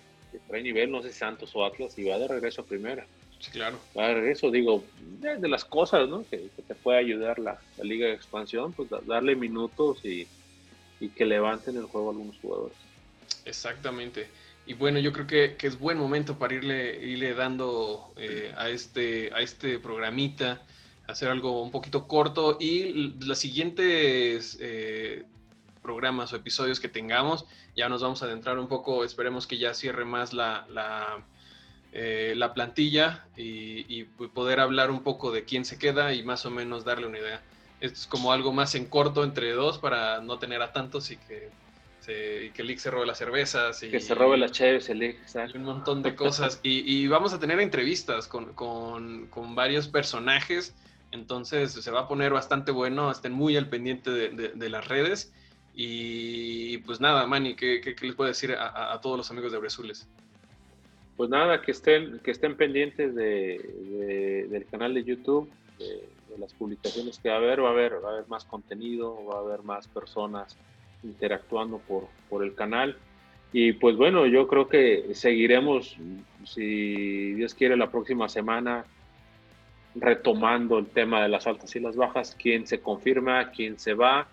trae 0.49 0.63
nivel, 0.63 0.91
no 0.91 1.03
sé 1.03 1.13
Santos 1.13 1.51
o 1.55 1.65
Atlas, 1.65 1.99
y 1.99 2.05
va 2.05 2.19
de 2.19 2.29
regreso 2.29 2.63
a 2.63 2.65
primera. 2.65 3.07
Sí, 3.41 3.51
claro. 3.53 3.79
Va 3.97 4.09
de 4.09 4.15
regreso, 4.15 4.51
digo, 4.51 4.85
de 5.01 5.49
las 5.49 5.65
cosas 5.65 6.09
¿no? 6.09 6.25
que, 6.29 6.49
te 6.67 6.75
puede 6.75 6.99
ayudar 6.99 7.39
la, 7.39 7.59
la, 7.79 7.85
Liga 7.85 8.07
de 8.07 8.15
Expansión, 8.15 8.73
pues 8.73 8.91
darle 9.07 9.35
minutos 9.35 10.05
y, 10.05 10.27
y 11.01 11.09
que 11.09 11.25
levanten 11.25 11.77
el 11.77 11.85
juego 11.85 12.09
a 12.09 12.13
algunos 12.13 12.37
jugadores. 12.39 12.77
Exactamente. 13.45 14.29
Y 14.67 14.75
bueno, 14.75 14.99
yo 15.01 15.13
creo 15.13 15.27
que, 15.27 15.57
es 15.67 15.79
buen 15.79 15.99
momento 15.99 16.39
para 16.39 16.55
irle, 16.55 17.05
irle 17.05 17.35
dando 17.35 18.13
eh, 18.17 18.53
a, 18.57 18.69
este, 18.69 19.33
a 19.35 19.41
este 19.41 19.79
programita, 19.79 20.63
hacer 21.09 21.29
algo 21.29 21.63
un 21.63 21.71
poquito 21.71 22.07
corto 22.07 22.57
y 22.61 23.15
los 23.25 23.39
siguientes 23.39 24.59
eh, 24.61 25.25
programas 25.91 26.33
o 26.33 26.37
episodios 26.37 26.79
que 26.81 26.89
tengamos, 26.89 27.47
ya 27.77 27.89
nos 27.89 28.03
vamos 28.03 28.23
a 28.23 28.27
adentrar 28.27 28.59
un 28.59 28.69
poco, 28.69 29.05
esperemos 29.05 29.47
que 29.47 29.59
ya 29.59 29.75
cierre 29.75 30.05
más 30.05 30.33
la, 30.33 30.67
la, 30.71 31.25
eh, 31.93 32.35
plantilla 32.55 33.27
y, 33.37 33.85
y, 33.89 34.05
poder 34.05 34.61
hablar 34.61 34.91
un 34.91 35.03
poco 35.03 35.33
de 35.33 35.45
quién 35.45 35.65
se 35.65 35.79
queda 35.79 36.15
y 36.15 36.23
más 36.23 36.47
o 36.47 36.51
menos 36.51 36.85
darle 36.85 37.07
una 37.07 37.19
idea. 37.19 37.43
Esto 37.81 37.99
es 37.99 38.07
como 38.07 38.33
algo 38.33 38.53
más 38.53 38.75
en 38.75 38.87
corto 38.87 39.25
entre 39.25 39.53
dos 39.53 39.79
para 39.79 40.21
no 40.21 40.39
tener 40.39 40.63
a 40.63 40.73
tantos 40.73 41.11
y 41.11 41.17
que 41.17 41.49
y 42.09 42.51
que 42.51 42.63
Lick 42.63 42.79
se 42.79 42.91
robe 42.91 43.07
las 43.07 43.19
cervezas. 43.19 43.83
Y, 43.83 43.91
que 43.91 44.01
se 44.01 44.15
robe 44.15 44.37
las 44.37 44.53
chaves, 44.53 44.89
el 44.89 45.17
Un 45.55 45.65
montón 45.65 46.03
de 46.03 46.15
cosas. 46.15 46.61
y, 46.63 47.07
vamos 47.09 47.33
a 47.33 47.41
tener 47.41 47.61
entrevistas 47.61 48.27
con, 48.27 49.55
varios 49.55 49.89
personajes. 49.89 50.75
Entonces 51.13 51.73
se 51.73 51.91
va 51.91 52.01
a 52.01 52.09
poner 52.09 52.33
bastante 52.33 52.73
bueno. 52.73 53.11
Estén 53.11 53.33
muy 53.33 53.57
al 53.57 53.69
pendiente 53.69 54.11
de, 54.11 54.69
las 54.69 54.89
redes. 54.89 55.33
Y 55.75 56.79
pues 56.79 57.01
nada, 57.01 57.27
Manny, 57.27 57.55
¿qué, 57.55 57.81
les 58.01 58.15
puedo 58.15 58.29
decir 58.29 58.55
a, 58.59 58.99
todos 59.01 59.17
los 59.17 59.31
amigos 59.31 59.53
de 59.53 59.59
Brezules? 59.59 60.09
Pues 61.17 61.31
nada, 61.31 61.63
que 61.63 61.71
estén, 61.73 62.19
que 62.21 62.31
estén 62.31 62.57
pendientes 62.57 63.15
del 63.15 64.67
canal 64.71 64.95
de 64.95 65.05
YouTube, 65.05 65.51
de, 65.79 66.09
las 66.39 66.55
publicaciones 66.55 67.19
que 67.19 67.29
va 67.29 67.35
a 67.35 67.39
haber, 67.39 67.63
va 67.63 67.69
a 67.69 67.73
haber, 67.73 68.05
va 68.05 68.11
a 68.11 68.13
haber 68.13 68.29
más 68.29 68.45
contenido, 68.45 69.25
va 69.27 69.37
a 69.37 69.41
haber 69.41 69.63
más 69.63 69.89
personas 69.89 70.57
interactuando 71.03 71.79
por, 71.79 72.07
por 72.29 72.45
el 72.45 72.55
canal. 72.55 72.97
Y 73.53 73.73
pues 73.73 73.97
bueno, 73.97 74.27
yo 74.27 74.47
creo 74.47 74.69
que 74.69 75.11
seguiremos, 75.15 75.97
si 76.45 77.35
Dios 77.35 77.55
quiere, 77.55 77.77
la 77.77 77.91
próxima 77.91 78.29
semana 78.29 78.85
retomando 79.95 80.79
el 80.79 80.87
tema 80.87 81.23
de 81.23 81.29
las 81.29 81.47
altas 81.47 81.75
y 81.75 81.81
las 81.81 81.97
bajas, 81.97 82.37
quién 82.41 82.67
se 82.67 82.81
confirma, 82.81 83.51
quién 83.51 83.79
se 83.79 83.95
va. 83.95 84.29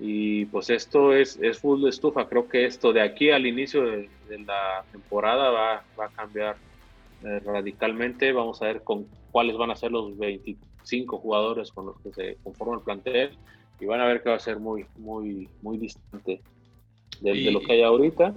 Y 0.00 0.44
pues 0.46 0.70
esto 0.70 1.12
es, 1.12 1.38
es 1.42 1.58
full 1.58 1.82
de 1.82 1.90
estufa. 1.90 2.28
Creo 2.28 2.48
que 2.48 2.66
esto 2.66 2.92
de 2.92 3.00
aquí 3.00 3.30
al 3.30 3.46
inicio 3.46 3.82
de, 3.82 4.08
la 4.46 4.84
temporada 4.92 5.50
va, 5.50 5.84
va, 5.98 6.06
a 6.06 6.10
cambiar 6.10 6.56
eh, 7.24 7.40
radicalmente. 7.44 8.32
Vamos 8.32 8.62
a 8.62 8.66
ver 8.66 8.82
con 8.82 9.06
cuáles 9.32 9.56
van 9.56 9.70
a 9.70 9.76
ser 9.76 9.90
los 9.90 10.16
25 10.16 11.18
jugadores 11.18 11.72
con 11.72 11.86
los 11.86 12.00
que 12.00 12.12
se 12.12 12.36
conforma 12.44 12.76
el 12.76 12.82
plantel 12.82 13.30
y 13.80 13.86
van 13.86 14.00
a 14.00 14.06
ver 14.06 14.22
que 14.22 14.30
va 14.30 14.36
a 14.36 14.40
ser 14.40 14.58
muy, 14.58 14.86
muy, 14.96 15.48
muy 15.62 15.78
distante 15.78 16.40
de, 17.20 17.50
lo 17.50 17.60
que 17.60 17.72
hay 17.72 17.82
ahorita. 17.82 18.34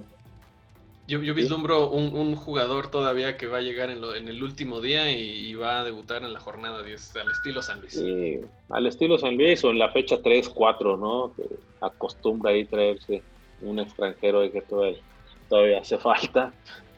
Yo, 1.08 1.22
yo 1.22 1.34
vislumbro 1.34 1.90
un, 1.90 2.36
jugador 2.36 2.90
todavía 2.90 3.36
que 3.36 3.48
va 3.48 3.58
a 3.58 3.62
llegar 3.62 3.90
en, 3.90 4.04
en 4.04 4.28
el 4.28 4.44
último 4.44 4.82
día 4.82 5.12
y, 5.12 5.54
va 5.56 5.82
a 5.82 5.84
debutar 5.84 6.24
en 6.24 6.32
la 6.32 6.40
jornada 6.40 6.84
10, 6.84 7.16
al 7.18 7.32
estilo 7.32 7.62
San 7.62 7.82
Luis. 7.82 7.94
Sí, 7.94 8.40
al 8.70 8.88
estilo 8.88 9.18
San 9.18 9.36
Luis 9.36 9.64
o 9.64 9.72
en 9.72 9.80
la 9.80 9.92
fecha 9.92 10.22
3, 10.22 10.50
4, 10.50 10.98
¿no? 10.98 11.34
Que 11.36 11.44
acostumbra 11.82 12.52
ahí 12.52 12.66
traerse 12.66 13.22
un 13.62 13.80
extranjero 13.80 14.42
de 14.42 14.52
que 14.52 14.62
todavía, 14.62 15.80
hace 15.80 15.98
falta. 15.98 16.54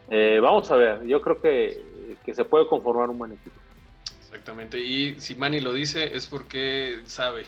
Eh, 0.10 0.39
vamos 0.41 0.70
a 0.70 0.76
ver, 0.76 1.06
yo 1.06 1.22
creo 1.22 1.41
que, 1.41 1.82
que 2.24 2.34
se 2.34 2.45
puede 2.45 2.68
conformar 2.68 3.10
un 3.10 3.18
buen 3.18 3.32
equipo. 3.32 3.56
Exactamente, 4.20 4.80
y 4.80 5.20
si 5.20 5.36
Manny 5.36 5.60
lo 5.60 5.74
dice 5.74 6.16
es 6.16 6.28
porque 6.28 6.99
sabe 7.06 7.45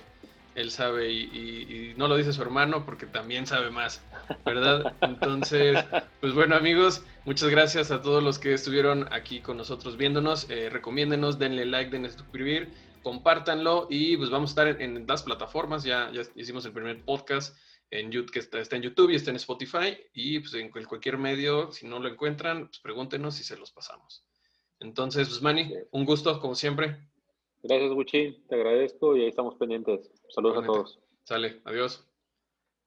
él 0.55 0.71
sabe 0.71 1.11
y, 1.11 1.93
no 1.97 2.07
lo 2.07 2.17
dice 2.17 2.33
su 2.33 2.41
hermano 2.41 2.85
porque 2.85 3.05
también 3.05 3.45
sabe 3.45 3.69
más, 3.69 4.03
¿verdad? 4.45 4.95
Entonces, 5.01 5.77
pues 6.21 6.33
bueno 6.33 6.55
amigos, 6.55 7.03
muchas 7.25 7.49
gracias 7.49 7.91
a 7.91 8.01
todos 8.01 8.23
los 8.23 8.39
que 8.39 8.53
estuvieron 8.53 9.07
aquí 9.13 9.41
con 9.41 9.57
nosotros 9.57 9.97
viéndonos, 9.97 10.49
eh, 10.49 10.69
recomiéndenos, 10.69 11.37
denle 11.37 11.65
like, 11.65 11.91
denle 11.91 12.09
suscribir, 12.09 12.69
compártanlo 13.03 13.87
y 13.89 14.17
pues 14.17 14.29
vamos 14.29 14.49
a 14.49 14.51
estar 14.51 14.81
en, 14.81 15.05
las 15.07 15.23
plataformas, 15.23 15.83
ya, 15.83 16.11
ya 16.11 16.23
hicimos 16.35 16.65
el 16.65 16.71
primer 16.73 17.03
podcast 17.03 17.55
en 17.91 18.11
YouTube, 18.11 18.31
que 18.31 18.39
está, 18.39 18.59
está, 18.59 18.75
en 18.75 18.81
YouTube 18.81 19.11
y 19.11 19.15
está 19.15 19.29
en 19.29 19.37
Spotify 19.37 19.97
y 20.13 20.39
pues 20.39 20.53
en 20.55 20.69
cualquier 20.69 21.17
medio, 21.17 21.71
si 21.71 21.85
no 21.87 21.99
lo 21.99 22.09
encuentran, 22.09 22.67
pues 22.67 22.79
pregúntenos 22.79 23.39
y 23.39 23.43
se 23.43 23.57
los 23.57 23.71
pasamos. 23.71 24.25
Entonces, 24.79 25.29
pues 25.29 25.41
Manny, 25.41 25.73
un 25.91 26.05
gusto 26.05 26.39
como 26.39 26.55
siempre. 26.55 26.97
Gracias, 27.67 27.91
Gucci. 27.93 28.43
Te 28.47 28.55
agradezco 28.55 29.17
y 29.17 29.21
ahí 29.21 29.29
estamos 29.29 29.55
pendientes. 29.55 30.11
Saludos 30.29 30.63
a 30.63 30.65
todos. 30.67 30.99
Sale. 31.23 31.61
Adiós. 31.65 32.07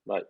Bye. 0.04 0.24